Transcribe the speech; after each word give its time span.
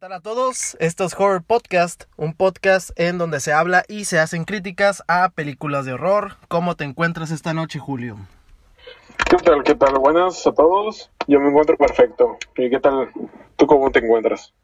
tal 0.00 0.12
a 0.14 0.20
todos? 0.20 0.76
Esto 0.80 1.04
es 1.04 1.12
Horror 1.14 1.42
Podcast, 1.42 2.04
un 2.16 2.32
podcast 2.32 2.90
en 2.98 3.18
donde 3.18 3.38
se 3.40 3.52
habla 3.52 3.84
y 3.86 4.06
se 4.06 4.18
hacen 4.18 4.44
críticas 4.44 5.02
a 5.08 5.28
películas 5.28 5.84
de 5.84 5.92
horror. 5.92 6.36
¿Cómo 6.48 6.74
te 6.74 6.84
encuentras 6.84 7.30
esta 7.30 7.52
noche, 7.52 7.78
Julio? 7.78 8.16
¿Qué 9.28 9.36
tal? 9.36 9.62
¿Qué 9.62 9.74
tal? 9.74 9.98
Buenas 9.98 10.46
a 10.46 10.52
todos. 10.52 11.10
Yo 11.26 11.38
me 11.38 11.48
encuentro 11.50 11.76
perfecto. 11.76 12.38
¿Y 12.56 12.70
qué 12.70 12.80
tal? 12.80 13.10
¿Tú 13.56 13.66
cómo 13.66 13.90
te 13.90 13.98
encuentras? 13.98 14.54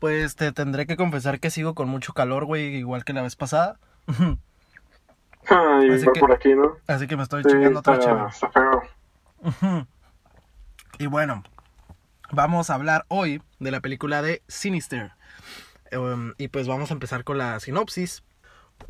Pues 0.00 0.34
te 0.34 0.50
tendré 0.50 0.86
que 0.86 0.96
confesar 0.96 1.38
que 1.38 1.50
sigo 1.50 1.74
con 1.76 1.88
mucho 1.88 2.12
calor, 2.12 2.44
güey, 2.44 2.74
igual 2.74 3.04
que 3.04 3.12
la 3.12 3.22
vez 3.22 3.36
pasada. 3.36 3.78
Ay, 5.46 5.90
Así 5.90 6.06
que- 6.12 6.18
por 6.20 6.32
aquí, 6.32 6.52
¿no? 6.54 6.76
Así 6.88 7.06
que 7.06 7.16
me 7.16 7.22
estoy 7.22 7.44
Sí, 7.44 7.50
chingando 7.50 7.78
otra 7.78 7.98
chava. 8.00 8.28
está 8.28 8.50
feo. 8.50 9.86
Y 10.98 11.06
bueno, 11.06 11.42
vamos 12.32 12.70
a 12.70 12.74
hablar 12.74 13.04
hoy 13.08 13.42
de 13.58 13.70
la 13.70 13.80
película 13.80 14.22
de 14.22 14.42
Sinister. 14.48 15.12
Um, 15.92 16.34
y 16.38 16.48
pues 16.48 16.68
vamos 16.68 16.90
a 16.90 16.94
empezar 16.94 17.24
con 17.24 17.38
la 17.38 17.58
sinopsis. 17.60 18.22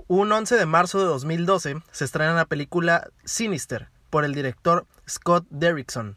Un 0.07 0.31
11 0.31 0.57
de 0.57 0.67
marzo 0.67 0.99
de 0.99 1.07
2012 1.07 1.77
se 1.91 2.05
estrena 2.05 2.35
la 2.35 2.45
película 2.45 3.09
Sinister 3.25 3.89
por 4.11 4.25
el 4.25 4.35
director 4.35 4.87
Scott 5.09 5.47
Derrickson, 5.51 6.17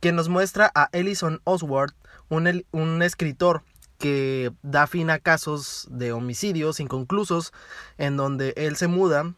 quien 0.00 0.16
nos 0.16 0.28
muestra 0.28 0.70
a 0.74 0.88
Ellison 0.92 1.40
Oswald, 1.44 1.94
un, 2.28 2.64
un 2.72 3.02
escritor 3.02 3.62
que 3.98 4.52
da 4.62 4.86
fin 4.86 5.10
a 5.10 5.18
casos 5.18 5.88
de 5.90 6.12
homicidios 6.12 6.78
inconclusos 6.78 7.52
en 7.96 8.16
donde 8.16 8.54
él 8.56 8.76
se 8.76 8.86
muda 8.86 9.34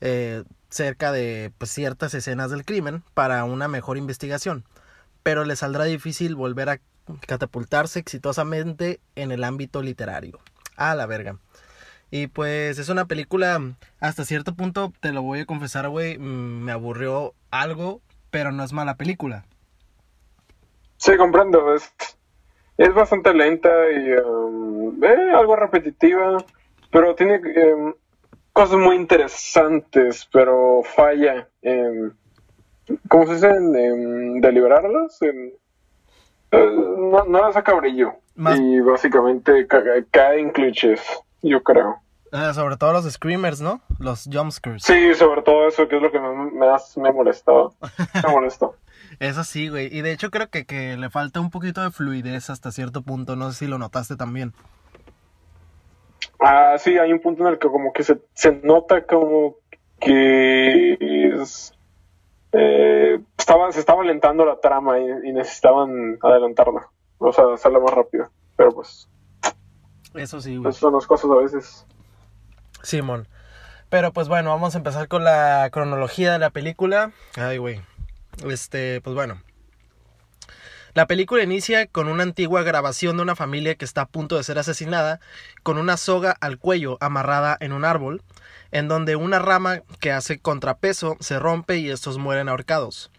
eh, 0.00 0.42
cerca 0.68 1.12
de 1.12 1.52
pues, 1.58 1.70
ciertas 1.70 2.14
escenas 2.14 2.50
del 2.50 2.64
crimen 2.64 3.04
para 3.14 3.44
una 3.44 3.68
mejor 3.68 3.96
investigación, 3.96 4.64
pero 5.30 5.44
le 5.44 5.54
saldrá 5.54 5.84
difícil 5.84 6.34
volver 6.34 6.68
a 6.70 6.80
catapultarse 7.24 8.00
exitosamente 8.00 8.98
en 9.14 9.30
el 9.30 9.44
ámbito 9.44 9.80
literario. 9.80 10.40
A 10.74 10.96
la 10.96 11.06
verga. 11.06 11.36
Y 12.10 12.26
pues 12.26 12.80
es 12.80 12.88
una 12.88 13.04
película, 13.04 13.60
hasta 14.00 14.24
cierto 14.24 14.56
punto, 14.56 14.92
te 14.98 15.12
lo 15.12 15.22
voy 15.22 15.38
a 15.38 15.46
confesar, 15.46 15.88
güey, 15.88 16.18
mm, 16.18 16.64
me 16.64 16.72
aburrió 16.72 17.34
algo, 17.52 18.00
pero 18.32 18.50
no 18.50 18.64
es 18.64 18.72
mala 18.72 18.96
película. 18.96 19.44
Sí, 20.96 21.16
comprendo. 21.16 21.76
Es, 21.76 21.94
es 22.76 22.92
bastante 22.92 23.32
lenta 23.32 23.70
y 23.92 24.10
um, 24.14 25.04
eh, 25.04 25.32
algo 25.32 25.54
repetitiva, 25.54 26.44
pero 26.90 27.14
tiene 27.14 27.34
em, 27.54 27.94
cosas 28.52 28.78
muy 28.78 28.96
interesantes, 28.96 30.28
pero 30.32 30.82
falla 30.82 31.48
en, 31.62 32.16
¿cómo 33.08 33.26
se 33.26 33.34
dice? 33.34 33.48
En, 33.48 33.74
en 33.76 34.40
deliberarlas. 34.40 35.20
En, 35.22 35.52
eh, 36.52 36.70
no, 36.98 37.24
no 37.24 37.46
le 37.46 37.52
saca 37.52 37.74
brillo. 37.74 38.12
Más- 38.34 38.58
Y 38.58 38.80
básicamente 38.80 39.66
ca- 39.66 39.82
cae 40.10 40.40
en 40.40 40.50
clichés, 40.50 41.00
yo 41.42 41.62
creo. 41.62 41.96
Eh, 42.32 42.54
sobre 42.54 42.76
todo 42.76 42.92
los 42.92 43.10
screamers, 43.10 43.60
¿no? 43.60 43.80
Los 43.98 44.28
jumpscares. 44.32 44.82
Sí, 44.84 45.14
sobre 45.14 45.42
todo 45.42 45.66
eso, 45.66 45.88
que 45.88 45.96
es 45.96 46.02
lo 46.02 46.10
que 46.12 46.20
me- 46.20 46.50
más 46.52 46.96
me 46.96 47.12
molestaba. 47.12 47.70
Me 48.26 48.30
molestó. 48.32 48.76
Eso 49.18 49.42
sí, 49.44 49.68
güey. 49.68 49.88
Y 49.94 50.02
de 50.02 50.12
hecho 50.12 50.30
creo 50.30 50.48
que, 50.48 50.64
que 50.64 50.96
le 50.96 51.10
falta 51.10 51.40
un 51.40 51.50
poquito 51.50 51.82
de 51.82 51.90
fluidez 51.90 52.48
hasta 52.48 52.70
cierto 52.70 53.02
punto. 53.02 53.34
No 53.36 53.50
sé 53.50 53.58
si 53.60 53.66
lo 53.66 53.76
notaste 53.78 54.16
también. 54.16 54.52
Ah, 56.38 56.76
sí, 56.78 56.96
hay 56.98 57.12
un 57.12 57.20
punto 57.20 57.42
en 57.46 57.52
el 57.54 57.58
que 57.58 57.68
como 57.68 57.92
que 57.92 58.02
se, 58.02 58.18
se 58.34 58.52
nota 58.62 59.04
como 59.04 59.56
que 60.00 60.94
es, 61.42 61.72
estaba, 63.50 63.72
se 63.72 63.80
estaba 63.80 64.02
alentando 64.02 64.44
la 64.44 64.60
trama 64.60 64.98
y, 65.00 65.28
y 65.28 65.32
necesitaban 65.32 66.18
adelantarla. 66.22 66.88
O 67.18 67.32
sea, 67.32 67.44
hacerla 67.52 67.80
más 67.80 67.92
rápido. 67.92 68.30
Pero 68.56 68.70
pues, 68.70 69.08
Eso 70.14 70.40
sí, 70.40 70.56
güey. 70.56 70.70
esas 70.70 70.80
son 70.80 70.94
las 70.94 71.06
cosas 71.06 71.30
a 71.30 71.34
veces. 71.34 71.86
Simón. 72.82 73.26
Pero 73.88 74.12
pues 74.12 74.28
bueno, 74.28 74.50
vamos 74.50 74.74
a 74.74 74.78
empezar 74.78 75.08
con 75.08 75.24
la 75.24 75.68
cronología 75.72 76.32
de 76.32 76.38
la 76.38 76.50
película. 76.50 77.12
Ay, 77.36 77.58
güey. 77.58 77.80
Este, 78.48 79.00
pues 79.00 79.14
bueno. 79.16 79.42
La 80.94 81.06
película 81.06 81.42
inicia 81.42 81.86
con 81.86 82.08
una 82.08 82.22
antigua 82.22 82.62
grabación 82.62 83.16
de 83.16 83.22
una 83.22 83.36
familia 83.36 83.74
que 83.74 83.84
está 83.84 84.02
a 84.02 84.06
punto 84.06 84.36
de 84.36 84.44
ser 84.44 84.58
asesinada 84.58 85.20
con 85.62 85.76
una 85.78 85.96
soga 85.96 86.36
al 86.40 86.58
cuello 86.58 86.98
amarrada 87.00 87.56
en 87.60 87.72
un 87.72 87.84
árbol, 87.84 88.22
en 88.70 88.86
donde 88.88 89.16
una 89.16 89.38
rama 89.40 89.82
que 90.00 90.12
hace 90.12 90.38
contrapeso 90.38 91.16
se 91.20 91.38
rompe 91.38 91.78
y 91.78 91.90
estos 91.90 92.18
mueren 92.18 92.48
ahorcados. 92.48 93.10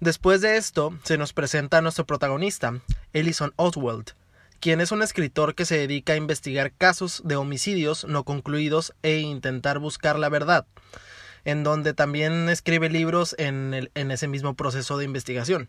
Después 0.00 0.40
de 0.40 0.56
esto, 0.56 0.96
se 1.02 1.18
nos 1.18 1.32
presenta 1.32 1.78
a 1.78 1.82
nuestro 1.82 2.06
protagonista, 2.06 2.74
Ellison 3.12 3.52
Oswald, 3.56 4.12
quien 4.60 4.80
es 4.80 4.92
un 4.92 5.02
escritor 5.02 5.54
que 5.54 5.64
se 5.64 5.76
dedica 5.78 6.12
a 6.12 6.16
investigar 6.16 6.72
casos 6.72 7.22
de 7.24 7.36
homicidios 7.36 8.04
no 8.04 8.24
concluidos 8.24 8.94
e 9.02 9.18
intentar 9.18 9.80
buscar 9.80 10.18
la 10.18 10.28
verdad, 10.28 10.66
en 11.44 11.64
donde 11.64 11.94
también 11.94 12.48
escribe 12.48 12.88
libros 12.90 13.34
en, 13.38 13.74
el- 13.74 13.90
en 13.94 14.12
ese 14.12 14.28
mismo 14.28 14.54
proceso 14.54 14.98
de 14.98 15.04
investigación. 15.04 15.68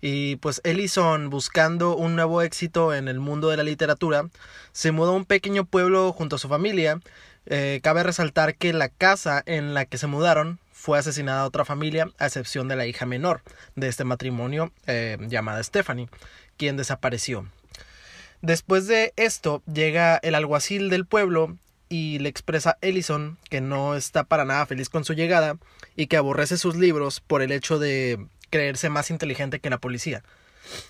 Y 0.00 0.36
pues 0.36 0.62
Ellison, 0.64 1.28
buscando 1.28 1.94
un 1.96 2.16
nuevo 2.16 2.40
éxito 2.40 2.94
en 2.94 3.08
el 3.08 3.20
mundo 3.20 3.50
de 3.50 3.58
la 3.58 3.62
literatura, 3.62 4.28
se 4.72 4.90
mudó 4.90 5.10
a 5.10 5.16
un 5.16 5.26
pequeño 5.26 5.66
pueblo 5.66 6.12
junto 6.14 6.36
a 6.36 6.38
su 6.38 6.48
familia. 6.48 7.00
Eh, 7.46 7.80
cabe 7.82 8.02
resaltar 8.02 8.54
que 8.54 8.72
la 8.72 8.88
casa 8.88 9.42
en 9.44 9.74
la 9.74 9.84
que 9.84 9.98
se 9.98 10.06
mudaron 10.06 10.58
fue 10.80 10.98
asesinada 10.98 11.44
otra 11.44 11.66
familia, 11.66 12.08
a 12.18 12.26
excepción 12.26 12.66
de 12.66 12.74
la 12.74 12.86
hija 12.86 13.04
menor 13.04 13.42
de 13.76 13.88
este 13.88 14.04
matrimonio, 14.04 14.72
eh, 14.86 15.18
llamada 15.28 15.62
Stephanie, 15.62 16.08
quien 16.56 16.78
desapareció. 16.78 17.46
Después 18.40 18.86
de 18.86 19.12
esto 19.16 19.62
llega 19.70 20.16
el 20.16 20.34
alguacil 20.34 20.88
del 20.88 21.04
pueblo 21.04 21.54
y 21.90 22.18
le 22.20 22.30
expresa 22.30 22.70
a 22.70 22.78
Ellison 22.80 23.36
que 23.50 23.60
no 23.60 23.94
está 23.94 24.24
para 24.24 24.46
nada 24.46 24.64
feliz 24.64 24.88
con 24.88 25.04
su 25.04 25.12
llegada 25.12 25.58
y 25.96 26.06
que 26.06 26.16
aborrece 26.16 26.56
sus 26.56 26.76
libros 26.76 27.20
por 27.20 27.42
el 27.42 27.52
hecho 27.52 27.78
de 27.78 28.18
creerse 28.48 28.88
más 28.88 29.10
inteligente 29.10 29.60
que 29.60 29.68
la 29.68 29.78
policía. 29.78 30.22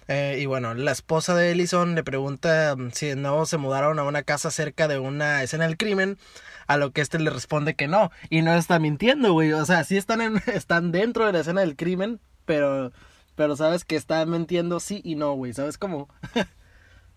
Eh, 0.08 0.38
y 0.40 0.46
bueno, 0.46 0.74
la 0.74 0.92
esposa 0.92 1.34
de 1.34 1.50
Ellison 1.52 1.94
le 1.94 2.02
pregunta 2.04 2.74
mm, 2.76 2.90
si 2.92 3.14
nuevo 3.14 3.46
se 3.46 3.56
mudaron 3.58 3.98
a 3.98 4.04
una 4.04 4.22
casa 4.22 4.50
cerca 4.50 4.88
de 4.88 4.98
una 4.98 5.42
escena 5.42 5.66
del 5.66 5.76
crimen, 5.76 6.18
a 6.66 6.76
lo 6.76 6.92
que 6.92 7.00
este 7.00 7.18
le 7.18 7.30
responde 7.30 7.74
que 7.74 7.88
no. 7.88 8.10
Y 8.28 8.42
no 8.42 8.54
está 8.54 8.78
mintiendo, 8.78 9.32
güey. 9.32 9.52
O 9.52 9.64
sea, 9.64 9.84
sí 9.84 9.96
están, 9.96 10.20
en- 10.20 10.42
están 10.52 10.92
dentro 10.92 11.26
de 11.26 11.32
la 11.32 11.40
escena 11.40 11.60
del 11.62 11.76
crimen, 11.76 12.20
pero, 12.44 12.92
pero 13.36 13.56
sabes 13.56 13.84
que 13.84 13.96
están 13.96 14.30
mintiendo 14.30 14.80
sí 14.80 15.00
y 15.04 15.14
no, 15.16 15.34
güey. 15.34 15.52
¿Sabes 15.52 15.78
cómo? 15.78 16.08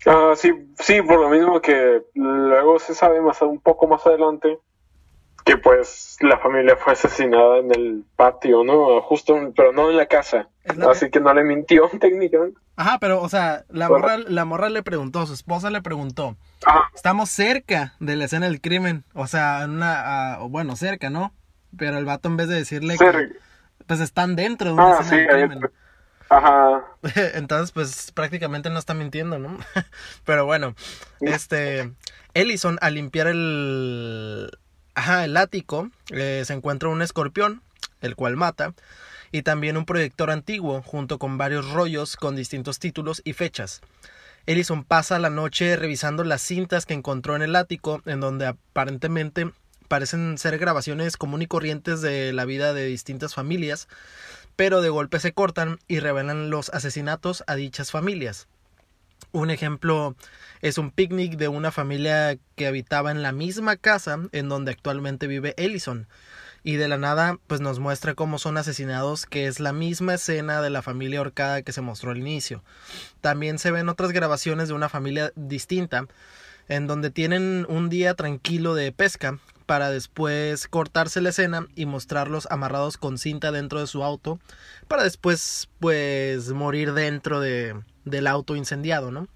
Ah, 0.05 0.33
sí, 0.35 0.51
sí, 0.79 1.01
por 1.01 1.19
lo 1.19 1.29
mismo 1.29 1.61
que 1.61 2.03
luego 2.13 2.77
se 2.79 2.93
sabe 2.93 3.21
más 3.21 3.41
un 3.41 3.59
poco 3.61 3.87
más 3.87 4.05
adelante 4.05 4.59
que 5.45 5.57
pues 5.57 6.17
la 6.21 6.37
familia 6.39 6.75
fue 6.77 6.93
asesinada 6.93 7.57
en 7.57 7.71
el 7.73 8.03
patio, 8.15 8.63
¿no? 8.63 9.01
Justo, 9.01 9.35
pero 9.55 9.71
no 9.73 9.89
en 9.89 9.97
la 9.97 10.05
casa. 10.05 10.47
La- 10.75 10.91
Así 10.91 11.09
que 11.09 11.19
no 11.19 11.33
le 11.33 11.43
mintió 11.43 11.89
técnicamente. 11.99 12.57
Ajá, 12.75 12.97
pero, 12.99 13.21
o 13.21 13.29
sea, 13.29 13.65
la 13.69 13.87
morra, 13.89 14.17
la 14.17 14.45
morra 14.45 14.69
le 14.69 14.81
preguntó, 14.83 15.25
su 15.27 15.33
esposa 15.33 15.69
le 15.69 15.81
preguntó, 15.81 16.35
Ajá. 16.65 16.89
estamos 16.95 17.29
cerca 17.29 17.93
de 17.99 18.15
la 18.15 18.25
escena 18.25 18.47
del 18.47 18.61
crimen, 18.61 19.03
o 19.13 19.27
sea, 19.27 19.63
en 19.63 19.71
una, 19.71 20.33
ah, 20.33 20.37
bueno, 20.49 20.75
cerca, 20.75 21.09
¿no? 21.11 21.33
Pero 21.77 21.97
el 21.99 22.05
vato 22.05 22.29
en 22.29 22.37
vez 22.37 22.47
de 22.47 22.55
decirle 22.55 22.97
que, 22.97 23.29
pues 23.85 23.99
están 23.99 24.35
dentro 24.35 24.69
de 24.69 24.73
una 24.73 24.97
Ah, 24.97 25.03
sí, 25.03 25.15
escena 25.15 25.33
del 25.33 25.41
ahí- 25.43 25.49
crimen. 25.49 25.71
Ajá. 26.29 26.83
Entonces, 27.35 27.71
pues 27.71 28.11
prácticamente 28.11 28.71
no 28.71 28.79
está 28.79 28.95
mintiendo, 28.95 29.37
¿no? 29.37 29.57
Pero 30.25 30.45
bueno, 30.47 30.73
este, 31.21 31.91
Ellison 32.33 32.79
al 32.81 32.95
limpiar 32.95 33.27
el, 33.27 34.49
ajá, 34.95 35.25
el 35.25 35.37
ático, 35.37 35.89
eh, 36.11 36.43
se 36.45 36.53
encuentra 36.53 36.89
un 36.89 37.01
escorpión, 37.01 37.61
el 38.01 38.15
cual 38.15 38.35
mata, 38.35 38.73
y 39.31 39.41
también 39.41 39.77
un 39.77 39.85
proyector 39.85 40.29
antiguo, 40.29 40.81
junto 40.83 41.17
con 41.17 41.37
varios 41.37 41.71
rollos 41.71 42.15
con 42.15 42.35
distintos 42.35 42.79
títulos 42.79 43.21
y 43.25 43.33
fechas. 43.33 43.81
Ellison 44.45 44.83
pasa 44.83 45.19
la 45.19 45.29
noche 45.29 45.75
revisando 45.77 46.23
las 46.23 46.41
cintas 46.41 46.85
que 46.85 46.93
encontró 46.93 47.35
en 47.35 47.41
el 47.41 47.55
ático, 47.55 48.01
en 48.05 48.19
donde 48.19 48.45
aparentemente 48.45 49.51
parecen 49.87 50.37
ser 50.37 50.57
grabaciones 50.57 51.17
común 51.17 51.41
y 51.41 51.47
corrientes 51.47 52.01
de 52.01 52.33
la 52.33 52.45
vida 52.45 52.73
de 52.73 52.85
distintas 52.85 53.33
familias, 53.33 53.87
pero 54.55 54.81
de 54.81 54.89
golpe 54.89 55.19
se 55.19 55.33
cortan 55.33 55.79
y 55.87 55.99
revelan 55.99 56.49
los 56.49 56.69
asesinatos 56.69 57.43
a 57.47 57.55
dichas 57.55 57.91
familias. 57.91 58.47
Un 59.33 59.49
ejemplo 59.49 60.15
es 60.61 60.77
un 60.77 60.91
picnic 60.91 61.37
de 61.37 61.47
una 61.47 61.71
familia 61.71 62.37
que 62.55 62.67
habitaba 62.67 63.09
en 63.09 63.23
la 63.23 63.31
misma 63.31 63.77
casa 63.77 64.19
en 64.31 64.47
donde 64.47 64.71
actualmente 64.71 65.25
vive 65.25 65.55
Ellison. 65.57 66.07
Y 66.61 66.75
de 66.75 66.87
la 66.87 66.99
nada, 66.99 67.39
pues 67.47 67.59
nos 67.59 67.79
muestra 67.79 68.13
cómo 68.13 68.37
son 68.37 68.57
asesinados, 68.57 69.25
que 69.25 69.47
es 69.47 69.59
la 69.59 69.73
misma 69.73 70.13
escena 70.13 70.61
de 70.61 70.69
la 70.69 70.83
familia 70.83 71.17
ahorcada 71.17 71.63
que 71.63 71.71
se 71.71 71.81
mostró 71.81 72.11
al 72.11 72.19
inicio. 72.19 72.63
También 73.21 73.57
se 73.57 73.71
ven 73.71 73.89
otras 73.89 74.11
grabaciones 74.11 74.67
de 74.67 74.75
una 74.75 74.87
familia 74.87 75.33
distinta, 75.35 76.05
en 76.67 76.85
donde 76.85 77.09
tienen 77.09 77.65
un 77.69 77.89
día 77.89 78.13
tranquilo 78.13 78.75
de 78.75 78.91
pesca, 78.91 79.39
para 79.73 79.89
después 79.89 80.67
cortarse 80.67 81.19
la 81.19 81.29
escena 81.29 81.65
y 81.73 81.87
mostrarlos 81.87 82.47
amarrados 82.51 82.97
con 82.97 83.17
cinta 83.17 83.51
dentro 83.51 83.79
de 83.79 83.87
su 83.87 84.03
auto, 84.03 84.37
para 84.87 85.01
después, 85.03 85.67
pues, 85.79 86.51
morir 86.51 86.93
dentro 86.93 87.39
de, 87.39 87.81
del 88.05 88.27
auto 88.27 88.55
incendiado, 88.55 89.09
¿no? 89.09 89.27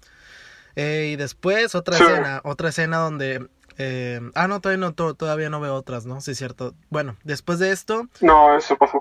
Eh, 0.76 1.10
y 1.12 1.16
después 1.16 1.74
otra 1.74 1.96
Sí. 1.98 2.04
escena, 2.04 2.40
otra 2.44 2.68
escena 2.68 2.98
donde... 2.98 3.48
eh, 3.78 4.20
ah, 4.36 4.46
no, 4.46 4.60
todavía 4.60 4.78
no, 4.86 4.92
to- 4.94 5.14
todavía 5.14 5.50
no 5.50 5.58
veo 5.58 5.74
otras, 5.74 6.06
¿no? 6.06 6.20
Sí, 6.20 6.30
es 6.30 6.38
cierto. 6.38 6.72
Bueno, 6.88 7.16
después 7.24 7.58
de 7.58 7.72
esto, 7.72 8.06
No, 8.20 8.56
eso 8.56 8.76
pasó. 8.76 9.00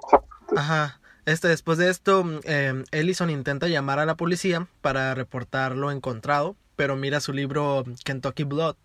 Ajá. 0.56 1.00
Este, 1.26 1.50
después 1.50 1.78
de 1.78 1.92
esto, 1.92 2.26
eh, 2.46 2.84
Ellison 2.90 3.30
intenta 3.30 3.68
llamar 3.68 4.00
a 4.00 4.08
la 4.08 4.16
policía 4.16 4.66
para 4.82 5.14
reportar 5.14 5.76
lo 5.76 5.92
encontrado, 5.92 6.56
pero 6.76 6.96
mira 6.96 7.20
su 7.20 7.32
libro 7.32 7.84
Kentucky 8.04 8.44
Blood, 8.44 8.76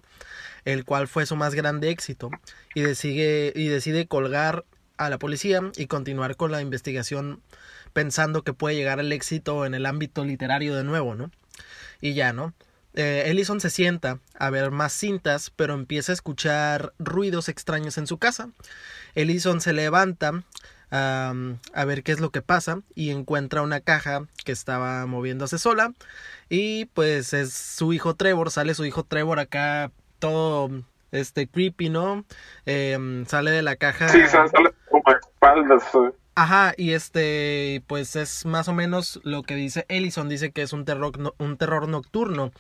el 0.65 0.85
cual 0.85 1.09
fue 1.09 1.27
su 1.27 1.37
más 1.37 1.55
grande 1.55 1.91
éxito, 1.91 2.31
y 2.75 2.83
decide, 2.83 3.53
y 3.55 3.69
decide 3.69 4.07
colgar 4.07 4.65
a 4.97 5.11
la 5.11 5.19
policía 5.19 5.61
y 5.77 5.87
continuar 5.87 6.37
con 6.37 6.53
la 6.53 6.61
investigación 6.61 7.41
pensando 7.93 8.43
que 8.43 8.53
puede 8.53 8.77
llegar 8.77 9.01
al 9.01 9.13
éxito 9.13 9.67
en 9.67 9.75
el 9.75 9.87
ámbito 9.87 10.25
literario 10.25 10.75
de 10.75 10.85
nuevo, 10.85 11.15
¿no? 11.15 11.31
Y 12.01 12.15
ya, 12.15 12.33
¿no? 12.33 12.55
Eh, 12.95 13.25
Ellison 13.27 13.61
se 13.61 13.71
sienta 13.71 14.19
a 14.39 14.51
ver 14.51 14.71
más 14.71 14.93
cintas, 14.93 15.51
pero 15.51 15.75
empieza 15.75 16.13
a 16.13 16.15
escuchar 16.15 16.93
ruidos 16.99 17.49
extraños 17.49 17.97
en 17.97 18.07
su 18.07 18.19
casa. 18.19 18.51
Ellison 19.15 19.61
se 19.61 19.73
levanta 19.73 20.43
a 20.95 21.85
ver 21.87 22.03
qué 22.03 22.13
es 22.13 22.21
lo 22.21 22.31
que 22.31 22.43
pasa 22.43 22.83
y 22.95 23.11
encuentra 23.11 23.63
una 23.63 23.81
caja 23.81 24.27
que 24.45 24.53
estaba 24.53 25.07
moviéndose 25.07 25.59
sola 25.59 25.95
y 26.51 26.85
pues 26.85 27.33
es 27.33 27.55
su 27.55 27.95
hijo 27.95 28.15
Trevor, 28.15 28.51
sale 28.51 28.75
su 28.75 28.85
hijo 28.85 29.03
Trevor 29.03 29.39
acá 29.39 29.91
todo 30.23 30.71
este 31.11 31.49
creepy, 31.49 31.89
¿no? 31.91 32.25
Em, 32.65 33.27
sale 33.27 33.51
de 33.51 33.63
la 33.63 33.75
caja. 33.75 34.09
Sí, 34.09 34.21
sale 34.29 34.49
sale 34.51 34.71
como 34.89 35.03
espaldas. 35.09 35.83
eh. 35.95 36.13
Ajá, 36.37 36.73
y 36.79 36.93
este, 36.93 37.83
pues 37.89 38.17
es 38.17 38.47
más 38.47 38.67
o 38.69 38.73
menos 38.73 39.21
lo 39.25 39.43
que 39.43 39.55
dice 39.55 39.85
Ellison, 39.89 40.29
dice 40.31 40.51
que 40.53 40.63
es 40.63 40.73
un 40.73 40.85
terror, 40.87 41.19
no- 41.19 41.35
un 41.39 41.59
terror 41.59 41.87
nocturno, 41.89 42.53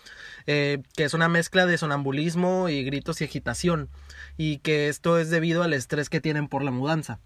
eh, 0.46 0.82
que 0.94 1.04
es 1.04 1.14
una 1.14 1.28
mezcla 1.30 1.64
de 1.64 1.78
sonambulismo 1.78 2.68
y 2.68 2.84
gritos 2.84 3.20
y 3.20 3.24
agitación, 3.24 3.88
y 4.36 4.58
que 4.58 4.88
esto 4.88 5.18
es 5.18 5.30
debido 5.30 5.62
al 5.62 5.72
estrés 5.72 6.10
que 6.10 6.20
tienen 6.20 6.48
por 6.48 6.62
la 6.64 6.70
mudanza. 6.72 7.18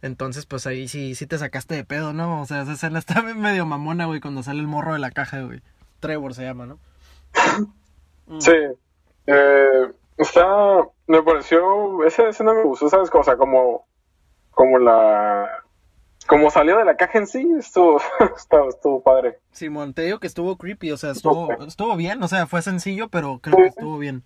Entonces, 0.00 0.46
pues 0.46 0.66
ahí 0.66 0.88
sí, 0.88 1.14
sí 1.14 1.26
te 1.26 1.36
sacaste 1.36 1.74
de 1.74 1.84
pedo, 1.84 2.14
¿no? 2.14 2.40
O 2.40 2.46
sea, 2.46 2.62
esa 2.62 2.72
escena 2.72 2.98
está 3.00 3.20
medio 3.22 3.66
mamona, 3.66 4.06
güey, 4.06 4.20
cuando 4.20 4.42
sale 4.42 4.60
el 4.60 4.68
morro 4.68 4.94
de 4.94 5.00
la 5.00 5.10
caja, 5.10 5.40
güey. 5.42 5.60
Trevor 6.00 6.32
se 6.34 6.44
llama, 6.44 6.64
¿no? 6.66 6.78
Mm. 8.28 8.40
Sí. 9.26 9.32
Eh, 9.34 9.92
está. 10.18 10.46
Me 11.06 11.22
pareció. 11.22 12.04
Esa 12.04 12.28
escena 12.28 12.52
me 12.54 12.62
gustó, 12.62 12.88
¿sabes? 12.88 13.10
O 13.12 13.22
sea, 13.22 13.36
como. 13.36 13.86
Como 14.50 14.78
la. 14.78 15.62
Como 16.26 16.50
salió 16.50 16.76
de 16.78 16.84
la 16.84 16.96
caja 16.96 17.18
en 17.18 17.26
sí, 17.28 17.48
estuvo, 17.56 18.00
estuvo, 18.36 18.68
estuvo 18.68 19.02
padre. 19.02 19.38
Simón, 19.52 19.94
te 19.94 20.02
digo 20.02 20.18
que 20.18 20.26
estuvo 20.26 20.56
creepy, 20.56 20.90
o 20.90 20.96
sea, 20.96 21.12
estuvo, 21.12 21.52
estuvo 21.66 21.94
bien, 21.94 22.20
o 22.20 22.26
sea, 22.26 22.48
fue 22.48 22.62
sencillo, 22.62 23.08
pero 23.08 23.38
creo 23.40 23.56
que 23.56 23.66
estuvo 23.66 23.96
bien. 23.98 24.24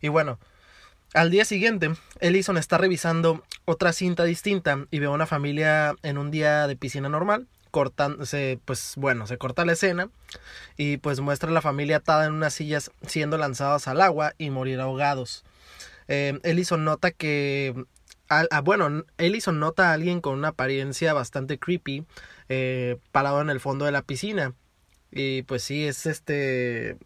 Y 0.00 0.08
bueno, 0.08 0.38
al 1.14 1.30
día 1.30 1.44
siguiente, 1.44 1.92
Ellison 2.20 2.56
está 2.56 2.76
revisando 2.76 3.42
otra 3.66 3.92
cinta 3.92 4.24
distinta 4.24 4.86
y 4.90 4.98
ve 4.98 5.06
a 5.06 5.10
una 5.10 5.26
familia 5.26 5.94
en 6.02 6.18
un 6.18 6.30
día 6.30 6.66
de 6.66 6.76
piscina 6.76 7.08
normal. 7.08 7.46
Cortan, 7.74 8.24
se, 8.24 8.60
pues 8.64 8.94
bueno, 8.96 9.26
se 9.26 9.36
corta 9.36 9.64
la 9.64 9.72
escena 9.72 10.08
y 10.76 10.98
pues 10.98 11.18
muestra 11.18 11.50
a 11.50 11.52
la 11.52 11.60
familia 11.60 11.96
atada 11.96 12.26
en 12.26 12.32
unas 12.32 12.54
sillas 12.54 12.92
siendo 13.04 13.36
lanzados 13.36 13.88
al 13.88 14.00
agua 14.00 14.32
y 14.38 14.50
morir 14.50 14.78
ahogados. 14.78 15.44
Eh, 16.06 16.38
Ellison 16.44 16.84
nota 16.84 17.10
que 17.10 17.74
al- 18.28 18.46
ah, 18.52 18.60
bueno, 18.60 19.02
Ellison 19.18 19.58
nota 19.58 19.90
a 19.90 19.94
alguien 19.94 20.20
con 20.20 20.34
una 20.38 20.48
apariencia 20.50 21.12
bastante 21.14 21.58
creepy 21.58 22.04
eh, 22.48 22.98
parado 23.10 23.40
en 23.40 23.50
el 23.50 23.58
fondo 23.58 23.86
de 23.86 23.90
la 23.90 24.02
piscina. 24.02 24.54
Y 25.10 25.42
pues 25.42 25.64
sí, 25.64 25.84
es 25.84 26.06
este. 26.06 26.96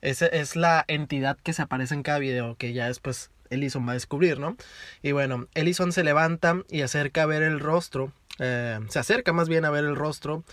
Es, 0.00 0.22
es 0.22 0.54
la 0.54 0.84
entidad 0.86 1.38
que 1.42 1.52
se 1.52 1.62
aparece 1.62 1.94
en 1.94 2.04
cada 2.04 2.20
video 2.20 2.54
que 2.54 2.72
ya 2.72 2.86
después 2.86 3.32
Ellison 3.50 3.84
va 3.84 3.90
a 3.90 3.94
descubrir, 3.94 4.38
¿no? 4.38 4.56
Y 5.02 5.10
bueno, 5.10 5.48
Ellison 5.54 5.90
se 5.90 6.04
levanta 6.04 6.62
y 6.70 6.82
acerca 6.82 7.24
a 7.24 7.26
ver 7.26 7.42
el 7.42 7.58
rostro. 7.58 8.12
Eh, 8.38 8.78
se 8.88 8.98
acerca 8.98 9.32
más 9.32 9.48
bien 9.48 9.64
a 9.64 9.70
ver 9.70 9.84
el 9.84 9.96
rostro. 9.96 10.44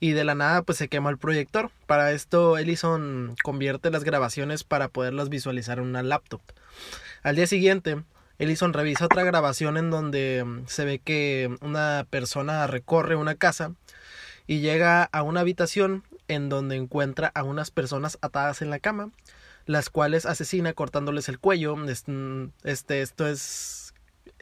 Y 0.00 0.12
de 0.12 0.24
la 0.24 0.34
nada, 0.34 0.62
pues 0.62 0.78
se 0.78 0.88
quema 0.88 1.10
el 1.10 1.18
proyector. 1.18 1.70
Para 1.86 2.12
esto, 2.12 2.58
Ellison 2.58 3.36
convierte 3.42 3.90
las 3.90 4.04
grabaciones 4.04 4.64
para 4.64 4.88
poderlas 4.88 5.28
visualizar 5.28 5.78
en 5.78 5.84
una 5.84 6.02
laptop. 6.02 6.40
Al 7.22 7.36
día 7.36 7.46
siguiente, 7.46 8.02
Ellison 8.38 8.72
revisa 8.72 9.06
otra 9.06 9.22
grabación 9.22 9.76
en 9.76 9.90
donde 9.90 10.44
mm, 10.44 10.66
se 10.66 10.84
ve 10.84 10.98
que 10.98 11.56
una 11.60 12.06
persona 12.10 12.66
recorre 12.66 13.16
una 13.16 13.36
casa 13.36 13.72
y 14.46 14.60
llega 14.60 15.04
a 15.04 15.22
una 15.22 15.40
habitación 15.40 16.02
en 16.28 16.48
donde 16.48 16.76
encuentra 16.76 17.30
a 17.34 17.42
unas 17.44 17.70
personas 17.70 18.18
atadas 18.20 18.62
en 18.62 18.70
la 18.70 18.78
cama, 18.78 19.10
las 19.66 19.88
cuales 19.88 20.26
asesina 20.26 20.72
cortándoles 20.72 21.28
el 21.28 21.38
cuello. 21.38 21.76
Mm, 21.76 22.48
Este, 22.64 23.02
esto 23.02 23.26
es 23.26 23.83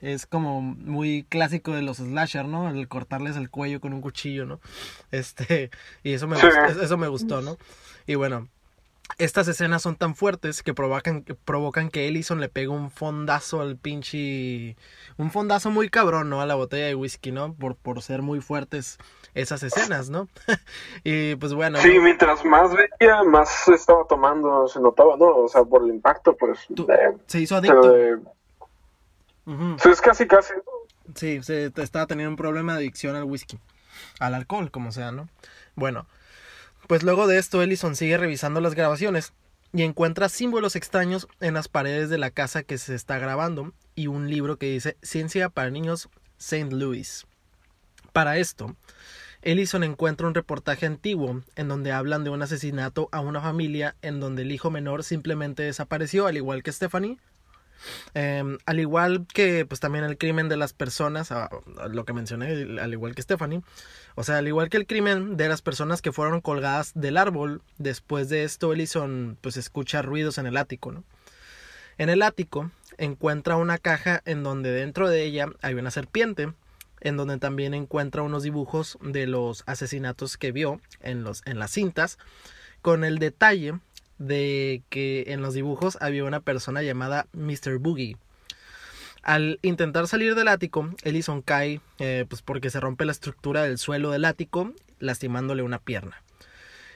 es 0.02 0.26
como 0.26 0.60
muy 0.60 1.24
clásico 1.30 1.72
de 1.72 1.80
los 1.82 1.96
slasher, 1.96 2.44
¿no? 2.46 2.68
El 2.68 2.88
cortarles 2.88 3.36
el 3.36 3.48
cuello 3.48 3.80
con 3.80 3.94
un 3.94 4.02
cuchillo, 4.02 4.44
¿no? 4.44 4.60
Este, 5.10 5.70
y 6.02 6.12
eso 6.12 6.26
me 6.28 6.36
Sí. 6.36 6.46
gustó, 6.46 6.82
eso 6.82 6.96
me 6.98 7.08
gustó, 7.08 7.40
¿no? 7.40 7.56
Y 8.06 8.16
bueno, 8.16 8.48
estas 9.18 9.46
escenas 9.46 9.82
son 9.82 9.94
tan 9.96 10.14
fuertes 10.14 10.62
que 10.62 10.74
provocan, 10.74 11.22
que 11.22 11.34
provocan 11.34 11.88
que 11.90 12.08
Ellison 12.08 12.40
le 12.40 12.48
pegue 12.48 12.68
un 12.68 12.90
fondazo 12.90 13.60
al 13.60 13.76
pinche... 13.76 14.76
Un 15.18 15.30
fondazo 15.30 15.70
muy 15.70 15.88
cabrón, 15.88 16.30
¿no? 16.30 16.40
A 16.40 16.46
la 16.46 16.54
botella 16.54 16.86
de 16.86 16.94
whisky, 16.94 17.30
¿no? 17.30 17.52
Por, 17.54 17.76
por 17.76 18.00
ser 18.02 18.22
muy 18.22 18.40
fuertes 18.40 18.98
esas 19.34 19.62
escenas, 19.62 20.08
¿no? 20.10 20.28
y 21.04 21.34
pues 21.36 21.52
bueno... 21.54 21.78
Sí, 21.78 21.94
¿no? 21.96 22.02
mientras 22.02 22.44
más 22.44 22.70
veía, 22.74 23.22
más 23.22 23.68
estaba 23.68 24.04
tomando, 24.08 24.66
se 24.66 24.80
notaba, 24.80 25.16
¿no? 25.16 25.26
O 25.36 25.48
sea, 25.48 25.62
por 25.62 25.82
el 25.84 25.90
impacto, 25.90 26.34
pues. 26.36 26.58
De- 26.70 27.16
se 27.26 27.40
hizo 27.40 27.56
adicto. 27.56 27.92
de- 27.92 28.18
Sí, 29.46 29.88
es 29.90 30.00
casi, 30.00 30.26
casi. 30.26 30.54
Sí, 31.14 31.42
se 31.42 31.72
estaba 31.76 32.06
teniendo 32.06 32.30
un 32.30 32.36
problema 32.36 32.72
de 32.72 32.78
adicción 32.78 33.16
al 33.16 33.24
whisky. 33.24 33.58
Al 34.20 34.34
alcohol, 34.34 34.70
como 34.70 34.92
sea, 34.92 35.12
¿no? 35.12 35.28
Bueno, 35.74 36.06
pues 36.86 37.02
luego 37.02 37.26
de 37.26 37.38
esto, 37.38 37.62
Ellison 37.62 37.96
sigue 37.96 38.18
revisando 38.18 38.60
las 38.60 38.74
grabaciones 38.74 39.32
y 39.72 39.82
encuentra 39.82 40.28
símbolos 40.28 40.76
extraños 40.76 41.28
en 41.40 41.54
las 41.54 41.68
paredes 41.68 42.10
de 42.10 42.18
la 42.18 42.30
casa 42.30 42.62
que 42.62 42.78
se 42.78 42.94
está 42.94 43.18
grabando 43.18 43.72
y 43.94 44.06
un 44.06 44.28
libro 44.28 44.58
que 44.58 44.66
dice 44.66 44.96
Ciencia 45.02 45.48
para 45.48 45.70
Niños 45.70 46.08
St. 46.38 46.74
Louis. 46.74 47.26
Para 48.12 48.36
esto, 48.36 48.76
Ellison 49.40 49.84
encuentra 49.84 50.26
un 50.26 50.34
reportaje 50.34 50.86
antiguo 50.86 51.42
en 51.56 51.68
donde 51.68 51.92
hablan 51.92 52.24
de 52.24 52.30
un 52.30 52.42
asesinato 52.42 53.08
a 53.12 53.20
una 53.20 53.40
familia 53.40 53.96
en 54.02 54.20
donde 54.20 54.42
el 54.42 54.52
hijo 54.52 54.70
menor 54.70 55.02
simplemente 55.02 55.62
desapareció, 55.62 56.26
al 56.26 56.36
igual 56.36 56.62
que 56.62 56.72
Stephanie. 56.72 57.18
Eh, 58.14 58.58
al 58.66 58.80
igual 58.80 59.26
que 59.32 59.64
pues 59.66 59.80
también 59.80 60.04
el 60.04 60.18
crimen 60.18 60.48
de 60.48 60.56
las 60.56 60.72
personas, 60.72 61.32
ah, 61.32 61.50
lo 61.90 62.04
que 62.04 62.12
mencioné, 62.12 62.80
al 62.80 62.92
igual 62.92 63.14
que 63.14 63.22
Stephanie, 63.22 63.62
o 64.14 64.24
sea, 64.24 64.38
al 64.38 64.48
igual 64.48 64.68
que 64.68 64.76
el 64.76 64.86
crimen 64.86 65.36
de 65.36 65.48
las 65.48 65.62
personas 65.62 66.02
que 66.02 66.12
fueron 66.12 66.40
colgadas 66.40 66.92
del 66.94 67.16
árbol, 67.16 67.62
después 67.78 68.28
de 68.28 68.44
esto 68.44 68.72
Ellison 68.72 69.38
pues 69.40 69.56
escucha 69.56 70.02
ruidos 70.02 70.38
en 70.38 70.46
el 70.46 70.56
ático, 70.56 70.92
¿no? 70.92 71.04
En 71.98 72.08
el 72.08 72.22
ático 72.22 72.70
encuentra 72.98 73.56
una 73.56 73.78
caja 73.78 74.22
en 74.24 74.42
donde 74.42 74.72
dentro 74.72 75.08
de 75.08 75.24
ella 75.24 75.46
hay 75.60 75.74
una 75.74 75.90
serpiente, 75.90 76.52
en 77.00 77.16
donde 77.16 77.38
también 77.38 77.74
encuentra 77.74 78.22
unos 78.22 78.42
dibujos 78.42 78.98
de 79.02 79.26
los 79.26 79.64
asesinatos 79.66 80.36
que 80.36 80.52
vio 80.52 80.80
en, 81.00 81.24
los, 81.24 81.42
en 81.46 81.58
las 81.58 81.72
cintas, 81.72 82.18
con 82.80 83.04
el 83.04 83.18
detalle 83.18 83.74
de 84.18 84.82
que 84.88 85.24
en 85.28 85.42
los 85.42 85.54
dibujos 85.54 85.98
había 86.00 86.24
una 86.24 86.40
persona 86.40 86.82
llamada 86.82 87.26
Mr. 87.32 87.78
Boogie. 87.78 88.16
Al 89.22 89.60
intentar 89.62 90.08
salir 90.08 90.34
del 90.34 90.48
ático, 90.48 90.90
Ellison 91.04 91.42
cae 91.42 91.80
eh, 91.98 92.24
pues 92.28 92.42
porque 92.42 92.70
se 92.70 92.80
rompe 92.80 93.04
la 93.04 93.12
estructura 93.12 93.62
del 93.62 93.78
suelo 93.78 94.10
del 94.10 94.24
ático, 94.24 94.72
lastimándole 94.98 95.62
una 95.62 95.78
pierna. 95.78 96.22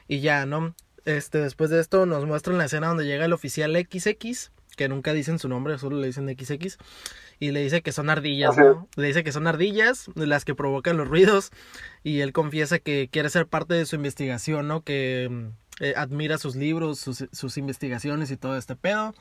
Y 0.08 0.20
ya, 0.20 0.44
¿no? 0.46 0.75
Este, 1.04 1.38
después 1.38 1.70
de 1.70 1.80
esto 1.80 2.04
nos 2.04 2.26
muestran 2.26 2.58
la 2.58 2.64
escena 2.64 2.88
donde 2.88 3.06
llega 3.06 3.25
el 3.25 3.32
oficial 3.32 3.76
XX, 3.76 4.50
que 4.76 4.88
nunca 4.88 5.12
dicen 5.12 5.38
su 5.38 5.49
nombre, 5.49 5.78
solo 5.78 5.99
le 5.99 6.08
dicen 6.08 6.28
XX, 6.28 6.78
y 7.38 7.52
le 7.52 7.62
dice 7.62 7.82
que 7.82 7.92
son 7.92 8.11
ardillas, 8.11 8.56
¿no? 8.56 8.88
Le 8.96 9.06
dice 9.06 9.23
que 9.23 9.32
son 9.32 9.46
ardillas 9.46 10.11
las 10.16 10.44
que 10.44 10.54
provocan 10.54 10.96
los 10.96 11.08
ruidos, 11.08 11.50
y 12.02 12.20
él 12.20 12.32
confiesa 12.32 12.80
que 12.80 13.08
quiere 13.11 13.30
ser 13.30 13.46
parte 13.46 13.75
de 13.75 13.87
su 13.87 13.94
investigación, 13.96 14.66
¿no? 14.66 14.82
Que 14.82 15.28
mm, 15.30 15.49
eh, 15.80 15.95
admira 15.97 16.38
sus 16.38 16.56
libros, 16.56 16.99
sus, 16.99 17.26
sus 17.33 17.56
investigaciones 17.59 18.30
y 18.30 18.37
todo 18.37 18.56
este 18.56 18.76
pedo. 18.76 19.14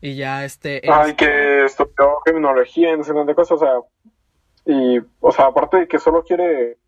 Y 0.00 0.16
ya 0.16 0.44
este... 0.44 0.82
Ay, 0.90 1.10
es- 1.10 1.16
que 1.16 1.64
estudió 1.64 2.18
criminología, 2.24 2.96
no 2.96 3.04
sé 3.04 3.12
dónde 3.12 3.34
cosas, 3.34 3.60
o 3.62 3.64
sea. 3.64 3.72
Y, 4.66 5.00
o 5.20 5.32
sea, 5.32 5.46
aparte 5.46 5.76
de 5.78 5.88
que 5.88 5.98
solo 5.98 6.22
quiere. 6.24 6.78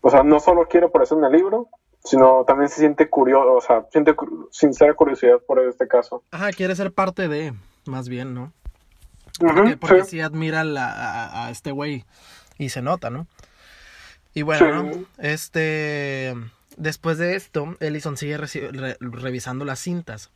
O 0.00 0.10
sea, 0.10 0.22
no 0.24 0.40
solo 0.40 0.66
quiere 0.68 0.86
aparecer 0.86 1.16
en 1.18 1.24
el 1.24 1.32
libro, 1.32 1.68
sino 2.04 2.44
también 2.44 2.68
se 2.68 2.80
siente 2.80 3.08
curioso, 3.08 3.52
o 3.54 3.60
sea, 3.60 3.86
siente 3.92 4.14
sincera 4.50 4.92
curiosidad 4.94 5.36
por 5.46 5.60
este 5.60 5.86
caso. 5.86 6.24
Ajá, 6.32 6.50
quiere 6.50 6.74
ser 6.74 6.92
parte 6.92 7.28
de, 7.28 7.54
más 7.86 8.08
bien, 8.08 8.34
¿no? 8.34 8.52
Porque, 9.38 9.76
porque 9.76 10.02
sí. 10.04 10.10
sí 10.10 10.20
admira 10.20 10.64
la- 10.64 10.92
a, 10.92 11.46
a 11.46 11.50
este 11.50 11.70
güey 11.70 12.04
y 12.58 12.70
se 12.70 12.82
nota, 12.82 13.10
¿no? 13.10 13.28
Y 14.34 14.42
bueno, 14.42 14.66
Sí. 14.92 14.98
¿no? 14.98 15.04
este... 15.18 16.34
después 16.76 17.18
de 17.18 17.36
esto, 17.36 17.76
Ellison 17.80 18.16
sigue 18.16 18.38
revisando 19.00 19.64
las 19.64 19.80
cintas. 19.80 20.30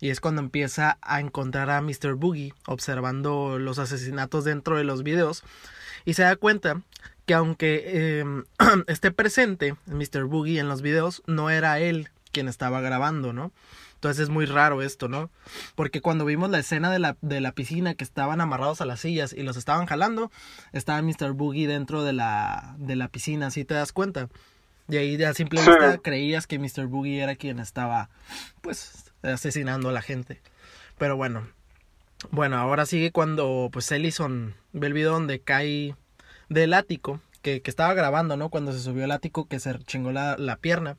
Y 0.00 0.10
es 0.10 0.20
cuando 0.20 0.40
empieza 0.40 0.98
a 1.02 1.20
encontrar 1.20 1.70
a 1.70 1.80
Mr. 1.80 2.14
Boogie 2.14 2.54
observando 2.66 3.58
los 3.58 3.78
asesinatos 3.78 4.44
dentro 4.44 4.76
de 4.76 4.84
los 4.84 5.02
videos. 5.02 5.42
Y 6.04 6.14
se 6.14 6.22
da 6.22 6.36
cuenta 6.36 6.82
que 7.26 7.34
aunque 7.34 7.82
eh, 7.86 8.24
esté 8.86 9.10
presente 9.10 9.76
Mr. 9.86 10.24
Boogie 10.24 10.58
en 10.58 10.68
los 10.68 10.82
videos, 10.82 11.22
no 11.26 11.50
era 11.50 11.78
él 11.78 12.10
quien 12.32 12.48
estaba 12.48 12.80
grabando, 12.80 13.32
¿no? 13.32 13.52
Entonces 13.94 14.24
es 14.24 14.30
muy 14.30 14.46
raro 14.46 14.82
esto, 14.82 15.06
¿no? 15.06 15.30
Porque 15.76 16.00
cuando 16.00 16.24
vimos 16.24 16.50
la 16.50 16.58
escena 16.58 16.90
de 16.90 16.98
la, 16.98 17.16
de 17.20 17.40
la 17.40 17.52
piscina 17.52 17.94
que 17.94 18.02
estaban 18.02 18.40
amarrados 18.40 18.80
a 18.80 18.84
las 18.84 18.98
sillas 18.98 19.32
y 19.32 19.44
los 19.44 19.56
estaban 19.56 19.86
jalando, 19.86 20.32
estaba 20.72 21.00
Mr. 21.02 21.34
Boogie 21.34 21.68
dentro 21.68 22.02
de 22.02 22.12
la, 22.12 22.74
de 22.78 22.96
la 22.96 23.06
piscina, 23.06 23.52
¿sí 23.52 23.64
te 23.64 23.74
das 23.74 23.92
cuenta? 23.92 24.28
Y 24.88 24.96
ahí 24.96 25.22
a 25.24 25.32
simple 25.34 25.60
Sí. 25.60 25.70
vista 25.70 25.98
creías 25.98 26.46
que 26.46 26.58
Mr. 26.58 26.86
Boogie 26.86 27.22
era 27.22 27.36
quien 27.36 27.58
estaba, 27.58 28.10
pues, 28.60 29.12
asesinando 29.22 29.88
a 29.88 29.92
la 29.92 30.02
gente. 30.02 30.40
Pero 30.98 31.16
bueno, 31.16 31.46
bueno, 32.30 32.56
ahora 32.58 32.86
sigue 32.86 33.10
cuando, 33.12 33.70
pues, 33.72 33.90
Ellison 33.92 34.54
ve 34.72 34.86
el 34.88 34.92
video 34.92 35.12
donde 35.12 35.40
cae 35.40 35.94
del 36.48 36.74
ático, 36.74 37.20
que, 37.42 37.62
que 37.62 37.70
estaba 37.70 37.94
grabando, 37.94 38.36
¿no? 38.36 38.50
Cuando 38.50 38.72
se 38.72 38.78
subió 38.80 39.04
al 39.04 39.10
ático, 39.12 39.46
que 39.48 39.58
se 39.60 39.76
chingó 39.84 40.12
la, 40.12 40.36
la 40.38 40.56
pierna. 40.56 40.96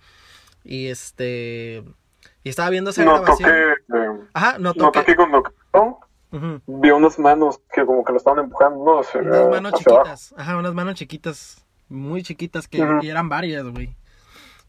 Y 0.64 0.88
este... 0.88 1.84
Y 2.44 2.50
estaba 2.50 2.70
viendo 2.70 2.90
esa 2.90 3.04
grabación. 3.04 3.50
eh, 3.50 4.28
Ajá, 4.34 4.58
notó 4.60 4.86
noto 4.86 5.00
que... 5.00 5.06
que 5.06 5.16
cuando 5.16 5.44
cayó, 5.44 5.98
Ujú. 6.32 6.62
vio 6.66 6.98
unas 6.98 7.18
manos 7.20 7.62
que 7.74 7.86
como 7.86 8.04
que 8.04 8.12
lo 8.12 8.18
estaban 8.18 8.44
empujando, 8.44 8.84
no 8.84 8.92
Unas 8.96 9.50
manos 9.50 9.74
hacia 9.74 9.92
abajo. 9.94 10.04
chiquitas. 10.16 10.34
Ajá, 10.38 10.58
unas 10.58 10.74
manos 10.74 10.96
chiquitas. 10.96 11.63
Muy 11.90 12.24
chiquitas 12.24 12.68
que 12.68 12.80
eran 13.04 13.30
varias, 13.30 13.66
güey. 13.66 13.96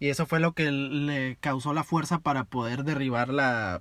Y 0.00 0.08
eso 0.08 0.26
fue 0.26 0.40
lo 0.40 0.52
que 0.52 0.70
le 0.70 1.36
causó 1.40 1.72
la 1.72 1.84
fuerza 1.84 2.18
para 2.18 2.44
poder 2.44 2.84
derribar 2.84 3.28
la 3.28 3.80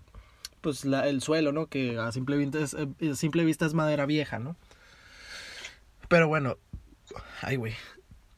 pues 0.61 0.85
la, 0.85 1.07
el 1.09 1.21
suelo, 1.21 1.51
¿no? 1.51 1.67
Que 1.67 1.99
a 1.99 2.11
simple 2.13 2.37
vista 2.37 2.59
es, 2.59 2.73
eh, 2.73 3.11
a 3.11 3.15
simple 3.15 3.43
vista 3.43 3.65
es 3.65 3.73
madera 3.73 4.05
vieja, 4.05 4.39
¿no? 4.39 4.55
Pero 6.07 6.27
bueno, 6.29 6.57
ay, 7.41 7.57
güey. 7.57 7.73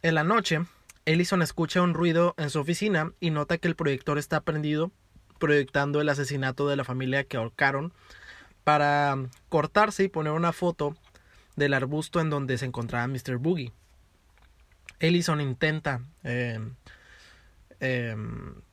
En 0.01 0.15
la 0.15 0.23
noche, 0.23 0.61
Ellison 1.05 1.43
escucha 1.43 1.83
un 1.83 1.93
ruido 1.93 2.33
en 2.37 2.49
su 2.49 2.59
oficina 2.59 3.11
y 3.19 3.29
nota 3.29 3.59
que 3.59 3.67
el 3.67 3.75
proyector 3.75 4.17
está 4.17 4.41
prendido, 4.41 4.91
proyectando 5.37 6.01
el 6.01 6.09
asesinato 6.09 6.67
de 6.67 6.75
la 6.75 6.83
familia 6.83 7.25
que 7.25 7.37
ahorcaron 7.37 7.93
para 8.63 9.17
cortarse 9.49 10.03
y 10.03 10.07
poner 10.07 10.33
una 10.33 10.51
foto 10.51 10.95
del 11.55 11.75
arbusto 11.75 12.19
en 12.19 12.31
donde 12.31 12.57
se 12.57 12.65
encontraba 12.65 13.07
Mr. 13.07 13.37
Boogie. 13.37 13.71
Ellison 14.99 15.41
intenta, 15.41 16.01
eh, 16.23 16.59
eh, 17.79 18.15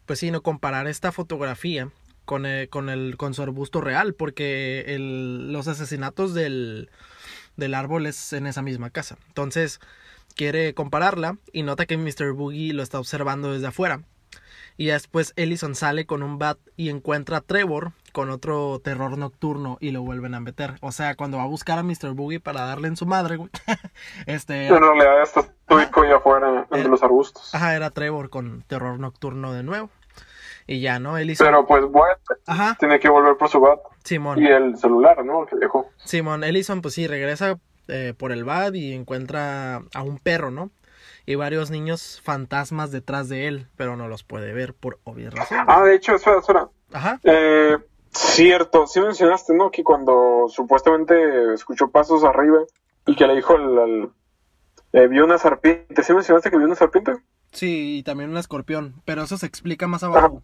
pues 0.06 0.18
sí, 0.18 0.30
no 0.30 0.42
comparar 0.42 0.86
esta 0.86 1.12
fotografía 1.12 1.90
con, 2.24 2.46
eh, 2.46 2.68
con, 2.68 2.88
el, 2.88 3.16
con 3.16 3.34
su 3.34 3.42
arbusto 3.42 3.80
real, 3.80 4.14
porque 4.14 4.96
los 4.98 5.68
asesinatos 5.68 6.34
del, 6.34 6.90
del 7.56 7.74
árbol 7.74 8.06
es 8.06 8.32
en 8.32 8.46
esa 8.46 8.62
misma 8.62 8.90
casa. 8.90 9.18
Entonces 9.28 9.80
quiere 10.34 10.74
compararla 10.74 11.36
y 11.52 11.62
nota 11.62 11.86
que 11.86 11.96
Mr. 11.96 12.32
Boogie 12.32 12.72
lo 12.72 12.82
está 12.82 12.98
observando 12.98 13.52
desde 13.52 13.66
afuera. 13.66 14.02
Y 14.76 14.86
después 14.86 15.34
Ellison 15.36 15.74
sale 15.74 16.06
con 16.06 16.22
un 16.22 16.38
bat 16.38 16.58
y 16.76 16.88
encuentra 16.88 17.38
a 17.38 17.40
Trevor 17.42 17.92
con 18.12 18.30
otro 18.30 18.80
terror 18.82 19.18
nocturno 19.18 19.76
y 19.80 19.90
lo 19.90 20.02
vuelven 20.02 20.34
a 20.34 20.40
meter. 20.40 20.76
O 20.80 20.92
sea, 20.92 21.14
cuando 21.14 21.36
va 21.36 21.44
a 21.44 21.48
buscar 21.48 21.78
a 21.78 21.82
Mr. 21.82 22.12
Boogie 22.14 22.40
para 22.40 22.62
darle 22.62 22.88
en 22.88 22.96
su 22.96 23.06
madre, 23.06 23.36
güey. 23.36 23.50
este. 24.26 24.68
En 24.68 24.80
realidad 24.80 25.22
está 25.72 25.84
estoico 25.84 26.02
ahí 26.02 26.12
afuera, 26.12 26.60
entre 26.70 26.80
Eh, 26.80 26.88
los 26.88 27.02
arbustos. 27.02 27.54
Ajá, 27.54 27.74
era 27.76 27.90
Trevor 27.90 28.30
con 28.30 28.62
terror 28.62 28.98
nocturno 28.98 29.52
de 29.52 29.62
nuevo. 29.62 29.90
Y 30.66 30.80
ya, 30.80 30.98
¿no? 31.00 31.18
Ellison. 31.18 31.46
Pero 31.46 31.66
pues 31.66 31.84
bueno, 31.86 32.14
Ajá, 32.46 32.76
tiene 32.78 33.00
que 33.00 33.08
volver 33.08 33.36
por 33.36 33.48
su 33.48 33.60
bat 33.60 33.80
Simón. 34.04 34.40
y 34.40 34.46
el 34.46 34.76
celular, 34.78 35.24
¿no? 35.24 35.44
Que 35.46 35.56
dejó. 35.56 35.88
Simón, 36.04 36.44
Ellison, 36.44 36.82
pues 36.82 36.94
sí, 36.94 37.06
regresa 37.08 37.58
eh, 37.88 38.14
por 38.16 38.30
el 38.30 38.44
bat 38.44 38.72
y 38.74 38.92
encuentra 38.94 39.82
a 39.92 40.02
un 40.02 40.18
perro, 40.18 40.50
¿no? 40.52 40.70
Y 41.26 41.34
varios 41.34 41.70
niños 41.70 42.20
fantasmas 42.24 42.90
detrás 42.92 43.28
de 43.28 43.48
él, 43.48 43.66
pero 43.76 43.96
no 43.96 44.06
los 44.08 44.22
puede 44.24 44.52
ver 44.52 44.72
por 44.74 44.98
obvias 45.04 45.34
razones. 45.34 45.64
Ah, 45.68 45.82
de 45.84 45.94
hecho, 45.96 46.14
espera, 46.14 46.38
espera. 46.38 46.68
Ajá. 46.92 47.20
Eh, 47.24 47.76
cierto, 48.10 48.86
sí 48.86 49.00
mencionaste, 49.00 49.54
¿no? 49.54 49.70
Que 49.70 49.82
cuando 49.84 50.46
supuestamente 50.48 51.54
escuchó 51.54 51.90
pasos 51.90 52.22
arriba 52.24 52.58
y 53.06 53.16
que 53.16 53.26
le 53.26 53.34
dijo 53.34 53.54
al... 53.54 53.78
al- 53.78 54.10
eh, 54.92 55.06
vio 55.08 55.24
una 55.24 55.38
serpiente. 55.38 56.02
¿Sí 56.02 56.12
mencionaste 56.12 56.50
que 56.50 56.56
vio 56.56 56.66
una 56.66 56.74
serpiente? 56.74 57.12
Sí, 57.52 57.98
y 57.98 58.02
también 58.02 58.30
un 58.30 58.36
escorpión, 58.38 59.02
pero 59.04 59.22
eso 59.24 59.36
se 59.36 59.46
explica 59.46 59.86
más 59.86 60.02
abajo. 60.02 60.42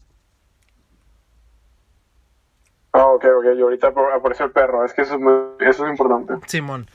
Ah, 2.92 3.06
ok, 3.06 3.24
ok. 3.38 3.44
Y 3.56 3.60
ahorita 3.60 3.88
ap- 3.88 3.98
apareció 4.16 4.46
el 4.46 4.52
perro. 4.52 4.84
Es 4.84 4.92
que 4.92 5.02
eso 5.02 5.14
es, 5.14 5.20
muy- 5.20 5.32
eso 5.60 5.84
es 5.86 5.90
importante. 5.90 6.34
Simón. 6.46 6.86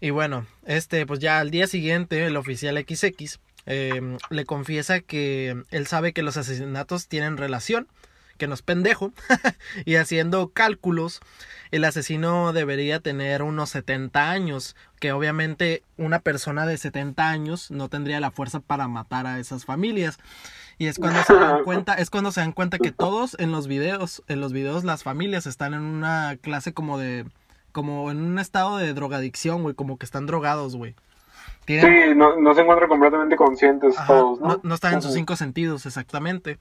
Y 0.00 0.10
bueno, 0.10 0.46
este, 0.66 1.06
pues 1.06 1.20
ya 1.20 1.38
al 1.38 1.50
día 1.50 1.66
siguiente, 1.66 2.24
el 2.26 2.36
oficial 2.36 2.76
XX 2.76 3.38
eh, 3.66 4.18
le 4.30 4.44
confiesa 4.44 5.00
que 5.00 5.62
él 5.70 5.86
sabe 5.86 6.12
que 6.12 6.22
los 6.22 6.36
asesinatos 6.36 7.06
tienen 7.08 7.36
relación, 7.36 7.86
que 8.42 8.48
no 8.48 8.54
es 8.54 8.62
pendejo, 8.62 9.12
y 9.84 9.94
haciendo 9.94 10.48
cálculos, 10.48 11.20
el 11.70 11.84
asesino 11.84 12.52
debería 12.52 12.98
tener 12.98 13.44
unos 13.44 13.70
70 13.70 14.32
años, 14.32 14.74
que 14.98 15.12
obviamente 15.12 15.84
una 15.96 16.18
persona 16.18 16.66
de 16.66 16.76
70 16.76 17.28
años 17.28 17.70
no 17.70 17.88
tendría 17.88 18.18
la 18.18 18.32
fuerza 18.32 18.58
para 18.58 18.88
matar 18.88 19.28
a 19.28 19.38
esas 19.38 19.64
familias. 19.64 20.18
Y 20.76 20.88
es 20.88 20.98
cuando 20.98 21.22
se 21.22 21.34
dan 21.34 21.62
cuenta, 21.62 21.94
es 21.94 22.10
cuando 22.10 22.32
se 22.32 22.40
dan 22.40 22.50
cuenta 22.50 22.78
que 22.78 22.90
todos 22.90 23.36
en 23.38 23.52
los 23.52 23.68
videos, 23.68 24.24
en 24.26 24.40
los 24.40 24.52
videos 24.52 24.82
las 24.82 25.04
familias 25.04 25.46
están 25.46 25.72
en 25.72 25.82
una 25.82 26.36
clase 26.40 26.72
como 26.72 26.98
de 26.98 27.24
como 27.70 28.10
en 28.10 28.20
un 28.20 28.40
estado 28.40 28.76
de 28.78 28.92
drogadicción, 28.92 29.62
güey, 29.62 29.76
como 29.76 29.98
que 29.98 30.04
están 30.04 30.26
drogados, 30.26 30.74
güey. 30.74 30.96
Tienen- 31.64 32.10
Sí, 32.10 32.14
no, 32.16 32.36
no 32.40 32.54
se 32.54 32.62
encuentran 32.62 32.88
completamente 32.88 33.36
conscientes 33.36 33.96
Ajá, 33.96 34.06
todos, 34.08 34.40
¿no? 34.40 34.48
no, 34.48 34.60
no 34.64 34.74
están 34.74 34.94
en 34.94 35.02
sus 35.02 35.14
cinco 35.14 35.36
sentidos, 35.36 35.86
exactamente. 35.86 36.58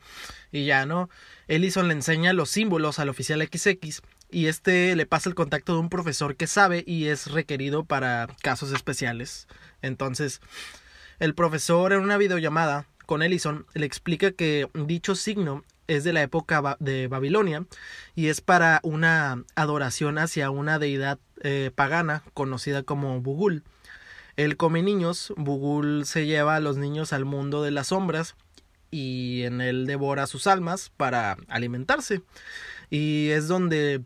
Y 0.51 0.65
ya, 0.65 0.85
¿no? 0.85 1.09
Ellison 1.51 1.89
le 1.89 1.93
enseña 1.93 2.31
los 2.31 2.49
símbolos 2.49 2.97
al 2.99 3.09
oficial 3.09 3.41
XX 3.41 4.01
y 4.31 4.45
este 4.45 4.95
le 4.95 5.05
pasa 5.05 5.27
el 5.27 5.35
contacto 5.35 5.73
de 5.73 5.79
un 5.79 5.89
profesor 5.89 6.37
que 6.37 6.47
sabe 6.47 6.85
y 6.87 7.07
es 7.07 7.29
requerido 7.29 7.83
para 7.83 8.29
casos 8.41 8.71
especiales. 8.71 9.49
Entonces, 9.81 10.39
el 11.19 11.35
profesor 11.35 11.91
en 11.91 11.99
una 11.99 12.15
videollamada 12.15 12.85
con 13.05 13.21
Ellison 13.21 13.65
le 13.73 13.85
explica 13.85 14.31
que 14.31 14.69
dicho 14.73 15.13
signo 15.13 15.65
es 15.87 16.05
de 16.05 16.13
la 16.13 16.21
época 16.21 16.77
de 16.79 17.09
Babilonia 17.09 17.65
y 18.15 18.27
es 18.27 18.39
para 18.39 18.79
una 18.83 19.43
adoración 19.55 20.19
hacia 20.19 20.51
una 20.51 20.79
deidad 20.79 21.19
eh, 21.41 21.69
pagana 21.75 22.23
conocida 22.33 22.83
como 22.83 23.19
Bugul. 23.19 23.63
Él 24.37 24.55
come 24.55 24.83
niños, 24.83 25.33
Bugul 25.35 26.05
se 26.05 26.25
lleva 26.25 26.55
a 26.55 26.61
los 26.61 26.77
niños 26.77 27.11
al 27.11 27.25
mundo 27.25 27.61
de 27.61 27.71
las 27.71 27.87
sombras 27.87 28.37
y 28.91 29.43
en 29.43 29.61
él 29.61 29.87
devora 29.87 30.27
sus 30.27 30.45
almas 30.45 30.91
para 30.95 31.37
alimentarse. 31.47 32.21
Y 32.89 33.29
es 33.29 33.47
donde 33.47 34.01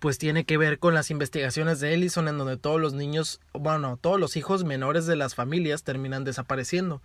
pues 0.00 0.18
tiene 0.18 0.44
que 0.44 0.58
ver 0.58 0.78
con 0.78 0.94
las 0.94 1.10
investigaciones 1.10 1.80
de 1.80 1.94
Ellison 1.94 2.28
en 2.28 2.38
donde 2.38 2.56
todos 2.56 2.80
los 2.80 2.92
niños, 2.92 3.40
bueno, 3.52 3.98
todos 4.00 4.18
los 4.20 4.36
hijos 4.36 4.64
menores 4.64 5.06
de 5.06 5.16
las 5.16 5.34
familias 5.34 5.82
terminan 5.82 6.24
desapareciendo. 6.24 7.00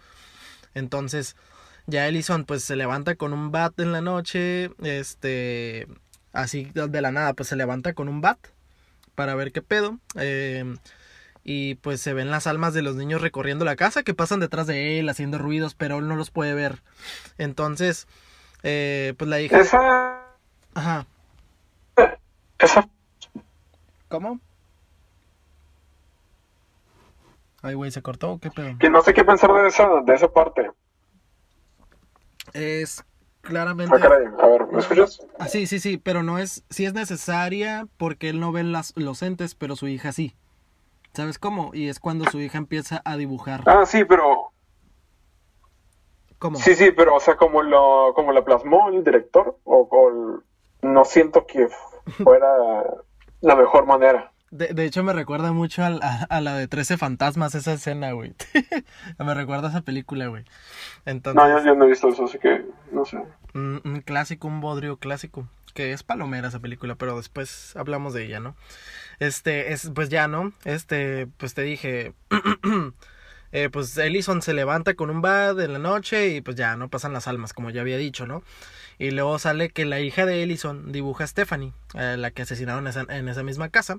Entonces, 0.74 1.36
ya 1.86 2.08
Ellison 2.08 2.46
pues 2.46 2.64
se 2.64 2.76
levanta 2.76 3.16
con 3.16 3.34
un 3.34 3.52
bat 3.52 3.78
en 3.80 3.92
la 3.92 4.02
noche, 4.02 4.72
este, 4.82 5.88
así 6.32 6.72
de 6.74 7.02
la 7.02 7.12
nada 7.12 7.34
pues 7.34 7.50
se 7.50 7.56
levanta 7.56 7.94
con 7.94 8.10
un 8.10 8.22
bat 8.22 8.40
para 9.16 9.36
ver 9.36 9.52
qué 9.52 9.62
pedo. 9.62 10.00
eh, 10.16 10.76
y 11.44 11.76
pues 11.76 12.00
se 12.02 12.14
ven 12.14 12.32
las 12.32 12.48
almas 12.48 12.74
de 12.74 12.82
los 12.82 12.96
niños 12.96 13.22
recorriendo 13.22 13.66
la 13.66 13.76
casa 13.76 14.04
que 14.04 14.14
pasan 14.14 14.40
detrás 14.40 14.66
de 14.68 15.00
él 15.00 15.10
haciendo 15.10 15.38
ruidos, 15.38 15.76
pero 15.76 16.00
él 16.00 16.08
no 16.08 16.16
los 16.16 16.32
puede 16.32 16.54
ver. 16.54 16.82
Entonces, 17.38 18.08
eh, 18.64 19.14
pues 19.18 19.30
la 19.30 19.42
hija... 19.42 19.60
Esa... 19.60 20.22
Ajá. 20.74 21.06
Esa... 22.60 22.88
¿Cómo? 24.08 24.40
Ay, 27.62 27.74
güey, 27.76 27.92
¿se 27.92 28.02
cortó 28.02 28.32
o 28.32 28.40
qué 28.40 28.50
pedo? 28.50 28.78
Que 28.80 28.90
no 28.90 29.02
sé 29.02 29.14
qué 29.14 29.24
pensar 29.24 29.52
de 29.54 29.68
esa, 29.68 29.88
de 30.06 30.14
esa 30.14 30.32
parte. 30.32 30.70
Es 32.54 33.04
claramente... 33.42 33.96
Ah, 33.96 34.00
caray. 34.00 34.28
A 34.42 34.48
ver, 34.48 34.68
¿me 34.68 34.80
escuchas? 34.80 35.20
Ah, 35.40 35.48
sí, 35.48 35.68
sí, 35.68 35.80
sí, 35.80 35.98
pero 35.98 36.24
no 36.24 36.40
es... 36.40 36.64
Sí 36.70 36.86
es 36.86 36.94
necesaria 36.94 37.88
porque 37.98 38.30
él 38.30 38.40
no 38.40 38.54
ve 38.54 38.64
las, 38.64 38.94
los 38.96 39.22
entes, 39.24 39.56
pero 39.56 39.76
su 39.76 39.88
hija 39.88 40.14
sí. 40.14 40.36
¿Sabes 41.14 41.38
cómo? 41.38 41.72
Y 41.74 41.90
es 41.90 42.00
cuando 42.00 42.26
su 42.30 42.40
hija 42.42 42.58
empieza 42.58 43.02
a 43.06 43.18
dibujar. 43.18 43.62
Ah, 43.68 43.86
sí, 43.86 44.04
pero... 44.06 44.52
¿Cómo? 46.40 46.58
Sí, 46.58 46.76
sí, 46.76 46.92
pero, 46.92 47.16
o 47.16 47.20
sea, 47.20 47.38
como 47.38 47.62
lo, 47.62 48.14
como 48.16 48.32
la 48.34 48.44
plasmó 48.44 48.90
el 48.90 49.04
director, 49.04 49.58
o, 49.64 49.88
o 49.90 50.10
el- 50.10 50.90
no 50.90 51.06
siento 51.06 51.46
que 51.48 51.70
fuera 52.24 52.48
la 53.42 53.56
mejor 53.56 53.86
manera. 53.86 54.32
De, 54.52 54.68
de 54.68 54.86
hecho, 54.86 55.04
me 55.04 55.14
recuerda 55.14 55.52
mucho 55.54 55.82
a, 55.84 55.88
a 56.30 56.42
la 56.42 56.56
de 56.56 56.68
13 56.68 56.98
fantasmas, 56.98 57.56
esa 57.56 57.74
escena, 57.74 58.12
güey. 58.12 58.34
me 59.20 59.34
recuerda 59.34 59.68
a 59.68 59.72
esa 59.72 59.82
película, 59.82 60.28
güey. 60.28 60.44
Entonces, 61.06 61.42
No, 61.42 61.48
yo, 61.48 61.64
yo 61.66 61.76
no 61.76 61.86
he 61.86 61.90
visto 61.90 62.10
eso, 62.10 62.26
así 62.26 62.38
que 62.40 62.66
no 62.92 63.06
sé. 63.06 63.24
un, 63.56 63.82
un 63.86 64.02
clásico, 64.02 64.48
un 64.48 64.60
bodrio 64.62 64.98
clásico. 64.98 65.48
Que 65.74 65.92
es 65.92 66.04
palomera 66.04 66.50
esa 66.50 66.60
película, 66.60 66.96
pero 66.96 67.18
después 67.18 67.76
hablamos 67.76 68.14
de 68.14 68.26
ella, 68.26 68.40
¿no? 68.40 68.56
Este, 69.20 69.74
es, 69.74 69.92
pues 69.94 70.10
ya, 70.10 70.28
¿no? 70.28 70.54
Este, 70.66 71.28
pues 71.38 71.54
te 71.54 71.64
dije. 71.64 72.14
eh, 73.52 73.70
pues 73.72 73.98
Ellison 73.98 74.42
se 74.42 74.54
levanta 74.54 74.96
con 74.96 75.10
un 75.10 75.22
bad 75.22 75.60
en 75.62 75.74
la 75.74 75.80
noche 75.80 76.30
y 76.30 76.42
pues 76.42 76.56
ya 76.58 76.76
no 76.76 76.90
pasan 76.90 77.14
las 77.14 77.28
almas, 77.28 77.54
como 77.54 77.70
ya 77.70 77.82
había 77.82 77.98
dicho, 77.98 78.28
¿no? 78.28 78.44
Y 79.00 79.12
luego 79.12 79.40
sale 79.40 79.70
que 79.70 79.86
la 79.86 80.00
hija 80.00 80.26
de 80.26 80.44
Ellison 80.44 80.92
dibuja 80.92 81.24
a 81.24 81.28
Stephanie, 81.28 81.74
eh, 81.96 82.16
la 82.18 82.32
que 82.32 82.44
asesinaron 82.44 82.88
esa, 82.88 83.06
en 83.10 83.28
esa 83.30 83.44
misma 83.44 83.70
casa. 83.70 83.98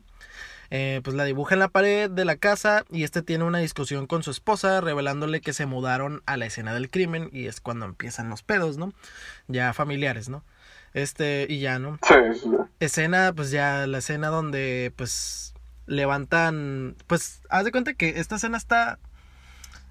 Eh, 0.71 1.01
pues 1.05 1.15
la 1.15 1.25
dibuja 1.25 1.55
en 1.55 1.61
la 1.61 1.69
pared 1.69 2.11
de 2.11 2.25
la 2.25 2.37
casa 2.37 2.85
y 2.91 3.05
este 3.05 3.23
tiene 3.23 3.45
una 3.45 3.59
discusión 3.59 4.07
con 4.07 4.23
su 4.23 4.31
esposa 4.31 4.81
revelándole 4.81 5.41
que 5.41 5.53
se 5.53 5.67
mudaron 5.67 6.23
a 6.27 6.37
la 6.37 6.47
escena 6.47 6.73
del 6.75 6.91
crimen 6.91 7.29
y 7.33 7.47
es 7.47 7.61
cuando 7.61 7.87
empiezan 7.87 8.31
los 8.31 8.43
pedos, 8.43 8.79
¿no? 8.79 8.93
Ya 9.47 9.73
familiares, 9.73 10.29
¿no? 10.29 10.43
Este, 10.95 11.47
y 11.49 11.59
ya, 11.59 11.79
¿no? 11.79 11.99
Sí, 12.03 12.41
sí. 12.41 12.51
Escena, 12.81 13.33
pues 13.35 13.51
ya 13.51 13.87
la 13.87 13.99
escena 13.99 14.29
donde 14.29 14.93
pues 14.97 15.55
levantan, 15.87 16.97
pues 17.07 17.43
haz 17.51 17.65
de 17.65 17.73
cuenta 17.73 17.95
que 17.95 18.21
esta 18.21 18.37
escena 18.37 18.57
está, 18.57 18.99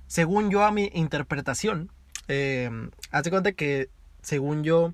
según 0.08 0.50
yo 0.50 0.64
a 0.64 0.72
mi 0.72 0.90
interpretación, 0.94 1.92
eh, 2.28 2.70
haz 3.12 3.24
de 3.24 3.30
cuenta 3.30 3.52
que 3.52 3.90
según 4.22 4.64
yo, 4.64 4.94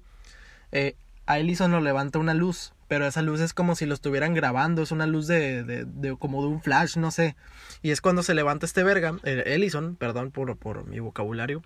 eh, 0.71 0.95
a 1.29 1.37
Ellison 1.37 1.71
lo 1.71 1.79
levanta 1.79 2.17
una 2.17 2.33
luz, 2.33 2.73
pero 2.87 3.05
esa 3.05 3.21
luz 3.21 3.39
es 3.39 3.53
como 3.53 3.75
si 3.75 3.85
lo 3.85 3.93
estuvieran 3.93 4.33
grabando, 4.33 4.81
es 4.81 4.91
una 4.91 5.05
luz 5.05 5.27
de, 5.27 5.63
de, 5.63 5.85
de 5.85 6.17
como 6.17 6.41
de 6.41 6.47
un 6.47 6.59
flash, 6.59 6.97
no 6.97 7.11
sé. 7.11 7.35
Y 7.83 7.91
es 7.91 8.01
cuando 8.01 8.23
se 8.23 8.33
levanta 8.33 8.65
este 8.65 8.81
verga, 8.81 9.13
eh, 9.23 9.43
Ellison, 9.45 9.95
perdón 9.95 10.31
por, 10.31 10.57
por 10.57 10.87
mi 10.87 10.99
vocabulario, 10.99 11.61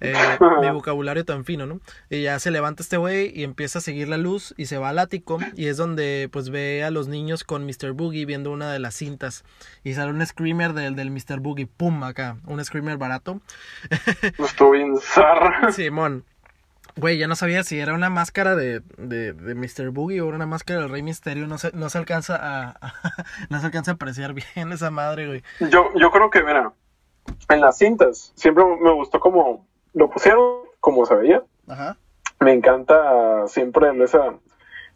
eh, 0.00 0.12
mi 0.60 0.70
vocabulario 0.70 1.24
tan 1.24 1.46
fino, 1.46 1.64
¿no? 1.64 1.80
Y 2.10 2.22
ya 2.22 2.38
se 2.38 2.50
levanta 2.50 2.82
este 2.82 2.98
güey 2.98 3.32
y 3.34 3.44
empieza 3.44 3.78
a 3.78 3.82
seguir 3.82 4.08
la 4.08 4.18
luz 4.18 4.52
y 4.58 4.66
se 4.66 4.76
va 4.76 4.90
al 4.90 4.98
ático 4.98 5.38
y 5.56 5.68
es 5.68 5.78
donde 5.78 6.28
pues 6.30 6.50
ve 6.50 6.84
a 6.84 6.90
los 6.90 7.08
niños 7.08 7.44
con 7.44 7.64
Mr. 7.64 7.92
Boogie 7.92 8.26
viendo 8.26 8.52
una 8.52 8.70
de 8.70 8.78
las 8.78 8.94
cintas 8.94 9.42
y 9.84 9.94
sale 9.94 10.10
un 10.10 10.24
screamer 10.26 10.74
del, 10.74 10.96
del 10.96 11.10
Mr. 11.10 11.40
Boogie, 11.40 11.66
pum, 11.66 12.04
acá, 12.04 12.36
un 12.44 12.62
screamer 12.62 12.98
barato. 12.98 13.40
Estuvo 14.38 14.72
bien. 14.72 14.96
Simón. 15.72 16.26
Güey, 16.98 17.16
ya 17.16 17.28
no 17.28 17.36
sabía 17.36 17.62
si 17.62 17.78
era 17.78 17.94
una 17.94 18.10
máscara 18.10 18.56
de, 18.56 18.80
de, 18.96 19.32
de 19.32 19.54
Mr. 19.54 19.90
Boogie 19.90 20.20
o 20.20 20.26
era 20.26 20.36
una 20.36 20.46
máscara 20.46 20.80
del 20.80 20.90
Rey 20.90 21.02
Misterio. 21.02 21.46
No 21.46 21.56
se, 21.56 21.70
no 21.72 21.88
se 21.90 21.98
alcanza 21.98 22.36
a, 22.40 22.92
no 23.50 23.60
se 23.60 23.66
alcanza 23.66 23.92
a 23.92 23.94
apreciar 23.94 24.34
bien 24.34 24.72
esa 24.72 24.90
madre, 24.90 25.26
güey. 25.28 25.42
Yo, 25.70 25.90
yo 25.94 26.10
creo 26.10 26.28
que, 26.28 26.42
mira, 26.42 26.72
en 27.48 27.60
las 27.60 27.78
cintas 27.78 28.32
siempre 28.34 28.64
me 28.64 28.92
gustó 28.92 29.20
como 29.20 29.64
lo 29.94 30.10
pusieron, 30.10 30.64
como 30.80 31.06
se 31.06 31.14
veía. 31.14 31.42
Ajá. 31.68 31.96
Me 32.40 32.52
encanta 32.52 33.46
siempre 33.46 33.90
esa 34.02 34.34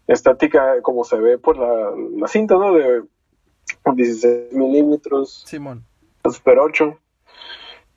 estática 0.08 0.82
como 0.82 1.04
se 1.04 1.16
ve 1.16 1.38
por 1.38 1.56
la, 1.56 1.92
la 2.18 2.26
cinta, 2.26 2.56
¿no? 2.56 2.74
De 2.74 3.02
16 3.94 4.52
milímetros, 4.52 5.44
Simón. 5.46 5.84
Super 6.24 6.58
8. 6.58 6.98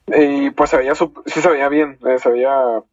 Y 0.07 0.51
pues 0.51 0.69
se 0.69 0.77
veía, 0.77 0.93
sí 0.93 1.09
se 1.25 1.49
veía 1.49 1.69
bien, 1.69 1.97
eh, 2.05 2.19
se 2.19 2.29
veía... 2.29 2.83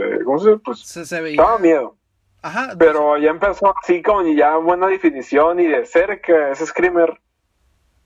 eh, 0.00 0.18
¿Cómo 0.24 0.38
se? 0.38 0.56
Pues 0.58 0.80
Se, 0.80 1.04
se 1.06 1.20
veía. 1.20 1.42
daba 1.42 1.58
miedo. 1.58 1.96
Ajá. 2.42 2.74
Pero 2.78 3.18
ya 3.18 3.30
empezó 3.30 3.74
así 3.82 4.00
como 4.02 4.22
ya 4.26 4.56
buena 4.56 4.86
definición 4.86 5.58
y 5.60 5.66
de 5.66 5.84
cerca 5.86 6.50
ese 6.50 6.66
screamer. 6.66 7.20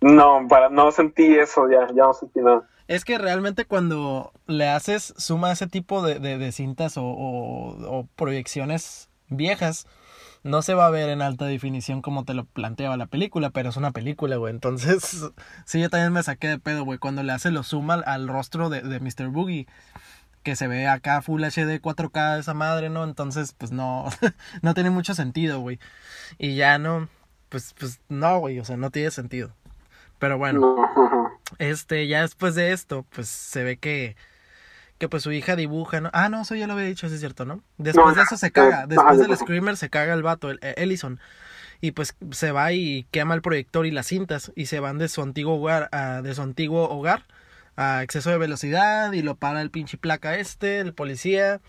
No, 0.01 0.47
para 0.49 0.69
no 0.69 0.91
sentí 0.91 1.37
eso, 1.37 1.69
ya, 1.71 1.87
ya 1.95 2.05
no 2.05 2.15
sentí 2.15 2.41
nada. 2.41 2.69
Es 2.89 3.05
que 3.05 3.19
realmente 3.19 3.65
cuando 3.67 4.33
le 4.47 4.69
haces 4.69 5.15
suma 5.17 5.49
a 5.49 5.53
ese 5.53 5.69
tipo 5.69 6.03
de, 6.03 6.19
de, 6.19 6.39
de 6.39 6.51
cintas 6.53 6.97
o, 6.97 7.05
o- 7.05 7.99
o 7.99 8.09
proyecciones 8.17 9.09
viejas, 9.29 9.87
no 10.43 10.61
se 10.63 10.75
va 10.75 10.87
a 10.87 10.91
ver 10.91 11.09
en 11.09 11.23
alta 11.23 11.45
definición 11.45 12.03
como 12.03 12.25
te 12.25 12.35
lo 12.35 12.45
planteaba 12.47 12.97
la 12.97 13.07
película, 13.07 13.51
pero 13.51 13.69
es 13.69 13.77
una 13.77 13.93
película, 13.93 14.37
güey. 14.37 14.53
Entonces, 14.53 15.31
sí, 15.67 15.81
yo 15.81 15.89
también 15.89 16.13
me 16.13 16.23
saqué 16.25 16.49
de 16.49 16.59
pedo, 16.59 16.85
güey, 16.85 16.99
cuando 16.99 17.23
le 17.23 17.33
hace 17.33 17.53
lo 17.53 17.63
suma 17.63 17.95
al, 17.95 18.03
al 18.07 18.27
rostro 18.29 18.69
de, 18.71 18.81
de 18.81 18.99
Mr. 18.99 19.29
Boogie, 19.29 19.69
que 20.43 20.57
se 20.57 20.69
ve 20.69 20.87
acá 20.87 21.23
Full 21.23 21.43
HD 21.43 21.81
4K 21.81 22.39
esa 22.41 22.55
madre, 22.55 22.91
¿no? 22.91 23.05
Entonces, 23.05 23.55
pues 23.57 23.73
no, 23.73 24.09
no 24.63 24.75
tiene 24.75 24.91
mucho 24.91 25.15
sentido, 25.15 25.61
güey. 25.61 25.79
Y 26.39 26.57
ya 26.57 26.79
no, 26.79 27.09
pues, 27.49 27.75
pues 27.79 28.01
no, 28.09 28.39
güey, 28.39 28.59
o 28.59 28.65
sea, 28.65 28.77
no 28.77 28.91
tiene 28.91 29.11
sentido. 29.11 29.53
Pero 30.19 30.39
bueno. 30.39 30.61
No. 30.61 31.33
Este, 31.59 32.07
ya 32.07 32.23
después 32.23 32.55
de 32.55 32.73
esto, 32.73 33.05
pues 33.15 33.29
se 33.29 33.65
ve 33.65 33.77
que, 33.77 34.17
que 34.99 35.09
pues 35.09 35.23
su 35.23 35.33
hija 35.33 35.57
dibuja, 35.57 36.01
¿no? 36.01 36.11
Ah, 36.13 36.29
no, 36.29 36.43
eso 36.43 36.55
ya 36.55 36.67
lo 36.67 36.75
había 36.75 36.87
dicho, 36.87 37.07
eso 37.07 37.15
es 37.15 37.21
cierto, 37.21 37.45
¿no? 37.45 37.63
Después 37.79 38.07
No, 38.07 38.15
de 38.15 38.23
eso 38.23 38.37
se 38.37 38.53
caga, 38.53 38.87
después 38.87 39.19
del 39.19 39.37
screamer 39.37 39.77
se 39.77 39.91
caga 39.91 40.15
el 40.15 40.23
vato, 40.23 40.51
el, 40.51 40.59
Ellison. 40.63 41.21
Y 41.81 41.91
pues 41.91 42.15
se 42.31 42.53
va 42.53 42.73
y 42.73 43.07
quema 43.11 43.35
el 43.35 43.43
proyector 43.43 43.85
y 43.85 43.91
las 43.91 44.07
cintas 44.07 44.53
y 44.55 44.67
se 44.67 44.79
van 44.79 44.99
de 44.99 45.09
su 45.09 45.21
antiguo 45.21 45.57
hogar 45.57 45.91
de 46.23 46.35
su 46.35 46.41
antiguo 46.43 46.89
hogar 46.89 47.25
a 47.77 48.03
exceso 48.03 48.31
de 48.31 48.39
velocidad 48.39 49.13
y 49.13 49.23
lo 49.23 49.37
para 49.37 49.63
el 49.63 49.71
pinche 49.71 49.99
placa 49.99 50.37
este, 50.37 50.81
el 50.81 50.95
policía, 50.95 51.61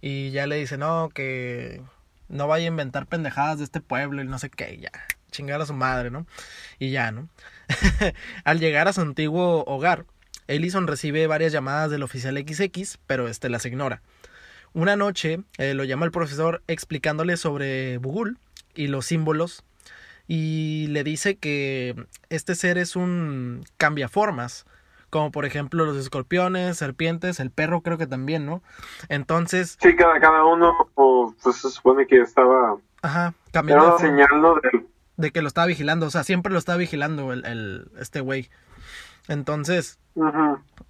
y 0.00 0.30
ya 0.30 0.46
le 0.46 0.56
dice, 0.56 0.78
no, 0.78 1.10
que 1.14 1.82
no 2.28 2.48
vaya 2.48 2.66
a 2.66 2.68
inventar 2.68 3.06
pendejadas 3.06 3.58
de 3.58 3.64
este 3.64 3.80
pueblo 3.80 4.22
y 4.22 4.26
no 4.26 4.38
sé 4.38 4.50
qué, 4.50 4.78
ya, 4.78 4.92
chingar 5.30 5.60
a 5.60 5.66
su 5.66 5.74
madre, 5.74 6.10
¿no? 6.10 6.26
Y 6.78 6.90
ya, 6.90 7.10
¿no? 7.12 7.28
Al 8.44 8.60
llegar 8.60 8.88
a 8.88 8.92
su 8.92 9.00
antiguo 9.00 9.64
hogar, 9.66 10.04
Ellison 10.48 10.86
recibe 10.86 11.26
varias 11.26 11.52
llamadas 11.52 11.90
del 11.90 12.02
oficial 12.02 12.36
XX, 12.36 12.98
pero 13.06 13.28
este 13.28 13.48
las 13.48 13.66
ignora. 13.66 14.02
Una 14.74 14.94
noche 14.94 15.40
eh, 15.58 15.74
lo 15.74 15.84
llama 15.84 16.04
el 16.04 16.12
profesor 16.12 16.62
explicándole 16.68 17.36
sobre 17.36 17.98
Bugul 17.98 18.38
y 18.74 18.88
los 18.88 19.06
símbolos 19.06 19.64
y 20.28 20.88
le 20.88 21.04
dice 21.04 21.36
que 21.36 22.06
este 22.30 22.54
ser 22.54 22.78
es 22.78 22.96
un 22.96 23.64
cambiaformas, 23.76 24.66
como 25.16 25.30
por 25.30 25.46
ejemplo 25.46 25.86
los 25.86 25.96
escorpiones, 25.96 26.76
serpientes, 26.76 27.40
el 27.40 27.50
perro 27.50 27.80
creo 27.80 27.96
que 27.96 28.06
también, 28.06 28.44
¿no? 28.44 28.62
Entonces, 29.08 29.78
Sí, 29.80 29.96
cada, 29.96 30.20
cada 30.20 30.44
uno, 30.44 30.74
o, 30.94 31.34
pues 31.42 31.56
se 31.56 31.70
supone 31.70 32.06
que 32.06 32.20
estaba. 32.20 32.76
ajá, 33.00 33.28
Era 33.28 33.52
cambiando 33.52 33.96
de 34.62 34.84
de 35.16 35.30
que 35.30 35.40
lo 35.40 35.48
estaba 35.48 35.66
vigilando, 35.66 36.04
o 36.04 36.10
sea, 36.10 36.22
siempre 36.22 36.52
lo 36.52 36.58
estaba 36.58 36.76
vigilando 36.76 37.32
el, 37.32 37.46
el 37.46 37.90
este 37.98 38.20
güey. 38.20 38.50
Entonces, 39.26 39.98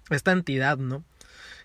esta 0.09 0.33
entidad, 0.33 0.77
¿no? 0.77 1.05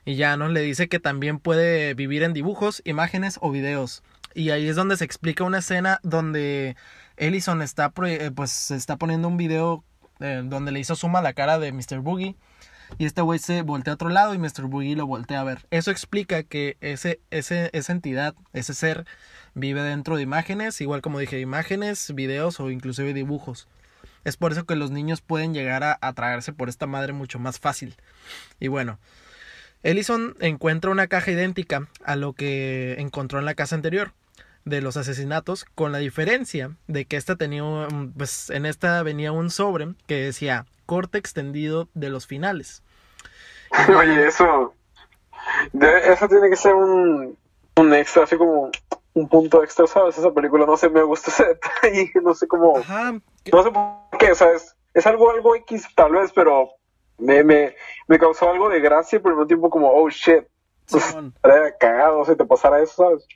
Y 0.04 0.14
ya, 0.14 0.36
¿no? 0.36 0.46
Le 0.46 0.60
dice 0.60 0.88
que 0.88 1.00
también 1.00 1.40
puede 1.40 1.94
vivir 1.94 2.22
en 2.22 2.32
dibujos, 2.32 2.80
imágenes 2.84 3.38
o 3.42 3.50
videos. 3.50 4.04
Y 4.34 4.50
ahí 4.50 4.68
es 4.68 4.76
donde 4.76 4.96
se 4.96 5.04
explica 5.04 5.42
una 5.42 5.58
escena 5.58 5.98
donde 6.04 6.76
Ellison 7.16 7.60
está, 7.60 7.92
eh, 8.06 8.30
pues, 8.32 8.52
se 8.52 8.76
está 8.76 8.98
poniendo 8.98 9.26
un 9.26 9.36
video 9.36 9.82
eh, 10.20 10.42
donde 10.44 10.70
le 10.70 10.78
hizo 10.78 10.94
suma 10.94 11.18
a 11.18 11.22
la 11.22 11.32
cara 11.32 11.58
de 11.58 11.72
Mr. 11.72 11.98
Boogie. 11.98 12.36
Y 12.98 13.06
este 13.06 13.22
güey 13.22 13.38
se 13.38 13.62
voltea 13.62 13.92
a 13.92 13.94
otro 13.94 14.08
lado 14.08 14.34
y 14.34 14.38
Mr. 14.38 14.64
Boogie 14.64 14.96
lo 14.96 15.06
voltea 15.06 15.40
a 15.40 15.44
ver. 15.44 15.66
Eso 15.70 15.90
explica 15.90 16.42
que 16.42 16.76
ese, 16.80 17.20
ese, 17.30 17.70
esa 17.72 17.92
entidad, 17.92 18.34
ese 18.52 18.74
ser, 18.74 19.06
vive 19.54 19.82
dentro 19.82 20.16
de 20.16 20.22
imágenes, 20.22 20.80
igual 20.80 21.02
como 21.02 21.18
dije, 21.18 21.40
imágenes, 21.40 22.14
videos 22.14 22.60
o 22.60 22.70
inclusive 22.70 23.12
dibujos. 23.14 23.68
Es 24.24 24.36
por 24.36 24.52
eso 24.52 24.64
que 24.66 24.76
los 24.76 24.90
niños 24.90 25.20
pueden 25.20 25.52
llegar 25.52 25.82
a 25.82 25.98
atraerse 26.00 26.52
por 26.52 26.68
esta 26.68 26.86
madre 26.86 27.12
mucho 27.12 27.38
más 27.38 27.58
fácil. 27.58 27.96
Y 28.60 28.68
bueno, 28.68 28.98
Ellison 29.82 30.36
encuentra 30.40 30.90
una 30.90 31.08
caja 31.08 31.32
idéntica 31.32 31.88
a 32.04 32.14
lo 32.14 32.34
que 32.34 32.96
encontró 32.98 33.40
en 33.40 33.46
la 33.46 33.54
casa 33.54 33.74
anterior 33.74 34.12
de 34.64 34.80
los 34.80 34.96
asesinatos, 34.96 35.64
con 35.64 35.90
la 35.90 35.98
diferencia 35.98 36.76
de 36.86 37.04
que 37.04 37.16
esta 37.16 37.34
tenía, 37.34 37.64
pues 38.16 38.48
en 38.50 38.64
esta 38.64 39.02
venía 39.02 39.32
un 39.32 39.50
sobre 39.50 39.94
que 40.06 40.22
decía 40.22 40.66
corte 40.92 41.16
extendido 41.16 41.88
de 41.94 42.10
los 42.10 42.26
finales. 42.26 42.82
Oye, 43.98 44.26
eso. 44.26 44.74
de- 45.72 46.12
eso 46.12 46.28
tiene 46.28 46.50
que 46.50 46.56
ser 46.56 46.74
un, 46.74 47.38
un 47.76 47.94
extra, 47.94 48.24
así 48.24 48.36
como 48.36 48.70
un 49.14 49.28
punto 49.28 49.62
extra, 49.64 49.86
¿sabes? 49.86 50.18
Esa 50.18 50.30
película, 50.32 50.66
no 50.66 50.76
sé, 50.76 50.90
me 50.90 51.02
gusta 51.02 51.30
ese 51.30 51.44
detalle, 51.46 52.12
no 52.22 52.34
sé 52.34 52.46
cómo. 52.46 52.76
Ajá, 52.76 53.12
No 53.50 53.62
sé 53.62 53.70
por 53.70 54.18
qué, 54.18 54.32
o 54.32 54.34
sea, 54.34 54.50
es, 54.52 54.76
es 54.92 55.06
algo, 55.06 55.30
algo 55.30 55.54
X 55.56 55.86
tal 55.94 56.12
vez, 56.12 56.30
pero 56.34 56.68
me, 57.16 57.42
me, 57.42 57.74
me 58.06 58.18
causó 58.18 58.50
algo 58.50 58.68
de 58.68 58.80
gracia, 58.80 59.18
pero 59.20 59.30
al 59.30 59.36
mismo 59.36 59.46
tiempo 59.46 59.70
como, 59.70 59.90
oh 59.90 60.10
shit, 60.10 60.44
Simón. 60.84 61.34
cagado 61.80 62.24
si 62.26 62.36
te 62.36 62.44
pasara 62.44 62.82
eso, 62.82 62.94
¿sabes? 62.96 63.26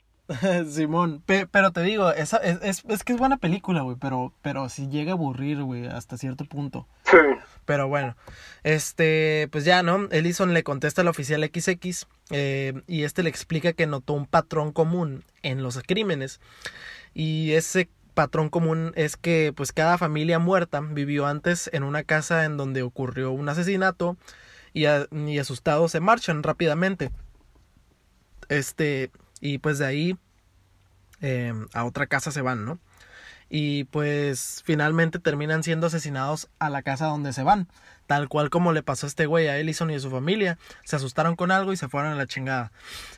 Simón, 0.73 1.23
pe- 1.25 1.47
pero 1.47 1.71
te 1.71 1.81
digo, 1.81 2.11
esa, 2.11 2.37
es, 2.37 2.59
es, 2.61 2.83
es 2.87 3.03
que 3.03 3.13
es 3.13 3.19
buena 3.19 3.37
película, 3.37 3.81
güey, 3.81 3.95
pero, 3.99 4.33
pero 4.41 4.67
si 4.69 4.87
llega 4.89 5.11
a 5.11 5.15
aburrir, 5.15 5.63
güey, 5.63 5.87
hasta 5.87 6.17
cierto 6.17 6.43
punto. 6.45 6.85
Sí. 7.03 7.17
Pero 7.67 7.89
bueno, 7.89 8.15
este, 8.63 9.49
pues 9.51 9.65
ya, 9.65 9.83
¿no? 9.83 10.07
Ellison 10.09 10.53
le 10.53 10.63
contesta 10.63 11.01
al 11.01 11.09
oficial 11.09 11.43
XX 11.43 12.07
eh, 12.29 12.81
y 12.87 13.03
este 13.03 13.23
le 13.23 13.29
explica 13.29 13.73
que 13.73 13.85
notó 13.85 14.13
un 14.13 14.25
patrón 14.25 14.71
común 14.71 15.25
en 15.43 15.61
los 15.63 15.77
crímenes 15.83 16.39
y 17.13 17.51
ese 17.51 17.89
patrón 18.13 18.47
común 18.47 18.93
es 18.95 19.17
que 19.17 19.51
pues 19.53 19.73
cada 19.73 19.97
familia 19.97 20.39
muerta 20.39 20.79
vivió 20.79 21.27
antes 21.27 21.69
en 21.73 21.83
una 21.83 22.03
casa 22.03 22.45
en 22.45 22.55
donde 22.55 22.83
ocurrió 22.83 23.31
un 23.31 23.49
asesinato 23.49 24.15
y, 24.73 24.85
asustados 24.85 25.91
se 25.91 25.99
marchan 25.99 26.43
rápidamente. 26.43 27.11
Este, 28.47 29.11
y 29.41 29.57
pues 29.57 29.77
de 29.77 29.85
ahí 29.87 30.17
eh, 31.19 31.53
a 31.73 31.83
otra 31.83 32.07
casa 32.07 32.31
se 32.31 32.41
van, 32.41 32.63
¿no? 32.63 32.79
Y 33.49 33.85
pues 33.85 34.61
finalmente 34.65 35.19
terminan 35.19 35.63
siendo 35.63 35.87
asesinados 35.87 36.49
a 36.59 36.69
la 36.69 36.81
casa 36.81 37.05
donde 37.05 37.33
se 37.33 37.43
van. 37.43 37.67
Tal 38.05 38.29
cual 38.29 38.49
como 38.49 38.71
le 38.71 38.83
pasó 38.83 39.05
a 39.05 39.09
este 39.09 39.25
güey, 39.25 39.47
a 39.47 39.57
Ellison 39.57 39.91
y 39.91 39.95
a 39.95 39.99
su 39.99 40.09
familia. 40.09 40.57
Se 40.83 40.95
asustaron 40.95 41.35
con 41.35 41.51
algo 41.51 41.73
y 41.73 41.77
se 41.77 41.89
fueron 41.89 42.13
a 42.13 42.15
la 42.15 42.25
chingada. 42.25 42.71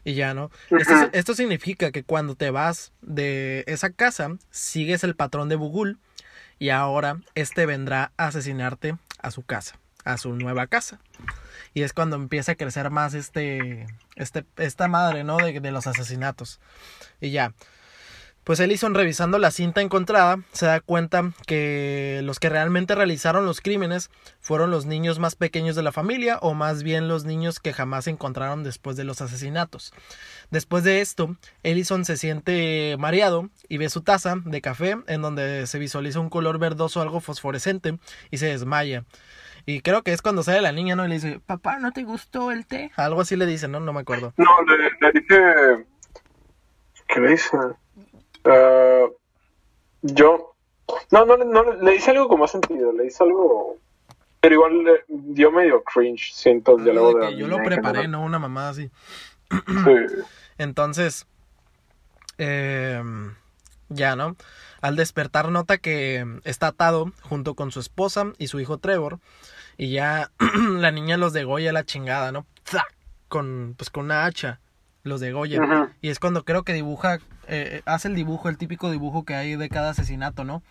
Y 0.03 0.15
ya, 0.15 0.33
¿no? 0.33 0.49
Esto, 0.71 0.93
esto 1.13 1.33
significa 1.35 1.91
que 1.91 2.03
cuando 2.03 2.35
te 2.35 2.49
vas 2.49 2.91
de 3.01 3.63
esa 3.67 3.91
casa, 3.91 4.35
sigues 4.49 5.03
el 5.03 5.15
patrón 5.15 5.49
de 5.49 5.55
Bugul. 5.55 5.99
Y 6.57 6.69
ahora 6.69 7.17
este 7.35 7.65
vendrá 7.65 8.11
a 8.17 8.27
asesinarte 8.27 8.97
a 9.21 9.31
su 9.31 9.43
casa, 9.43 9.79
a 10.03 10.17
su 10.17 10.33
nueva 10.33 10.67
casa. 10.67 10.99
Y 11.73 11.83
es 11.83 11.93
cuando 11.93 12.15
empieza 12.15 12.53
a 12.53 12.55
crecer 12.55 12.89
más 12.89 13.13
este, 13.13 13.85
este, 14.15 14.45
esta 14.57 14.87
madre, 14.87 15.23
¿no? 15.23 15.37
De, 15.37 15.59
de 15.59 15.71
los 15.71 15.87
asesinatos. 15.87 16.59
Y 17.21 17.31
ya. 17.31 17.53
Pues 18.49 18.59
Ellison 18.59 18.95
revisando 18.95 19.37
la 19.37 19.51
cinta 19.51 19.79
encontrada 19.79 20.39
se 20.53 20.65
da 20.65 20.79
cuenta 20.79 21.33
que 21.45 22.21
los 22.23 22.39
que 22.39 22.49
realmente 22.49 22.95
realizaron 22.95 23.45
los 23.45 23.61
crímenes 23.61 24.09
fueron 24.39 24.71
los 24.71 24.87
niños 24.87 25.19
más 25.19 25.35
pequeños 25.35 25.75
de 25.75 25.83
la 25.83 25.91
familia 25.91 26.39
o 26.41 26.55
más 26.55 26.81
bien 26.81 27.07
los 27.07 27.25
niños 27.25 27.59
que 27.59 27.73
jamás 27.73 28.05
se 28.05 28.09
encontraron 28.09 28.63
después 28.63 28.97
de 28.97 29.03
los 29.03 29.21
asesinatos. 29.21 29.93
Después 30.49 30.83
de 30.83 30.99
esto, 31.01 31.35
Ellison 31.61 32.05
se 32.05 32.17
siente 32.17 32.95
mareado 32.97 33.51
y 33.67 33.77
ve 33.77 33.87
su 33.87 34.01
taza 34.01 34.37
de 34.43 34.61
café 34.61 34.97
en 35.05 35.21
donde 35.21 35.67
se 35.67 35.77
visualiza 35.77 36.19
un 36.19 36.31
color 36.31 36.57
verdoso 36.57 37.03
algo 37.03 37.19
fosforescente 37.19 37.99
y 38.31 38.39
se 38.39 38.47
desmaya. 38.47 39.03
Y 39.67 39.81
creo 39.81 40.01
que 40.01 40.11
es 40.11 40.23
cuando 40.23 40.41
sale 40.41 40.61
la 40.61 40.71
niña, 40.71 40.95
¿no? 40.95 41.05
Y 41.05 41.09
le 41.09 41.15
dice, 41.19 41.39
papá, 41.45 41.77
¿no 41.77 41.91
te 41.91 42.01
gustó 42.01 42.51
el 42.51 42.65
té? 42.65 42.91
Algo 42.95 43.21
así 43.21 43.35
le 43.35 43.45
dice, 43.45 43.67
¿no? 43.67 43.79
No 43.79 43.93
me 43.93 43.99
acuerdo. 43.99 44.33
No, 44.37 44.49
le, 44.65 44.89
le 44.99 45.19
dice... 45.19 45.85
¿Qué 47.09 47.19
le 47.19 47.29
dice? 47.29 47.57
Uh, 48.45 49.13
yo. 50.01 50.55
No, 51.11 51.25
no, 51.25 51.37
no, 51.37 51.73
le 51.73 51.95
hice 51.95 52.11
algo 52.11 52.27
con 52.27 52.39
más 52.39 52.51
sentido. 52.51 52.91
Le 52.91 53.07
hice 53.07 53.23
algo. 53.23 53.77
Pero 54.41 54.55
igual 54.55 54.83
le 54.83 55.03
dio 55.07 55.51
medio 55.51 55.83
cringe, 55.83 56.31
siento 56.33 56.77
el 56.77 56.85
diálogo 56.85 57.19
de, 57.19 57.35
Yo 57.35 57.47
lo 57.47 57.57
preparé, 57.57 58.07
no 58.07 58.23
una 58.23 58.39
mamada 58.39 58.69
así. 58.69 58.89
Sí. 59.49 60.23
Entonces. 60.57 61.27
Eh, 62.37 63.03
ya, 63.89 64.15
¿no? 64.15 64.37
Al 64.81 64.95
despertar 64.95 65.49
nota 65.51 65.77
que 65.77 66.25
está 66.45 66.67
atado 66.67 67.11
junto 67.21 67.55
con 67.55 67.71
su 67.71 67.81
esposa 67.81 68.31
y 68.37 68.47
su 68.47 68.59
hijo 68.59 68.77
Trevor. 68.77 69.19
Y 69.77 69.91
ya 69.91 70.31
la 70.79 70.91
niña 70.91 71.17
los 71.17 71.33
degolla 71.33 71.73
la 71.73 71.83
chingada, 71.83 72.31
¿no? 72.31 72.45
Con, 73.27 73.75
pues 73.77 73.89
con 73.89 74.05
una 74.05 74.25
hacha 74.25 74.59
los 75.03 75.19
de 75.21 75.31
Goya. 75.31 75.61
Ajá. 75.63 75.89
Y 76.01 76.09
es 76.09 76.19
cuando 76.19 76.43
creo 76.45 76.63
que 76.63 76.73
dibuja, 76.73 77.19
eh, 77.47 77.81
hace 77.85 78.07
el 78.09 78.15
dibujo, 78.15 78.49
el 78.49 78.57
típico 78.57 78.91
dibujo 78.91 79.23
que 79.25 79.35
hay 79.35 79.55
de 79.55 79.69
cada 79.69 79.91
asesinato, 79.91 80.43
¿no? 80.43 80.61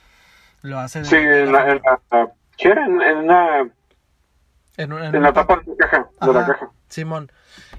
Lo 0.62 0.78
hace 0.78 1.00
de, 1.00 1.04
Sí, 1.06 1.16
en 1.16 1.52
la, 1.52 1.70
en 1.70 1.80
la. 3.26 3.60
En, 3.60 3.72
en 4.76 4.92
una, 4.92 5.06
en, 5.08 5.22
la 5.22 5.32
pa- 5.32 5.46
tapa 5.46 5.62
de 5.64 5.70
la 5.72 5.76
caja. 5.76 6.08
De 6.20 6.32
la 6.32 6.46
caja. 6.46 6.70
Simón. 6.88 7.30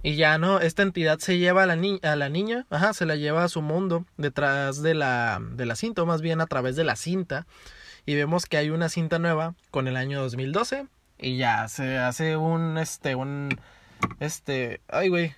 Y 0.04 0.16
ya 0.16 0.38
no, 0.38 0.60
esta 0.60 0.82
entidad 0.84 1.18
se 1.20 1.38
lleva 1.38 1.64
a 1.64 1.66
la, 1.66 1.76
ni- 1.76 2.00
a 2.04 2.16
la 2.16 2.30
niña, 2.30 2.66
ajá, 2.70 2.94
se 2.94 3.06
la 3.06 3.16
lleva 3.16 3.44
a 3.44 3.50
su 3.50 3.62
mundo 3.62 4.06
detrás 4.18 4.82
de 4.82 4.94
la, 4.94 5.40
de 5.42 5.66
la 5.66 5.76
cinta, 5.76 6.04
o 6.04 6.06
más 6.06 6.22
bien 6.22 6.42
a 6.42 6.46
través 6.48 6.76
de 6.76 6.84
la 6.84 6.96
cinta. 6.96 7.46
Y 8.06 8.16
vemos 8.16 8.46
que 8.46 8.58
hay 8.58 8.70
una 8.70 8.88
cinta 8.90 9.20
nueva 9.20 9.56
con 9.72 9.88
el 9.88 9.98
año 9.98 10.22
2012. 10.22 10.88
Y 11.18 11.38
ya 11.38 11.68
se 11.68 11.98
hace 11.98 12.38
un, 12.38 12.78
este, 12.78 13.16
un, 13.16 13.50
este, 14.20 14.80
ay, 14.88 15.10
güey. 15.10 15.36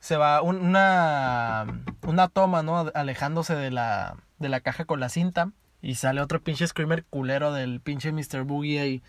Se 0.00 0.16
va 0.16 0.42
un- 0.42 0.56
una, 0.64 1.66
una 2.06 2.28
toma, 2.28 2.62
¿no? 2.62 2.90
Alejándose 2.94 3.54
de 3.54 3.70
la, 3.70 4.16
de 4.38 4.48
la 4.48 4.60
caja 4.60 4.84
con 4.84 4.98
la 5.00 5.08
cinta. 5.08 5.50
Y 5.82 5.94
sale 5.94 6.20
otro 6.20 6.42
pinche 6.42 6.66
screamer 6.66 7.04
culero 7.08 7.52
del 7.52 7.80
pinche 7.80 8.12
Mr. 8.12 8.42
Boogie 8.44 8.80
ahí. 8.80 9.02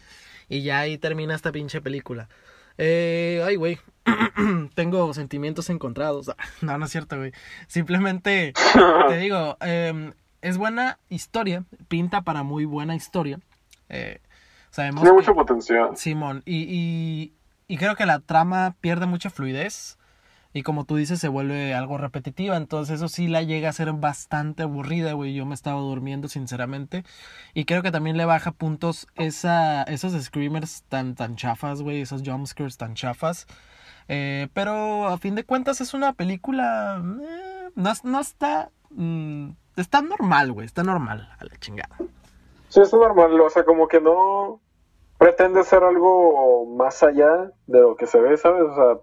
Y 0.47 0.61
ya 0.63 0.79
ahí 0.79 0.97
termina 0.97 1.33
esta 1.35 1.51
pinche 1.51 1.81
película. 1.81 2.29
Eh, 2.77 3.43
ay, 3.45 3.55
güey. 3.57 3.79
Tengo 4.75 5.13
sentimientos 5.13 5.69
encontrados. 5.69 6.31
No, 6.61 6.77
no 6.77 6.85
es 6.85 6.91
cierto, 6.91 7.17
güey. 7.17 7.33
Simplemente 7.67 8.53
te 9.09 9.17
digo, 9.17 9.57
eh, 9.61 10.13
es 10.41 10.57
buena 10.57 10.97
historia. 11.09 11.63
Pinta 11.87 12.21
para 12.21 12.43
muy 12.43 12.65
buena 12.65 12.95
historia. 12.95 13.39
Eh, 13.89 14.19
sabemos 14.71 15.01
Tiene 15.01 15.15
mucho 15.17 15.33
potencial. 15.35 15.95
Simón, 15.97 16.41
y, 16.45 16.63
y, 16.63 17.33
y 17.67 17.77
creo 17.77 17.95
que 17.95 18.05
la 18.05 18.19
trama 18.19 18.75
pierde 18.79 19.05
mucha 19.05 19.29
fluidez. 19.29 19.97
Y 20.53 20.63
como 20.63 20.83
tú 20.85 20.95
dices, 20.97 21.19
se 21.19 21.27
vuelve 21.29 21.73
algo 21.73 21.97
repetitiva. 21.97 22.57
Entonces, 22.57 22.95
eso 22.95 23.07
sí 23.07 23.27
la 23.27 23.41
llega 23.41 23.69
a 23.69 23.73
ser 23.73 23.93
bastante 23.93 24.63
aburrida, 24.63 25.13
güey. 25.13 25.33
Yo 25.33 25.45
me 25.45 25.55
estaba 25.55 25.79
durmiendo, 25.79 26.27
sinceramente. 26.27 27.03
Y 27.53 27.65
creo 27.65 27.81
que 27.81 27.91
también 27.91 28.17
le 28.17 28.25
baja 28.25 28.51
puntos 28.51 29.07
esa, 29.15 29.83
esos 29.83 30.13
screamers 30.21 30.83
tan, 30.89 31.15
tan 31.15 31.35
chafas, 31.35 31.81
güey. 31.81 32.01
Esos 32.01 32.23
jumpscares 32.25 32.77
tan 32.77 32.95
chafas. 32.95 33.47
Eh, 34.07 34.49
pero 34.53 35.07
a 35.07 35.17
fin 35.17 35.35
de 35.35 35.45
cuentas 35.45 35.79
es 35.79 35.93
una 35.93 36.13
película. 36.13 37.01
eh, 37.23 37.69
no, 37.75 37.93
no 38.03 38.19
está. 38.19 38.69
mm, 38.89 39.51
está 39.77 40.01
normal, 40.01 40.51
güey. 40.51 40.65
Está 40.65 40.83
normal, 40.83 41.29
a 41.39 41.45
la 41.45 41.57
chingada. 41.59 41.95
Sí, 42.67 42.81
es 42.81 42.91
normal. 42.93 43.39
O 43.39 43.49
sea, 43.49 43.63
como 43.63 43.87
que 43.87 44.01
no 44.01 44.59
pretende 45.17 45.63
ser 45.63 45.83
algo 45.83 46.65
más 46.65 47.03
allá 47.03 47.51
de 47.67 47.79
lo 47.79 47.95
que 47.95 48.07
se 48.07 48.19
ve, 48.19 48.35
¿sabes? 48.37 48.63
O 48.63 48.75
sea, 48.75 49.01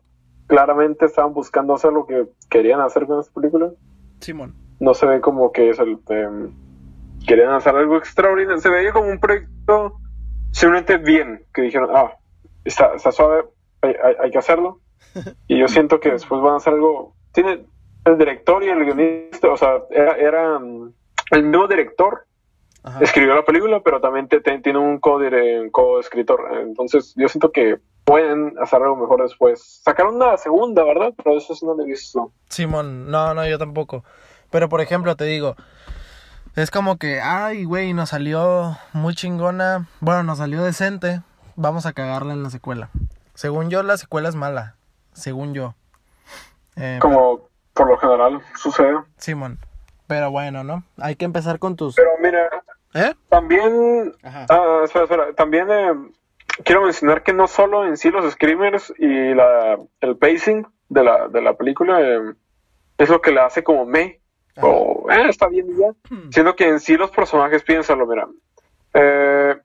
claramente 0.49 1.05
estaban 1.07 1.33
buscando 1.33 1.75
hacer 1.75 1.93
lo 1.93 2.05
que 2.07 2.27
querían 2.51 2.81
hacer 2.81 3.07
con 3.07 3.21
esta 3.21 3.33
película. 3.33 3.71
Simón. 4.21 4.55
no 4.81 4.95
se 4.95 5.07
ve 5.07 5.21
como 5.21 5.53
que 5.53 5.71
es 5.71 5.79
el 5.79 5.99
em, 6.09 6.53
querían 7.27 7.51
hacer 7.53 7.77
algo 7.77 7.97
extraordinario 7.99 8.61
se 8.61 8.69
veía 8.71 8.93
como 8.93 9.09
un 9.09 9.21
proyecto 9.21 9.99
simplemente 10.51 10.97
bien 10.97 11.45
que 11.55 11.63
dijeron 11.63 11.91
ah 11.95 12.13
está, 12.65 12.95
está 12.95 13.13
suave 13.13 13.45
hay, 13.83 13.95
hay- 14.03 14.17
hay 14.25 14.31
que 14.33 14.39
hacerlo 14.39 14.81
y 15.47 15.59
yo 15.61 15.69
siento 15.69 16.01
que 16.01 16.11
después 16.11 16.41
van 16.41 16.55
a 16.55 16.57
hacer 16.57 16.73
algo 16.75 17.15
tiene 17.33 17.65
el 18.05 18.19
director 18.19 18.63
y 18.65 18.69
el 18.71 18.85
guionista 18.85 19.49
o 19.53 19.57
sea 19.57 19.83
era, 19.91 20.13
era, 20.17 20.59
mm, 20.59 20.93
el 21.33 21.43
mismo 21.45 21.69
director 21.69 22.25
Ajá. 22.83 22.99
escribió 23.01 23.35
la 23.37 23.45
película 23.45 23.81
pero 23.85 24.01
también 24.01 24.27
te- 24.29 24.41
te- 24.41 24.59
tiene 24.61 24.79
un 24.81 24.99
co 24.99 25.21
coescritor 25.71 26.41
entonces 26.63 27.15
yo 27.17 27.29
siento 27.29 27.53
que 27.53 27.79
pueden 28.09 28.55
hacer 28.61 28.83
algo 28.83 28.97
mejor 28.97 29.23
después 29.23 29.81
sacaron 29.85 30.17
una 30.17 30.37
segunda 30.37 30.83
verdad 30.83 31.13
pero 31.17 31.37
eso 31.37 31.55
sí 31.55 31.67
no 31.67 31.75
lo 31.75 31.83
he 31.83 31.87
visto 31.87 32.33
Simón, 32.49 33.11
no, 33.11 33.35
no, 33.35 33.47
yo 33.47 33.59
tampoco. 33.59 34.05
Pero 34.51 34.69
por 34.71 34.81
ejemplo, 34.81 35.15
te 35.17 35.25
digo, 35.25 35.55
es 36.57 36.71
como 36.71 36.97
que, 36.97 37.21
ay, 37.21 37.65
güey, 37.65 37.93
nos 37.93 38.09
salió 38.09 38.77
muy 38.95 39.15
chingona. 39.15 39.89
Bueno, 40.01 40.23
nos 40.23 40.39
salió 40.39 40.63
decente. 40.63 41.21
Vamos 41.57 41.85
a 41.87 41.93
cagarla 41.93 42.33
en 42.33 42.43
la 42.43 42.51
secuela. 42.51 42.89
Según 43.35 43.69
yo, 43.69 43.83
la 43.83 43.99
secuela 43.99 44.29
es 44.29 44.35
mala. 44.35 44.77
Según 45.13 45.53
yo. 45.53 45.75
Eh, 46.77 46.99
como 47.01 47.49
por 47.75 47.89
lo 47.89 47.99
general 47.99 48.41
sucede 48.57 48.97
Simón. 49.19 49.59
Pero 50.07 50.31
bueno, 50.31 50.65
¿no? 50.65 50.85
Hay 50.99 51.17
que 51.17 51.27
empezar 51.27 51.59
con 51.59 51.77
tus. 51.77 51.95
pero 51.97 52.11
mira 52.23 52.49
¿Eh? 52.95 53.15
También, 53.29 54.15
Ajá. 54.23 54.47
ah, 54.49 54.81
espera, 54.85 55.05
espera, 55.05 55.33
también 55.35 55.71
eh, 55.71 55.93
quiero 56.65 56.83
mencionar 56.83 57.23
que 57.23 57.33
no 57.33 57.47
solo 57.47 57.87
en 57.87 57.97
sí 57.97 58.11
los 58.11 58.31
screamers 58.33 58.93
y 58.99 59.35
la, 59.35 59.79
el 60.01 60.17
pacing 60.17 60.67
de 60.89 61.05
la, 61.05 61.29
de 61.29 61.43
la 61.43 61.55
película 61.55 62.01
eh, 62.01 62.35
es 62.99 63.09
lo 63.09 63.21
que 63.21 63.33
la 63.33 63.47
hace 63.47 63.63
como 63.63 63.87
me, 63.87 64.21
Ajá. 64.57 64.67
o 64.67 65.11
eh, 65.11 65.29
está 65.29 65.49
bien 65.49 65.67
y 65.71 65.79
ya, 65.79 65.93
siendo 66.31 66.57
que 66.57 66.69
en 66.69 66.81
sí 66.81 66.97
los 66.97 67.11
personajes, 67.11 67.63
piénsalo, 67.63 68.07
mira, 68.07 68.29
eh, 68.95 69.57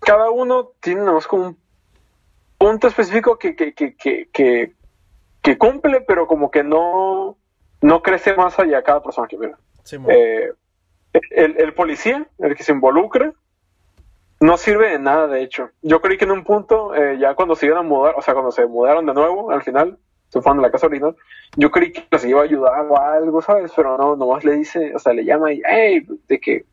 cada 0.00 0.30
uno 0.30 0.72
tiene 0.80 1.00
nada 1.00 1.14
más 1.14 1.26
como 1.26 1.48
un 1.48 1.58
punto 2.56 2.88
específico 2.88 3.38
que, 3.38 3.54
que, 3.54 3.74
que, 3.74 3.94
que, 3.96 4.28
que, 4.32 4.72
que 5.42 5.58
cumple, 5.58 6.00
pero 6.00 6.26
como 6.26 6.50
que 6.50 6.64
no, 6.64 7.36
no 7.82 8.02
crece 8.02 8.34
más 8.34 8.58
allá 8.58 8.82
cada 8.82 9.02
personaje, 9.02 9.36
mira. 9.36 9.58
Simón. 9.82 10.10
Eh, 10.12 10.52
el, 11.30 11.58
el 11.58 11.74
policía, 11.74 12.26
el 12.38 12.54
que 12.54 12.62
se 12.62 12.72
involucra, 12.72 13.32
no 14.40 14.56
sirve 14.56 14.90
de 14.90 14.98
nada, 14.98 15.26
de 15.26 15.42
hecho. 15.42 15.70
Yo 15.82 16.00
creí 16.00 16.16
que 16.16 16.24
en 16.24 16.30
un 16.30 16.44
punto, 16.44 16.94
eh, 16.94 17.18
ya 17.18 17.34
cuando 17.34 17.56
se 17.56 17.66
iban 17.66 17.78
a 17.78 17.82
mudar, 17.82 18.14
o 18.16 18.22
sea, 18.22 18.34
cuando 18.34 18.52
se 18.52 18.66
mudaron 18.66 19.06
de 19.06 19.14
nuevo, 19.14 19.50
al 19.50 19.62
final, 19.62 19.98
se 20.28 20.40
fueron 20.40 20.60
a 20.60 20.62
la 20.62 20.70
casa 20.70 20.86
original, 20.86 21.16
yo 21.56 21.70
creí 21.70 21.92
que 21.92 22.06
les 22.10 22.24
iba 22.24 22.40
a 22.40 22.44
ayudar 22.44 22.86
o 22.88 22.98
algo, 22.98 23.42
¿sabes? 23.42 23.72
Pero 23.74 23.96
no, 23.96 24.16
nomás 24.16 24.44
le 24.44 24.52
dice, 24.54 24.94
o 24.94 24.98
sea, 24.98 25.12
le 25.12 25.24
llama 25.24 25.52
y, 25.52 25.62
hey, 25.66 26.06
de 26.28 26.38
que 26.38 26.64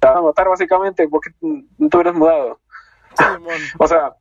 te 0.00 0.06
van 0.06 0.18
a 0.18 0.22
matar 0.22 0.48
básicamente 0.48 1.08
porque 1.08 1.30
no 1.40 1.88
te 1.88 1.96
hubieras 1.96 2.14
mudado. 2.14 2.60
Simón. 3.16 3.54
O 3.78 3.86
sea, 3.86 4.14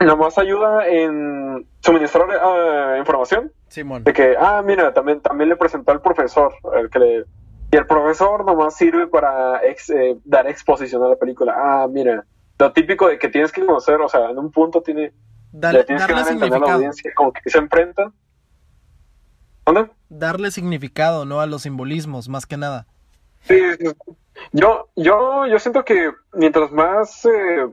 nomás 0.00 0.38
ayuda 0.38 0.86
en 0.86 1.66
suministrar 1.80 2.28
eh, 2.30 2.98
información 2.98 3.52
Simón. 3.68 4.04
de 4.04 4.12
que, 4.12 4.36
ah, 4.38 4.62
mira, 4.64 4.92
también, 4.92 5.20
también 5.20 5.48
le 5.48 5.56
presentó 5.56 5.90
al 5.92 6.00
profesor, 6.00 6.54
el 6.74 6.90
que 6.90 6.98
le, 6.98 7.24
Y 7.72 7.76
el 7.76 7.86
profesor 7.86 8.44
nomás 8.44 8.76
sirve 8.76 9.06
para 9.08 9.60
ex- 9.64 9.90
eh, 9.90 10.16
dar 10.24 10.46
exposición 10.46 11.02
a 11.02 11.08
la 11.08 11.16
película. 11.16 11.54
Ah, 11.56 11.86
mira, 11.90 12.24
lo 12.58 12.72
típico 12.72 13.08
de 13.08 13.18
que 13.18 13.28
tienes 13.28 13.50
que 13.52 13.64
conocer, 13.66 14.00
o 14.00 14.08
sea, 14.08 14.30
en 14.30 14.38
un 14.38 14.50
punto 14.52 14.82
tiene, 14.82 15.12
Dale- 15.52 15.78
le 15.80 15.84
tienes 15.84 16.06
que 16.06 16.12
darle 16.12 16.22
dar 16.24 16.30
a 16.30 16.32
entender 16.32 16.46
a 16.46 16.50
la 16.50 16.54
significado. 16.56 16.76
audiencia, 16.76 17.12
como 17.14 17.32
que 17.32 17.50
se 17.50 17.58
enfrenta. 17.58 18.12
¿Dónde? 19.64 19.90
Darle 20.08 20.50
significado, 20.50 21.24
¿no? 21.24 21.40
A 21.40 21.46
los 21.46 21.62
simbolismos, 21.62 22.28
más 22.28 22.46
que 22.46 22.56
nada. 22.56 22.86
Sí, 23.42 23.58
sí, 23.78 23.86
sí. 23.86 24.12
yo, 24.52 24.88
yo, 24.96 25.46
yo 25.46 25.58
siento 25.58 25.84
que 25.84 26.12
mientras 26.32 26.70
más, 26.70 27.24
eh, 27.24 27.66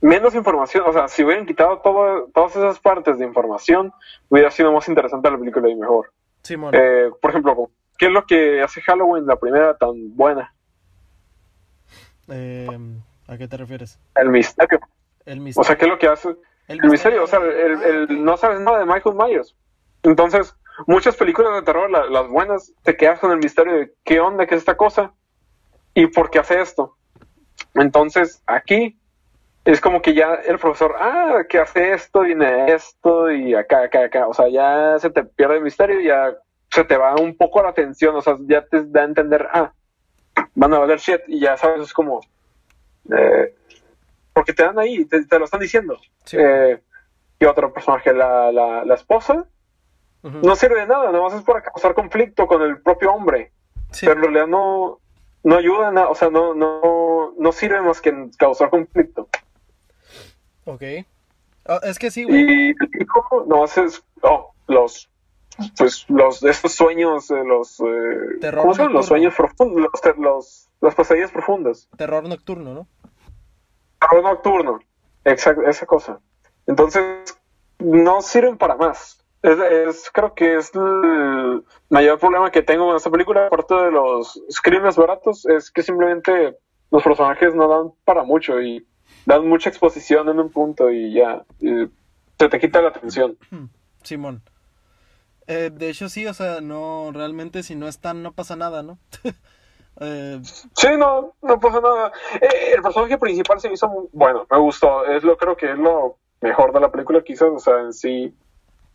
menos 0.00 0.34
información, 0.34 0.84
o 0.86 0.92
sea, 0.92 1.08
si 1.08 1.24
hubieran 1.24 1.46
quitado 1.46 1.78
todo, 1.78 2.28
todas 2.32 2.54
esas 2.56 2.78
partes 2.78 3.18
de 3.18 3.24
información, 3.26 3.92
hubiera 4.28 4.50
sido 4.52 4.72
más 4.72 4.88
interesante 4.88 5.30
la 5.30 5.38
película 5.38 5.68
y 5.68 5.74
mejor. 5.74 6.12
Simón. 6.42 6.74
Eh, 6.74 7.10
por 7.20 7.30
ejemplo, 7.30 7.70
¿qué 8.02 8.06
es 8.06 8.12
lo 8.12 8.26
que 8.26 8.60
hace 8.60 8.82
Halloween 8.82 9.28
la 9.28 9.36
primera 9.36 9.76
tan 9.76 10.16
buena? 10.16 10.52
Eh, 12.28 12.76
¿A 13.28 13.38
qué 13.38 13.46
te 13.46 13.56
refieres? 13.56 13.96
El 14.16 14.30
misterio. 14.30 14.80
El 15.24 15.38
O 15.38 15.42
misterio. 15.42 15.64
sea, 15.68 15.78
¿qué 15.78 15.84
es 15.84 15.88
lo 15.88 15.98
que 16.00 16.08
hace? 16.08 16.34
El 16.66 16.80
misterio, 16.82 17.22
o 17.22 17.26
sea, 17.28 17.38
el, 17.38 17.80
el- 18.10 18.24
no 18.24 18.36
sabes 18.36 18.58
nada 18.58 18.80
de 18.80 18.86
Michael 18.86 19.14
Myers. 19.14 19.54
Entonces, 20.02 20.52
muchas 20.88 21.14
películas 21.14 21.54
de 21.54 21.62
terror, 21.62 21.88
la- 21.88 22.06
las 22.06 22.26
buenas, 22.26 22.72
te 22.82 22.96
quedas 22.96 23.20
con 23.20 23.30
el 23.30 23.38
misterio 23.38 23.74
de 23.74 23.94
qué 24.02 24.18
onda, 24.18 24.46
qué 24.46 24.56
es 24.56 24.62
esta 24.62 24.76
cosa 24.76 25.12
y 25.94 26.08
por 26.08 26.28
qué 26.28 26.40
hace 26.40 26.60
esto. 26.60 26.96
Entonces, 27.74 28.42
aquí 28.48 28.98
es 29.64 29.80
como 29.80 30.02
que 30.02 30.12
ya 30.12 30.34
el 30.44 30.58
profesor, 30.58 30.96
ah, 30.98 31.44
que 31.48 31.60
hace 31.60 31.92
esto, 31.92 32.22
viene 32.22 32.72
esto 32.72 33.30
y 33.30 33.54
acá, 33.54 33.84
acá, 33.84 34.06
acá. 34.06 34.26
O 34.26 34.34
sea, 34.34 34.48
ya 34.48 34.98
se 34.98 35.08
te 35.08 35.22
pierde 35.22 35.58
el 35.58 35.62
misterio 35.62 36.00
y 36.00 36.06
ya 36.08 36.36
se 36.72 36.84
te 36.84 36.96
va 36.96 37.14
un 37.14 37.36
poco 37.36 37.62
la 37.62 37.68
atención. 37.68 38.16
O 38.16 38.22
sea, 38.22 38.36
ya 38.40 38.64
te 38.66 38.84
da 38.86 39.02
a 39.02 39.04
entender, 39.04 39.46
ah, 39.52 39.72
van 40.54 40.74
a 40.74 40.78
valer 40.78 40.98
shit 40.98 41.20
y 41.28 41.40
ya 41.40 41.56
sabes, 41.56 41.82
es 41.82 41.92
como... 41.92 42.20
eh, 43.16 43.54
porque 44.32 44.54
te 44.54 44.62
dan 44.62 44.78
ahí, 44.78 45.04
te, 45.04 45.26
te 45.26 45.38
lo 45.38 45.44
están 45.44 45.60
diciendo. 45.60 45.98
Sí. 46.24 46.38
Eh, 46.40 46.82
y 47.38 47.44
otro 47.44 47.72
personaje, 47.72 48.14
la, 48.14 48.50
la, 48.50 48.84
la 48.84 48.94
esposa, 48.94 49.46
no 50.22 50.54
sirve 50.54 50.80
de 50.80 50.86
nada, 50.86 51.10
nomás 51.10 51.34
es 51.34 51.42
para 51.42 51.62
causar 51.62 51.94
conflicto 51.94 52.46
con 52.46 52.62
el 52.62 52.80
propio 52.80 53.12
hombre. 53.12 53.50
Sí. 53.90 54.06
Pero 54.06 54.18
en 54.18 54.22
realidad 54.22 54.46
no, 54.46 55.00
no 55.42 55.56
ayuda 55.56 55.90
nada, 55.90 56.08
o 56.08 56.14
sea, 56.14 56.30
no, 56.30 56.54
no, 56.54 57.34
no 57.36 57.52
sirve 57.52 57.82
más 57.82 58.00
que 58.00 58.10
en 58.10 58.30
causar 58.30 58.70
conflicto. 58.70 59.28
Ok. 60.64 60.82
Ah, 61.66 61.80
es 61.82 61.98
que 61.98 62.10
sí, 62.10 62.22
güey. 62.22 62.40
Y 62.40 62.68
el 62.70 63.02
hijo 63.02 63.44
nomás 63.48 63.76
es, 63.76 64.02
oh, 64.22 64.54
los, 64.68 65.10
pues, 65.76 66.04
los, 66.08 66.42
estos 66.42 66.72
sueños, 66.72 67.30
eh, 67.30 67.42
los, 67.44 67.80
eh, 67.80 68.38
Terror 68.40 68.62
¿cómo 68.62 68.74
llaman? 68.74 68.92
Los 68.94 69.06
sueños 69.06 69.34
profundos, 69.34 69.80
los, 69.82 70.16
los, 70.18 70.68
las 70.80 70.94
pesadillas 70.94 71.30
profundas. 71.30 71.88
Terror 71.96 72.26
nocturno, 72.28 72.74
¿no? 72.74 72.86
Terror 74.00 74.22
nocturno, 74.22 74.80
exacto, 75.24 75.62
esa 75.62 75.86
cosa. 75.86 76.20
Entonces, 76.66 77.04
no 77.78 78.22
sirven 78.22 78.56
para 78.58 78.76
más. 78.76 79.24
Es, 79.42 79.58
es- 79.58 80.10
creo 80.12 80.34
que 80.34 80.56
es 80.56 80.70
el 80.74 81.64
mayor 81.90 82.18
problema 82.18 82.50
que 82.50 82.62
tengo 82.62 82.86
con 82.86 82.96
esta 82.96 83.10
película, 83.10 83.46
aparte 83.46 83.74
de 83.74 83.90
los 83.90 84.40
crímenes 84.62 84.96
baratos, 84.96 85.46
es 85.46 85.70
que 85.70 85.82
simplemente 85.82 86.56
los 86.90 87.02
personajes 87.02 87.54
no 87.54 87.68
dan 87.68 87.92
para 88.04 88.22
mucho 88.22 88.60
y 88.60 88.86
dan 89.26 89.46
mucha 89.48 89.68
exposición 89.68 90.28
en 90.28 90.38
un 90.38 90.50
punto 90.50 90.90
y 90.90 91.12
ya 91.14 91.44
y 91.60 91.88
se 92.38 92.48
te 92.48 92.58
quita 92.60 92.80
la 92.82 92.88
atención. 92.90 93.36
Simón. 94.02 94.42
Eh, 95.46 95.70
de 95.72 95.90
hecho, 95.90 96.08
sí, 96.08 96.26
o 96.26 96.34
sea, 96.34 96.60
no, 96.60 97.10
realmente 97.12 97.62
si 97.62 97.74
no 97.74 97.88
están, 97.88 98.22
no 98.22 98.32
pasa 98.32 98.56
nada, 98.56 98.82
¿no? 98.82 98.98
Eh, 100.00 100.40
Sí, 100.74 100.88
no, 100.98 101.34
no 101.42 101.60
pasa 101.60 101.78
nada. 101.80 102.10
Eh, 102.40 102.72
el 102.76 102.82
personaje 102.82 103.18
principal 103.18 103.60
se 103.60 103.68
me 103.68 103.74
hizo 103.74 103.88
muy- 103.88 104.08
bueno, 104.12 104.46
me 104.50 104.58
gustó. 104.58 105.04
Es 105.04 105.22
lo 105.22 105.36
creo 105.36 105.54
que 105.54 105.70
es 105.70 105.78
lo 105.78 106.16
mejor 106.40 106.72
de 106.72 106.80
la 106.80 106.90
película 106.90 107.22
quizás, 107.22 107.50
o 107.54 107.58
sea, 107.58 107.78
en 107.80 107.92
sí 107.92 108.34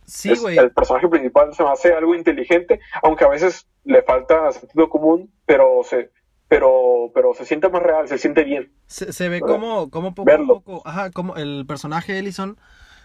sí, 0.06 0.36
güey. 0.36 0.58
el 0.58 0.72
personaje 0.72 1.08
principal 1.08 1.54
se 1.54 1.62
me 1.64 1.70
hace 1.70 1.94
algo 1.94 2.16
inteligente, 2.16 2.80
aunque 3.04 3.26
a 3.26 3.30
veces 3.30 3.68
le 3.84 4.02
falta 4.02 4.52
sentido 4.52 4.90
común, 4.90 5.32
pero 5.46 5.82
se, 5.84 6.10
pero, 6.48 7.12
pero 7.14 7.34
se 7.36 7.46
siente 7.46 7.70
más 7.70 7.84
real, 7.84 8.08
se 8.08 8.18
siente 8.18 8.44
bien. 8.44 8.74
Se, 8.88 9.14
se 9.14 9.30
ve 9.30 9.40
como, 9.40 9.92
como 9.92 10.16
poco 10.16 10.26
Verlo. 10.26 10.56
a 10.56 10.60
poco, 10.62 10.82
ajá, 10.84 11.12
como 11.12 11.36
el 11.36 11.66
personaje 11.68 12.18
Ellison, 12.18 12.58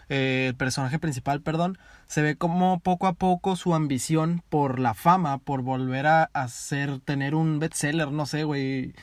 eh, 0.09 0.47
el 0.49 0.55
personaje 0.55 0.99
principal, 0.99 1.41
perdón, 1.41 1.77
se 2.07 2.21
ve 2.21 2.35
como 2.35 2.79
poco 2.79 3.07
a 3.07 3.13
poco 3.13 3.55
su 3.55 3.73
ambición 3.73 4.43
por 4.49 4.79
la 4.79 4.93
fama, 4.93 5.37
por 5.39 5.61
volver 5.61 6.07
a 6.07 6.29
hacer, 6.33 6.99
tener 6.99 7.35
un 7.35 7.59
bestseller, 7.59 8.11
no 8.11 8.25
sé, 8.25 8.43
güey, 8.43 8.93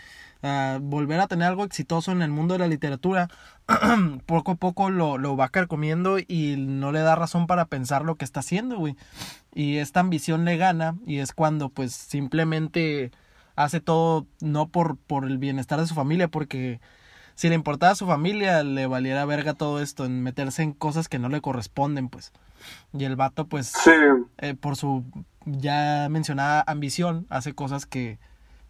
volver 0.81 1.21
a 1.21 1.27
tener 1.27 1.49
algo 1.49 1.65
exitoso 1.65 2.13
en 2.13 2.23
el 2.23 2.31
mundo 2.31 2.55
de 2.55 2.61
la 2.61 2.67
literatura, 2.67 3.29
poco 4.27 4.53
a 4.53 4.55
poco 4.55 4.91
lo, 4.91 5.19
lo 5.19 5.37
va 5.37 5.51
carcomiendo 5.51 6.19
y 6.19 6.57
no 6.59 6.93
le 6.93 7.01
da 7.01 7.15
razón 7.15 7.47
para 7.47 7.67
pensar 7.67 8.05
lo 8.05 8.17
que 8.17 8.25
está 8.25 8.41
haciendo, 8.41 8.79
güey. 8.79 8.97
Y 9.55 9.77
esta 9.77 10.01
ambición 10.01 10.45
le 10.45 10.57
gana 10.57 10.97
y 11.07 11.19
es 11.19 11.33
cuando 11.33 11.69
pues 11.69 11.93
simplemente 11.93 13.11
hace 13.57 13.81
todo 13.81 14.27
no 14.41 14.69
por, 14.69 14.97
por 14.97 15.27
el 15.27 15.39
bienestar 15.39 15.81
de 15.81 15.87
su 15.87 15.95
familia, 15.95 16.29
porque 16.29 16.81
si 17.41 17.49
le 17.49 17.55
importaba 17.55 17.93
a 17.93 17.97
su 17.97 18.07
familia, 18.07 18.63
le 18.63 18.87
valiera 18.87 19.25
verga 19.25 19.55
todo 19.55 19.81
esto, 19.81 20.05
en 20.05 20.23
meterse 20.23 20.63
en 20.63 20.75
cosas 20.75 21.09
que 21.09 21.19
no 21.19 21.31
le 21.31 21.41
corresponden, 21.41 22.11
pues. 22.11 22.33
Y 22.93 23.05
el 23.05 23.17
vato, 23.17 23.47
pues, 23.47 23.69
Sí, 23.69 23.91
eh, 24.37 24.55
por 24.55 24.77
su 24.77 25.05
ya 25.47 26.09
mencionada 26.11 26.63
ambición, 26.67 27.25
hace 27.31 27.55
cosas 27.55 27.87
que 27.87 28.19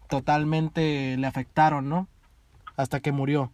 totalmente 0.07 1.17
le 1.17 1.27
afectaron, 1.27 1.89
¿no? 1.89 2.07
Hasta 2.77 3.01
que 3.01 3.11
murió. 3.11 3.51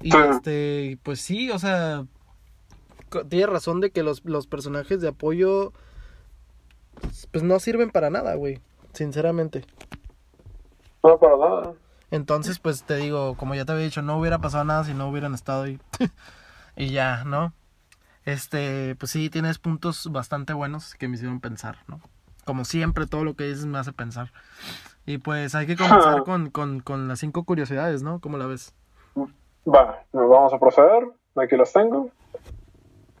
Y 0.00 0.12
Sí. 0.12 0.18
este, 0.30 0.98
pues 1.02 1.20
sí, 1.20 1.50
o 1.50 1.58
sea, 1.58 2.04
co- 3.08 3.24
tiene 3.26 3.46
razón 3.46 3.80
de 3.80 3.90
que 3.90 4.04
los, 4.04 4.24
los 4.24 4.46
personajes 4.46 5.00
de 5.00 5.08
apoyo, 5.08 5.72
pues 7.32 7.42
no 7.42 7.58
sirven 7.58 7.90
para 7.90 8.08
nada, 8.08 8.36
güey, 8.36 8.60
sinceramente. 8.92 9.64
no 11.02 11.18
para 11.18 11.36
nada. 11.36 11.74
Entonces, 12.12 12.60
pues 12.60 12.84
te 12.84 12.94
digo, 12.96 13.36
como 13.36 13.54
ya 13.56 13.64
te 13.64 13.72
había 13.72 13.84
dicho, 13.84 14.02
no 14.02 14.16
hubiera 14.18 14.38
pasado 14.38 14.62
nada 14.64 14.84
si 14.84 14.94
no 14.94 15.08
hubieran 15.08 15.34
estado 15.34 15.64
ahí. 15.64 15.80
y 16.76 16.90
ya, 16.90 17.24
¿no? 17.24 17.52
Este, 18.24 18.94
pues 18.96 19.10
sí, 19.10 19.30
tienes 19.30 19.58
puntos 19.58 20.08
bastante 20.12 20.52
buenos 20.52 20.94
que 20.94 21.08
me 21.08 21.16
hicieron 21.16 21.40
pensar, 21.40 21.78
¿no? 21.88 22.00
Como 22.44 22.64
siempre, 22.64 23.06
todo 23.06 23.24
lo 23.24 23.34
que 23.34 23.44
dices 23.48 23.66
me 23.66 23.78
hace 23.78 23.92
pensar. 23.92 24.30
Y 25.06 25.18
pues 25.18 25.54
hay 25.56 25.66
que 25.66 25.74
comenzar 25.76 26.22
con, 26.24 26.50
con, 26.50 26.80
con 26.80 27.08
las 27.08 27.18
cinco 27.18 27.42
curiosidades, 27.44 28.02
¿no? 28.02 28.20
¿Cómo 28.20 28.36
la 28.38 28.46
ves? 28.46 28.74
Va, 29.66 30.04
nos 30.12 30.28
vamos 30.28 30.52
a 30.52 30.58
proceder. 30.58 31.08
Aquí 31.36 31.56
las 31.56 31.72
tengo. 31.72 32.10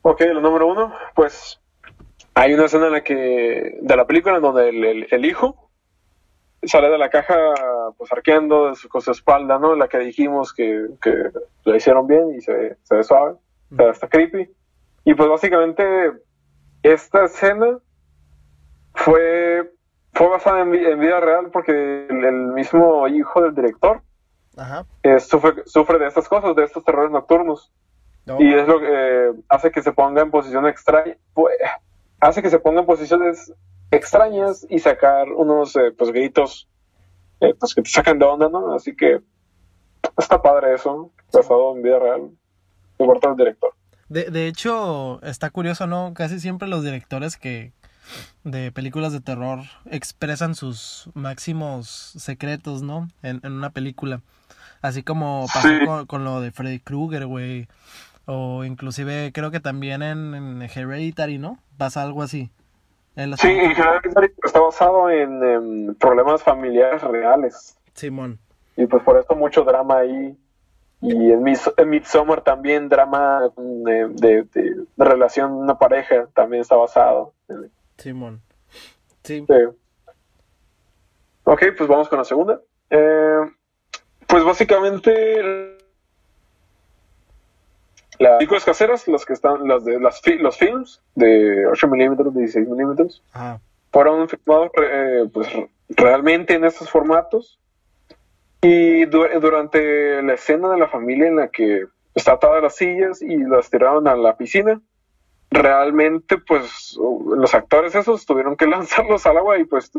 Ok, 0.02 0.20
la 0.20 0.40
número 0.40 0.66
uno, 0.66 0.92
pues 1.14 1.60
hay 2.34 2.52
una 2.54 2.66
escena 2.66 2.86
en 2.86 2.92
la 2.92 3.02
que, 3.04 3.78
de 3.80 3.96
la 3.96 4.06
película 4.06 4.36
en 4.36 4.42
donde 4.42 4.68
el, 4.68 4.84
el- 4.84 5.06
el 5.10 5.24
hijo 5.24 5.61
sale 6.64 6.88
de 6.90 6.98
la 6.98 7.10
caja 7.10 7.36
pues 7.96 8.10
arqueando 8.12 8.68
de 8.70 8.76
su, 8.76 8.88
con 8.88 9.00
su 9.02 9.10
espalda, 9.10 9.58
¿no? 9.58 9.74
La 9.74 9.88
que 9.88 9.98
dijimos 9.98 10.52
que, 10.52 10.86
que 11.00 11.30
la 11.64 11.76
hicieron 11.76 12.06
bien 12.06 12.34
y 12.36 12.40
se, 12.40 12.76
se 12.82 12.96
ve 12.96 13.02
suave, 13.04 13.32
o 13.72 13.76
sea, 13.76 13.90
está 13.90 14.08
creepy. 14.08 14.50
Y 15.04 15.14
pues 15.14 15.28
básicamente 15.28 16.12
esta 16.82 17.24
escena 17.24 17.78
fue, 18.94 19.70
fue 20.12 20.28
basada 20.28 20.60
en, 20.62 20.74
en 20.74 21.00
vida 21.00 21.20
real 21.20 21.50
porque 21.52 22.06
el, 22.08 22.24
el 22.24 22.46
mismo 22.52 23.06
hijo 23.08 23.42
del 23.42 23.54
director 23.54 24.02
Ajá. 24.56 24.84
eh, 25.02 25.18
sufre, 25.20 25.62
sufre 25.66 25.98
de 25.98 26.06
estas 26.06 26.28
cosas, 26.28 26.54
de 26.54 26.64
estos 26.64 26.84
terrores 26.84 27.10
nocturnos. 27.10 27.72
No, 28.24 28.40
Y 28.40 28.54
es 28.54 28.68
lo 28.68 28.78
que 28.78 28.86
eh, 28.88 29.32
hace 29.48 29.72
que 29.72 29.82
se 29.82 29.92
ponga 29.92 30.22
en 30.22 30.30
posición 30.30 30.66
extraña, 30.68 31.16
pues, 31.34 31.56
hace 32.20 32.40
que 32.40 32.50
se 32.50 32.60
ponga 32.60 32.80
en 32.80 32.86
posiciones 32.86 33.52
extrañas 33.92 34.66
y 34.68 34.78
sacar 34.80 35.28
unos 35.30 35.76
eh, 35.76 35.92
pues 35.96 36.10
gritos 36.10 36.68
eh, 37.40 37.54
pues 37.58 37.74
que 37.74 37.82
te 37.82 37.90
sacan 37.90 38.18
de 38.18 38.24
onda, 38.24 38.48
¿no? 38.48 38.74
Así 38.74 38.96
que 38.96 39.20
está 40.18 40.40
padre 40.42 40.74
eso, 40.74 41.10
basado 41.32 41.76
en 41.76 41.82
vida 41.82 41.98
real, 41.98 42.30
parte 42.98 43.28
del 43.28 43.36
director. 43.36 43.72
De, 44.08 44.24
de 44.30 44.46
hecho, 44.46 45.20
está 45.22 45.50
curioso, 45.50 45.86
¿no? 45.86 46.12
Casi 46.14 46.38
siempre 46.40 46.68
los 46.68 46.84
directores 46.84 47.36
que 47.36 47.72
de 48.44 48.72
películas 48.72 49.12
de 49.12 49.20
terror 49.20 49.60
expresan 49.86 50.54
sus 50.54 51.08
máximos 51.14 52.12
secretos, 52.16 52.82
¿no? 52.82 53.08
En, 53.22 53.40
en 53.44 53.52
una 53.52 53.70
película. 53.70 54.20
Así 54.82 55.02
como 55.02 55.46
pasó 55.52 55.68
Sí. 55.68 55.86
con, 55.86 56.06
con 56.06 56.24
lo 56.24 56.40
de 56.40 56.50
Freddy 56.50 56.80
Krueger, 56.80 57.26
güey. 57.26 57.68
O 58.24 58.64
inclusive 58.64 59.30
creo 59.32 59.50
que 59.50 59.60
también 59.60 60.02
en, 60.02 60.34
en 60.34 60.62
Hereditary, 60.62 61.38
¿no? 61.38 61.58
Pasa 61.76 62.02
algo 62.02 62.22
así. 62.22 62.50
En 63.16 63.36
Sí, 63.36 63.48
en 63.48 63.74
general 63.74 64.00
está 64.42 64.60
basado 64.60 65.10
en, 65.10 65.44
em, 65.44 65.94
problemas 65.96 66.42
familiares 66.42 67.02
reales. 67.02 67.76
Simón. 67.94 68.38
Y 68.76 68.86
pues 68.86 69.02
por 69.02 69.18
esto 69.18 69.34
mucho 69.34 69.64
drama 69.64 69.98
ahí. 69.98 70.36
Y 71.02 71.32
en, 71.32 71.42
Mids- 71.42 71.74
en 71.76 71.90
Midsommar 71.90 72.42
también 72.42 72.88
drama 72.88 73.50
de, 73.56 74.08
de, 74.08 74.42
de- 74.54 74.74
de 74.96 75.04
relación 75.04 75.52
una 75.52 75.78
pareja 75.78 76.28
también 76.32 76.62
está 76.62 76.76
basado. 76.76 77.34
Simón. 77.98 78.40
Sí. 79.24 79.44
Sí. 79.46 79.54
Ok, 81.44 81.62
pues 81.76 81.88
vamos 81.88 82.08
con 82.08 82.18
la 82.18 82.24
segunda. 82.24 82.60
Eh, 82.88 83.36
pues 84.26 84.44
básicamente 84.44 85.76
las 88.18 88.32
películas 88.38 88.64
caseras, 88.64 89.08
las 89.08 89.24
que 89.24 89.32
están, 89.32 89.66
las 89.66 89.84
de 89.84 89.98
las 90.00 90.20
fi- 90.20 90.38
los 90.38 90.56
films 90.56 91.00
de 91.14 91.66
8 91.66 91.88
milímetros, 91.88 92.34
16 92.34 92.68
milímetros, 92.68 93.22
fueron 93.90 94.28
filmados 94.28 94.70
eh, 94.82 95.24
pues 95.32 95.48
realmente 95.88 96.54
en 96.54 96.64
estos 96.64 96.88
formatos. 96.90 97.58
Y 98.62 99.06
du- 99.06 99.26
durante 99.40 100.22
la 100.22 100.34
escena 100.34 100.70
de 100.70 100.78
la 100.78 100.88
familia 100.88 101.26
en 101.26 101.36
la 101.36 101.48
que 101.48 101.86
está 102.14 102.32
atadas 102.32 102.62
las 102.62 102.76
sillas 102.76 103.20
y 103.22 103.36
las 103.38 103.68
tiraron 103.70 104.06
a 104.06 104.14
la 104.14 104.36
piscina 104.36 104.80
realmente 105.50 106.38
pues 106.38 106.96
los 107.36 107.54
actores 107.54 107.94
esos 107.94 108.24
tuvieron 108.24 108.56
que 108.56 108.66
lanzarlos 108.68 109.26
al 109.26 109.36
agua 109.38 109.58
y 109.58 109.64
pues 109.64 109.90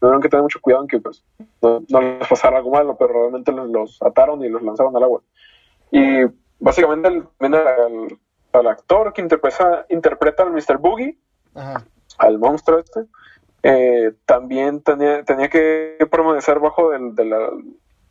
tuvieron 0.00 0.20
que 0.20 0.28
tener 0.28 0.42
mucho 0.42 0.60
cuidado 0.60 0.82
en 0.84 0.88
que 0.88 0.98
pues 1.00 1.22
no, 1.62 1.82
no 1.88 2.00
les 2.00 2.26
pasara 2.28 2.58
algo 2.58 2.70
malo 2.70 2.96
pero 2.98 3.12
realmente 3.12 3.52
los, 3.52 3.68
los 3.68 4.02
ataron 4.02 4.44
y 4.44 4.48
los 4.48 4.62
lanzaron 4.62 4.96
al 4.96 5.02
agua. 5.04 5.20
Y 5.90 6.24
básicamente 6.58 7.08
el, 7.08 7.54
al, 7.54 8.18
al 8.52 8.66
actor 8.66 9.12
que 9.12 9.22
interpreta 9.22 9.86
interpreta 9.88 10.42
al 10.42 10.52
Mr. 10.52 10.78
Boogie 10.78 11.18
Ajá. 11.54 11.84
al 12.18 12.38
monstruo 12.38 12.78
este, 12.78 13.04
eh, 13.62 14.12
también 14.24 14.82
tenía, 14.82 15.22
tenía 15.24 15.48
que 15.48 15.96
permanecer 16.10 16.58
bajo 16.60 16.90
del, 16.90 17.14
de, 17.14 17.24
la, 17.24 17.50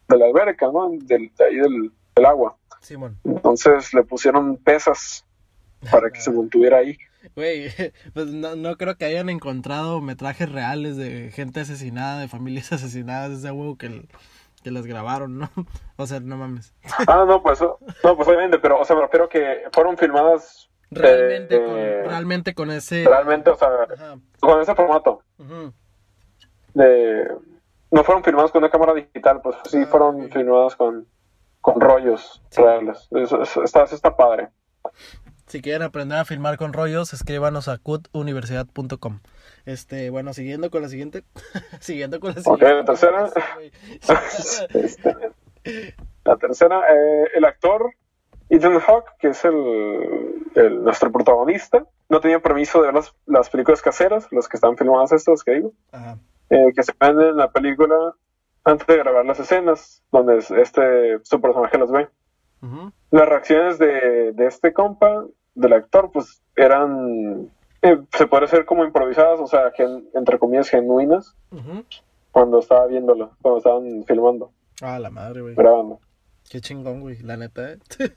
de 0.08 0.18
la 0.18 0.26
alberca, 0.26 0.68
¿no? 0.72 0.90
Del, 0.90 1.32
de 1.38 1.46
ahí 1.46 1.56
del, 1.56 1.92
del 2.16 2.26
agua. 2.26 2.58
Simón. 2.82 3.18
Entonces 3.24 3.94
le 3.94 4.04
pusieron 4.04 4.58
pesas 4.58 5.26
para 5.92 6.10
que 6.12 6.20
se 6.20 6.32
mantuviera 6.34 6.78
ahí. 6.78 6.98
Güey, 7.36 7.72
pues 8.14 8.28
no, 8.28 8.56
no 8.56 8.76
creo 8.78 8.98
que 8.98 9.06
hayan 9.06 9.30
encontrado 9.30 10.02
metrajes 10.02 10.52
reales 10.52 10.98
de 10.98 11.32
gente 11.32 11.62
asesinada, 11.62 12.20
de 12.20 12.28
familias 12.28 12.72
asesinadas, 12.74 13.40
ese 13.40 13.52
huevo 13.52 13.78
que, 13.78 14.08
que 14.68 14.72
las 14.72 14.86
grabaron, 14.86 15.40
¿no? 15.40 15.50
O 15.96 16.06
sea, 16.06 16.20
no 16.20 16.36
mames. 16.38 16.74
Ah, 17.08 17.24
no, 17.26 17.42
pues, 17.42 17.62
no, 17.62 18.16
pues 18.18 18.28
obviamente, 18.28 18.60
pero, 18.60 18.80
o 18.80 18.86
sea, 18.86 18.96
me 18.98 19.02
refiero 19.04 19.30
que 19.30 19.64
fueron 19.72 19.98
filmadas 19.98 20.70
Realmente, 20.92 21.56
eh, 21.56 22.02
con, 22.04 22.10
realmente 22.12 22.54
con 22.54 22.72
ese... 22.72 23.06
realmente, 23.08 23.50
o 23.50 23.56
sea, 23.56 23.70
Ajá. 23.94 24.18
con 24.40 24.62
ese 24.62 24.76
formato. 24.76 25.22
De, 26.74 27.28
no 27.92 28.04
fueron 28.04 28.24
filmadas 28.24 28.52
con 28.52 28.62
una 28.62 28.70
cámara 28.70 28.94
digital, 28.94 29.42
pues 29.42 29.56
sí 29.70 29.80
Ah, 29.84 29.88
fueron 29.88 30.26
ok. 30.26 30.34
filmadas 30.34 30.76
con, 30.76 31.08
con 31.62 31.80
rollos 31.82 32.42
Sí. 32.50 32.62
reales. 32.62 33.08
Eso, 33.12 33.42
eso 33.42 33.64
está, 33.64 33.84
eso 33.84 33.96
está 33.96 34.16
padre. 34.16 34.50
Si 35.48 35.62
quieren 35.62 35.82
aprender 35.84 36.18
a 36.20 36.26
filmar 36.26 36.58
con 36.58 36.74
rollos, 36.74 37.14
escríbanos 37.14 37.68
a 37.70 37.78
cutuniversidad.com. 37.78 39.20
Este, 39.66 40.10
bueno, 40.10 40.34
siguiendo 40.34 40.70
con 40.70 40.82
la 40.82 40.90
siguiente. 40.90 41.24
siguiendo 41.80 42.20
con 42.20 42.34
la 42.36 42.42
Ok, 42.46 42.60
siguiente. 42.60 42.74
la 42.76 42.86
tercera. 42.86 43.30
Este, 44.74 45.16
la 46.26 46.36
tercera, 46.38 46.82
eh, 46.94 47.24
el 47.36 47.46
actor 47.46 47.94
Ethan 48.50 48.80
Hawke, 48.80 49.10
que 49.20 49.30
es 49.30 49.44
el, 49.46 50.44
el- 50.56 50.84
nuestro 50.84 51.12
protagonista, 51.12 51.86
no 52.10 52.20
tenía 52.20 52.40
permiso 52.40 52.80
de 52.80 52.88
ver 52.88 52.96
las, 52.96 53.14
las 53.26 53.50
películas 53.50 53.82
caseras, 53.82 54.28
las 54.32 54.48
que 54.48 54.58
están 54.58 54.78
filmadas 54.78 55.12
estas 55.12 55.44
que 55.44 55.52
digo, 55.56 55.74
Ajá. 55.92 56.18
eh, 56.50 56.72
que 56.76 56.84
se 56.84 56.94
ven 57.00 57.20
en 57.22 57.38
la 57.38 57.52
película 57.52 57.96
antes 58.64 58.88
de 58.88 58.98
grabar 58.98 59.26
las 59.26 59.40
escenas, 59.40 60.02
donde 60.12 60.38
es- 60.40 60.52
este 60.52 61.20
su 61.24 61.40
personaje 61.42 61.78
las 61.78 61.92
ve. 61.92 62.10
Las 63.12 63.30
reacciones 63.30 63.78
de, 63.80 64.32
de 64.34 64.48
este 64.48 64.74
compa, 64.74 65.24
del 65.58 65.74
actor, 65.74 66.12
pues 66.14 66.42
eran, 66.56 67.50
eh, 67.82 67.98
se 68.16 68.28
puede 68.28 68.48
ser 68.48 68.66
como 68.66 68.86
improvisadas, 68.86 69.40
o 69.40 69.48
sea, 69.48 69.72
gen- 69.76 70.08
entre 70.14 70.40
comillas 70.40 70.70
genuinas, 70.70 71.36
cuando 72.32 72.60
estaba 72.60 72.86
viéndolo, 72.88 73.32
cuando 73.42 73.58
estaban 73.58 74.04
filmando, 74.06 74.52
Ah, 74.82 75.00
la 75.00 75.10
madre, 75.10 75.42
güey. 75.42 75.56
grabando. 75.56 76.00
Qué 76.50 76.62
chingón, 76.62 77.02
güey. 77.02 77.18
La 77.24 77.36
neta, 77.38 77.74
¿eh? 77.74 77.78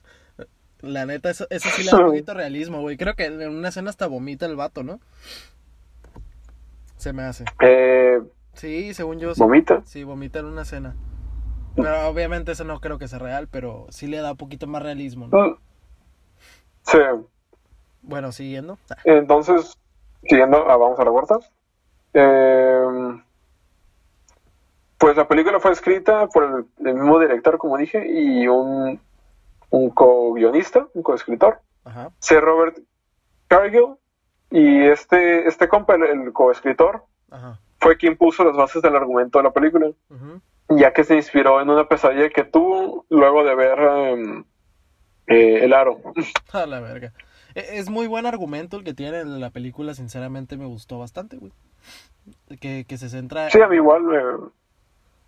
La 0.83 1.05
neta, 1.05 1.29
eso, 1.31 1.47
eso 1.51 1.69
sí 1.71 1.83
le 1.85 1.91
da 1.91 1.99
un 1.99 2.07
poquito 2.07 2.33
realismo, 2.35 2.81
güey. 2.81 2.97
Creo 2.97 3.15
que 3.15 3.25
en 3.27 3.49
una 3.51 3.69
escena 3.69 3.91
hasta 3.91 4.07
vomita 4.07 4.47
el 4.47 4.57
vato, 4.57 4.83
¿no? 4.83 5.01
Se 6.97 7.13
me 7.13 7.23
hace. 7.23 7.45
Eh, 7.61 8.21
Sí, 8.55 8.93
según 8.95 9.19
yo. 9.21 9.33
¿Vomita? 9.37 9.83
sí, 9.85 10.05
vomita 10.05 10.41
en 10.41 10.47
una 10.47 10.63
escena. 10.63 10.97
Pero 11.77 12.09
obviamente 12.09 12.53
eso 12.53 12.65
no 12.65 12.81
creo 12.81 12.99
que 12.99 13.09
sea 13.09 13.19
real, 13.21 13.47
pero 13.49 13.87
sí 13.91 14.07
le 14.07 14.19
da 14.19 14.33
un 14.33 14.37
poquito 14.37 14.67
más 14.67 14.83
realismo, 14.83 15.29
¿no? 15.29 15.59
Sí, 16.83 16.99
Bueno, 18.03 18.33
siguiendo. 18.33 18.79
Entonces, 19.05 19.77
siguiendo, 20.23 20.69
ah, 20.69 20.77
vamos 20.77 20.99
a 20.99 21.05
la 21.05 21.11
cuarta. 21.11 21.39
Eh, 22.15 23.21
pues 24.99 25.17
la 25.17 25.27
película 25.29 25.61
fue 25.61 25.73
escrita 25.73 26.27
por 26.29 26.45
el, 26.45 26.87
el 26.87 26.95
mismo 26.95 27.19
director, 27.19 27.57
como 27.59 27.77
dije, 27.77 28.07
y 28.07 28.47
un, 28.49 29.01
un 29.71 29.91
co-guionista, 29.91 30.89
un 30.95 31.03
co-escritor, 31.03 31.61
Ajá. 31.85 32.11
C. 32.19 32.39
Robert 32.41 32.79
Cargill, 33.49 33.97
y 34.51 34.83
este, 34.85 35.47
este 35.49 35.69
compa, 35.69 35.95
el, 35.95 36.03
el 36.05 36.33
co-escritor, 36.33 37.05
Ajá. 37.31 37.59
fue 37.79 37.97
quien 37.97 38.17
puso 38.17 38.45
las 38.45 38.57
bases 38.57 38.83
del 38.83 38.97
argumento 38.97 39.39
de 39.39 39.45
la 39.45 39.53
película, 39.53 39.87
ujú. 40.11 40.41
ya 40.69 40.93
que 40.93 41.05
se 41.05 41.15
inspiró 41.15 41.61
en 41.63 41.71
una 41.71 41.89
pesadilla 41.89 42.29
que 42.29 42.45
tuvo 42.45 43.07
luego 43.09 43.43
de 43.45 43.55
ver 43.55 43.79
em, 43.79 44.45
eh, 45.31 45.65
El 45.65 45.73
Aro. 45.73 45.99
A 46.53 46.67
la 46.67 46.81
verga. 46.81 47.13
E- 47.55 47.79
Es 47.79 47.89
muy 47.89 48.07
buen 48.07 48.27
argumento 48.27 48.77
el 48.77 48.85
que 48.85 48.95
tiene 48.95 49.25
la 49.25 49.51
película, 49.51 49.95
sinceramente 49.95 50.57
me 50.57 50.67
gustó 50.67 50.99
bastante, 50.99 51.39
güey. 51.39 51.53
Que, 52.61 52.85
que 52.87 52.99
se 52.99 53.09
centra... 53.09 53.49
Sí, 53.51 53.61
a 53.61 53.67
mí 53.69 53.77
igual 53.77 54.03
me, 54.03 54.19
me 54.23 54.49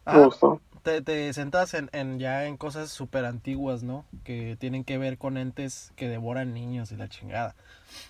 Ajá. 0.04 0.24
gustó. 0.26 0.60
te, 0.82 1.00
te 1.02 1.32
centras 1.32 1.74
en, 1.74 1.88
en 1.92 2.18
ya 2.18 2.44
en 2.46 2.56
cosas 2.56 2.90
súper 2.90 3.24
antiguas, 3.24 3.82
¿no? 3.82 4.04
Que 4.24 4.56
tienen 4.60 4.84
que 4.84 4.98
ver 4.98 5.16
con 5.18 5.36
entes 5.38 5.92
que 5.96 6.08
devoran 6.08 6.52
niños 6.52 6.92
y 6.92 6.96
la 6.96 7.08
chingada. 7.08 7.54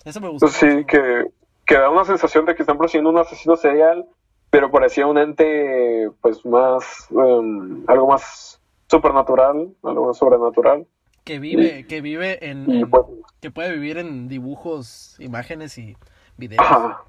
Eso 0.03 0.19
me 0.21 0.27
gustó. 0.29 0.47
Sí, 0.49 0.65
mucho. 0.65 0.87
que, 0.87 1.25
que 1.65 1.75
da 1.77 1.89
una 1.89 2.05
sensación 2.05 2.45
de 2.45 2.55
que 2.55 2.63
están 2.63 2.77
persiguiendo 2.77 3.09
un 3.11 3.17
asesino 3.19 3.55
serial, 3.55 4.05
pero 4.49 4.69
parecía 4.69 5.07
un 5.07 5.17
ente, 5.17 6.09
pues 6.21 6.45
más, 6.45 7.07
em, 7.11 7.83
algo 7.87 8.07
más 8.07 8.59
supernatural, 8.89 9.69
algo 9.81 10.07
más 10.07 10.17
sobrenatural. 10.17 10.85
Que 11.23 11.39
vive, 11.39 11.87
que 11.87 12.01
vive 12.01 12.49
en, 12.49 12.89
pues, 12.89 13.03
que 13.41 13.49
puede 13.51 13.71
vivir 13.73 13.97
en 13.97 14.27
dibujos, 14.27 15.15
imágenes 15.19 15.77
y 15.77 15.95
videos. 16.37 16.61
ajá. 16.65 17.03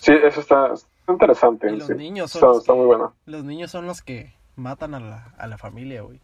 Sí, 0.00 0.12
eso 0.22 0.40
está, 0.40 0.72
está 0.72 0.88
interesante. 1.12 1.70
Y 1.70 1.76
los 1.76 1.86
sí. 1.88 1.94
niños 1.94 2.30
son 2.30 2.40
Está, 2.40 2.46
los 2.48 2.58
está 2.58 2.72
que- 2.72 2.78
muy 2.78 2.86
bueno. 2.86 3.14
Los 3.26 3.44
niños 3.44 3.70
son 3.70 3.86
los 3.86 4.02
que 4.02 4.32
matan 4.56 4.94
a 4.94 5.00
la, 5.00 5.34
a 5.38 5.46
la 5.46 5.58
familia, 5.58 6.02
güey. 6.02 6.20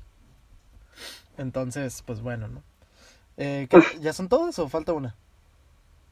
Entonces, 1.38 2.02
pues 2.06 2.20
bueno, 2.20 2.48
¿no? 2.48 2.62
Eh, 3.36 3.66
¿qué- 3.70 3.80
¿Ya 4.00 4.12
son 4.12 4.28
todas 4.28 4.58
o 4.58 4.68
falta 4.68 4.92
una? 4.92 5.14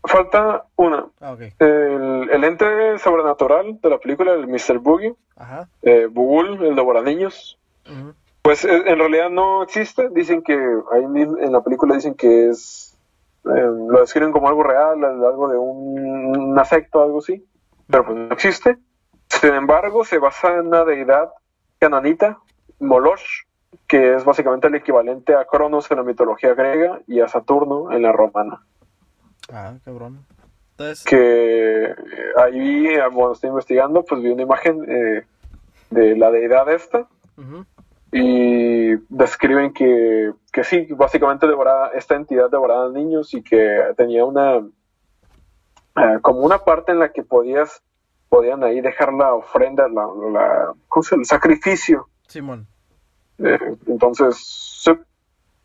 Falta 0.05 0.65
una. 0.77 1.07
Ah, 1.21 1.33
ok. 1.33 1.41
El, 1.59 2.31
el 2.31 2.45
ente 2.45 2.99
sobrenatural 2.99 3.79
de 3.83 3.91
la 3.91 3.99
película, 3.99 4.33
el 4.33 4.47
Mr. 4.47 4.79
Boogie, 4.79 5.15
Ajá. 5.37 5.69
eh, 5.83 6.07
Bugul, 6.11 6.65
el 6.65 6.75
devoraniños, 6.77 7.59
ujú, 7.87 8.15
Pues 8.49 8.65
eh, 8.65 8.83
en 8.87 8.99
realidad 8.99 9.29
no 9.29 9.63
existe. 9.63 10.09
Dicen 10.09 10.41
que 10.43 10.55
ahí 10.91 11.07
mismo 11.07 11.37
en 11.37 11.53
la 11.53 11.61
película 11.61 11.95
dicen 11.95 12.15
que 12.15 12.49
es. 12.49 12.97
eh, 13.45 13.51
lo 13.91 14.01
describen 14.01 14.33
como 14.33 14.49
algo 14.49 14.63
real, 14.63 15.05
algo 15.05 15.49
de 15.49 15.59
un, 15.59 16.35
un 16.35 16.59
afecto, 16.59 17.03
algo 17.03 17.19
así. 17.19 17.45
Pero 17.89 18.07
pues 18.07 18.17
no 18.17 18.33
existe. 18.33 18.79
Sin 19.29 19.53
embargo, 19.53 20.03
se 20.03 20.17
basa 20.17 20.55
en 20.55 20.69
una 20.69 20.87
deidad 20.87 21.31
cananita, 21.79 22.39
Moloch, 22.81 23.21
que 23.87 24.15
es 24.15 24.25
básicamente 24.25 24.69
el 24.69 24.77
equivalente 24.77 25.35
a 25.35 25.45
Cronos 25.45 25.91
en 25.91 25.99
la 25.99 26.03
mitología 26.03 26.55
griega 26.55 27.01
y 27.07 27.21
a 27.21 27.29
Saturno 27.29 27.93
en 27.93 28.01
la 28.01 28.13
romana. 28.13 28.63
Ah, 29.53 29.75
cabrón. 29.85 30.25
Entonces, 30.71 31.05
Que 31.05 31.95
ahí, 32.43 32.97
cuando 33.13 33.33
estoy 33.33 33.51
investigando, 33.51 34.03
pues 34.05 34.23
vi 34.23 34.31
una 34.31 34.41
imagen 34.41 34.87
eh, 34.89 35.27
de 35.91 36.17
la 36.17 36.31
deidad 36.31 36.67
esta 36.71 37.07
ujú, 37.37 37.67
y 38.13 38.97
describen 39.09 39.73
que, 39.73 40.33
que 40.53 40.65
sí, 40.65 40.87
básicamente 40.91 41.47
devoraba, 41.47 41.89
esta 41.89 42.15
entidad 42.15 42.51
devoraba 42.51 42.89
niños 42.91 43.35
y 43.35 43.43
que 43.43 43.81
tenía 43.97 44.25
una 44.25 44.57
eh, 45.97 46.19
como 46.23 46.41
una 46.41 46.59
parte 46.59 46.93
en 46.93 47.01
la 47.01 47.13
que 47.13 47.23
podías 47.23 47.83
podían 48.29 48.63
ahí 48.63 48.81
dejar 48.81 49.13
la 49.13 49.35
ofrenda, 49.35 49.89
la, 49.89 50.07
la 50.33 50.75
¿cómo 50.89 51.03
se 51.03 51.11
llama? 51.13 51.23
el 51.23 51.27
sacrificio. 51.27 52.09
Simón. 52.27 52.67
Eh, 53.39 53.59
entonces, 53.87 54.37
sí, 54.37 54.91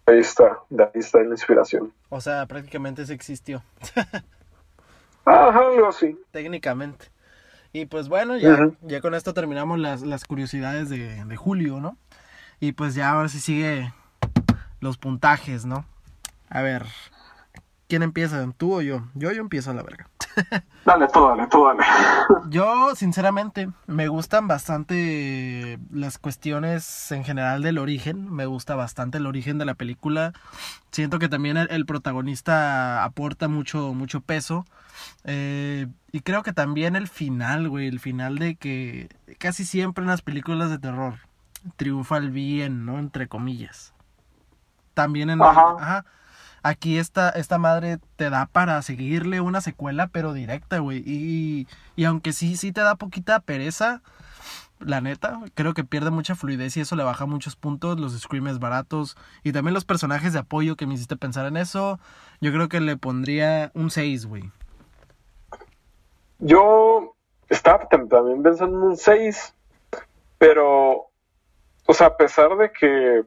ahí 0.05 0.19
está, 0.19 0.59
de 0.69 0.83
ahí 0.83 0.91
está 0.95 1.19
la 1.19 1.31
inspiración. 1.31 1.93
O 2.09 2.21
sea, 2.21 2.45
prácticamente 2.45 3.05
se 3.05 3.13
existió, 3.13 3.63
Ajá, 5.25 5.59
algo 5.59 5.87
así. 5.87 6.17
técnicamente. 6.31 7.07
Y 7.71 7.85
pues 7.87 8.07
bueno, 8.07 8.37
ya, 8.37 8.69
ya 8.81 9.01
con 9.01 9.15
esto 9.15 9.33
terminamos 9.33 9.79
las, 9.79 10.03
las 10.03 10.25
curiosidades 10.25 10.89
de, 10.89 11.25
de 11.25 11.35
Julio, 11.35 11.79
¿no? 11.79 11.97
Y 12.63 12.71
pues 12.71 12.95
ya 12.95 13.09
ahora 13.09 13.27
sí 13.27 13.41
sigue 13.41 13.91
los 14.79 14.97
puntajes, 14.97 15.65
¿no? 15.65 15.83
A 16.47 16.61
ver, 16.61 16.85
¿quién 17.89 18.03
empieza? 18.03 18.49
¿Tú 18.55 18.75
o 18.75 18.81
yo? 18.81 19.03
Yo, 19.15 19.33
yo 19.33 19.41
empiezo 19.41 19.71
a 19.71 19.73
la 19.73 19.83
verga. 19.83 20.07
Dale, 20.85 21.09
tú 21.09 21.27
dale, 21.27 21.45
tú 21.47 21.65
dale. 21.65 21.83
Yo, 22.49 22.95
sinceramente, 22.95 23.69
me 23.85 24.07
gustan 24.07 24.47
bastante 24.47 25.77
las 25.91 26.17
cuestiones 26.17 27.11
en 27.11 27.25
general 27.25 27.61
del 27.63 27.77
origen. 27.77 28.31
Me 28.33 28.45
gusta 28.45 28.75
bastante 28.75 29.17
el 29.17 29.27
origen 29.27 29.57
de 29.57 29.65
la 29.65 29.73
película. 29.73 30.31
Siento 30.91 31.19
que 31.19 31.29
también 31.29 31.57
el, 31.57 31.69
el 31.69 31.85
protagonista 31.85 33.03
aporta 33.03 33.49
mucho, 33.49 33.93
mucho 33.93 34.21
peso. 34.21 34.65
Eh, 35.25 35.87
y 36.13 36.21
creo 36.21 36.43
que 36.43 36.53
también 36.53 36.95
el 36.95 37.09
final, 37.09 37.67
güey. 37.67 37.87
El 37.87 37.99
final 37.99 38.37
de 38.37 38.55
que 38.55 39.09
casi 39.37 39.65
siempre 39.65 40.03
en 40.03 40.09
las 40.09 40.21
películas 40.21 40.69
de 40.69 40.79
terror 40.79 41.15
triunfa 41.75 42.17
el 42.17 42.31
bien, 42.31 42.85
¿no? 42.85 42.99
Entre 42.99 43.27
comillas. 43.27 43.93
También 44.93 45.29
en... 45.29 45.41
Ajá. 45.41 45.75
ajá 45.79 46.05
aquí 46.65 46.97
esta, 46.97 47.29
esta 47.29 47.57
madre 47.57 47.99
te 48.15 48.29
da 48.29 48.45
para 48.45 48.81
seguirle 48.81 49.41
una 49.41 49.59
secuela, 49.59 50.07
pero 50.07 50.31
directa, 50.31 50.79
güey. 50.79 51.03
Y, 51.05 51.67
y 51.97 52.05
aunque 52.05 52.31
sí, 52.31 52.55
sí 52.55 52.71
te 52.71 52.79
da 52.81 52.95
poquita 52.95 53.41
pereza, 53.41 54.01
la 54.79 55.01
neta, 55.01 55.41
creo 55.55 55.73
que 55.73 55.83
pierde 55.83 56.09
mucha 56.09 56.35
fluidez 56.35 56.75
y 56.77 56.81
eso 56.81 56.95
le 56.95 57.03
baja 57.03 57.25
muchos 57.25 57.57
puntos, 57.57 57.99
los 57.99 58.17
screamers 58.17 58.59
baratos 58.59 59.17
y 59.43 59.51
también 59.51 59.73
los 59.73 59.83
personajes 59.85 60.31
de 60.31 60.39
apoyo 60.39 60.77
que 60.77 60.87
me 60.87 60.93
hiciste 60.93 61.17
pensar 61.17 61.45
en 61.45 61.57
eso. 61.57 61.99
Yo 62.39 62.51
creo 62.53 62.69
que 62.69 62.79
le 62.79 62.95
pondría 62.95 63.71
un 63.73 63.91
6, 63.91 64.25
güey. 64.25 64.49
Yo 66.39 67.15
estaba 67.49 67.87
tam- 67.89 68.09
también 68.09 68.41
pensando 68.41 68.77
en 68.77 68.83
un 68.83 68.97
6, 68.97 69.53
pero, 70.37 71.09
o 71.85 71.93
sea, 71.93 72.07
a 72.07 72.17
pesar 72.17 72.55
de 72.57 72.71
que, 72.71 73.23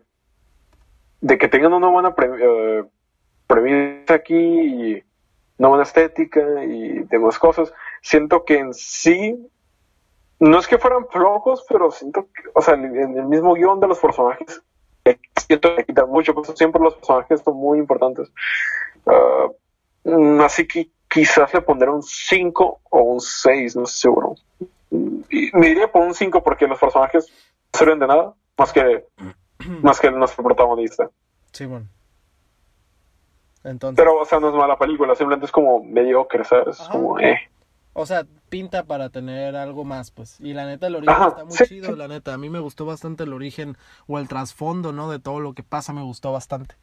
de 1.21 1.39
que 1.39 1.49
tengan 1.49 1.73
una 1.73 1.89
buena 1.89 2.15
eh, 2.19 2.85
premisa 3.47 4.15
aquí 4.15 4.35
y 4.35 5.05
una 5.59 5.69
buena 5.69 5.85
estética 5.85 6.41
y 6.65 7.05
demás 7.05 7.39
cosas, 7.39 7.73
siento 8.03 8.45
que 8.45 8.59
en 8.59 8.75
sí, 8.75 9.49
no 10.39 10.59
es 10.59 10.67
que 10.67 10.79
fueran 10.79 11.07
flojos, 11.09 11.65
pero 11.69 11.91
siento 11.91 12.29
que, 12.35 12.43
o 12.55 12.61
sea, 12.61 12.75
en 12.75 13.17
el 13.17 13.27
mismo 13.27 13.55
guion 13.55 13.81
de 13.81 13.89
los 13.89 13.99
personajes, 13.99 14.63
eh, 15.05 15.19
siento 15.37 15.75
que 15.77 15.85
quitan 15.85 16.09
mucho, 16.09 16.35
pues 16.35 16.53
siempre 16.57 16.83
los 16.83 16.95
personajes 16.95 17.41
son 17.43 17.57
muy 17.57 17.79
importantes. 17.79 18.31
Ah, 19.07 19.49
así 20.45 20.67
que 20.67 20.91
quizás 21.09 21.55
le 21.55 21.63
pondré 21.63 21.89
un 21.91 22.03
5 22.03 22.81
o 22.91 23.01
un 23.01 23.21
6, 23.21 23.77
no 23.77 23.85
estoy 23.85 24.01
seguro. 24.01 24.35
Y 24.91 25.51
me 25.57 25.69
iría 25.69 25.91
por 25.91 26.03
un 26.03 26.15
5 26.15 26.43
porque 26.43 26.67
los 26.67 26.79
personajes 26.79 27.27
no 27.73 27.79
sirven 27.79 27.99
de 27.99 28.07
nada, 28.07 28.35
más 28.57 28.73
que, 28.73 29.07
más 29.83 30.01
que 30.01 30.11
nuestro 30.11 30.45
protagonista. 30.45 31.11
Simón. 31.53 31.89
Entonces, 33.65 33.97
Pero, 33.97 34.21
o 34.21 34.25
sea, 34.25 34.39
no 34.39 34.49
es 34.49 34.55
mala 34.55 34.79
película, 34.79 35.15
simplemente 35.15 35.47
es 35.47 35.53
como 35.53 35.83
mediocre, 35.83 36.45
¿sabes? 36.45 36.77
Es 36.77 36.81
Ajá. 36.83 36.93
como, 36.93 37.19
eh. 37.19 37.51
o 37.95 38.07
sea, 38.07 38.25
pinta 38.49 38.85
para 38.85 39.11
tener 39.11 39.57
algo 39.57 39.85
más, 39.85 40.13
pues. 40.13 40.41
Y 40.41 40.53
la 40.53 40.67
neta, 40.67 40.87
el 40.87 40.97
origen 40.97 41.15
Ajá, 41.15 41.29
está 41.29 41.45
muy 41.45 41.57
sí, 41.57 41.65
chido, 41.67 41.89
sí. 41.89 41.97
la 41.97 42.07
neta. 42.07 42.33
A 42.35 42.39
mí 42.39 42.49
me 42.49 42.61
gustó 42.61 42.87
bastante 42.87 43.25
el 43.25 43.33
origen 43.33 43.77
o 44.07 44.19
el 44.19 44.29
trasfondo, 44.29 44.93
¿no? 44.93 45.11
De 45.11 45.19
todo 45.19 45.41
lo 45.41 45.53
que 45.53 45.65
pasa, 45.65 45.93
me 45.93 46.03
gustó 46.03 46.33
bastante. 46.33 46.77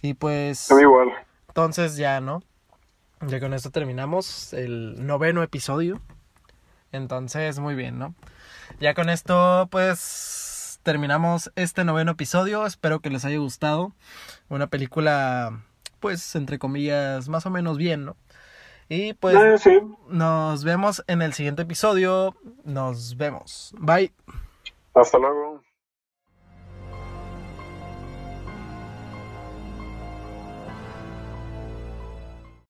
Y 0.00 0.14
pues... 0.14 0.70
Igual. 0.70 1.12
Entonces 1.48 1.96
ya, 1.96 2.20
¿no? 2.20 2.42
Ya 3.26 3.40
con 3.40 3.54
esto 3.54 3.70
terminamos 3.70 4.52
el 4.52 5.06
noveno 5.06 5.42
episodio. 5.42 6.00
Entonces, 6.92 7.58
muy 7.58 7.74
bien, 7.74 7.98
¿no? 7.98 8.14
Ya 8.80 8.94
con 8.94 9.10
esto, 9.10 9.68
pues, 9.70 10.45
terminamos 10.86 11.50
este 11.56 11.82
noveno 11.82 12.12
episodio. 12.12 12.64
Espero 12.64 13.00
que 13.00 13.10
les 13.10 13.24
haya 13.24 13.38
gustado. 13.38 13.90
Una 14.48 14.68
película, 14.68 15.64
pues, 15.98 16.36
entre 16.36 16.60
comillas, 16.60 17.28
más 17.28 17.44
o 17.44 17.50
menos 17.50 17.76
bien, 17.76 18.04
¿no? 18.04 18.16
Y 18.88 19.14
pues, 19.14 19.62
sí. 19.62 19.80
nos 20.08 20.62
vemos 20.62 21.02
en 21.08 21.22
el 21.22 21.32
siguiente 21.32 21.62
episodio. 21.62 22.36
Nos 22.62 23.16
vemos. 23.16 23.74
Bye. 23.76 24.12
Hasta 24.94 25.18
luego. 25.18 25.60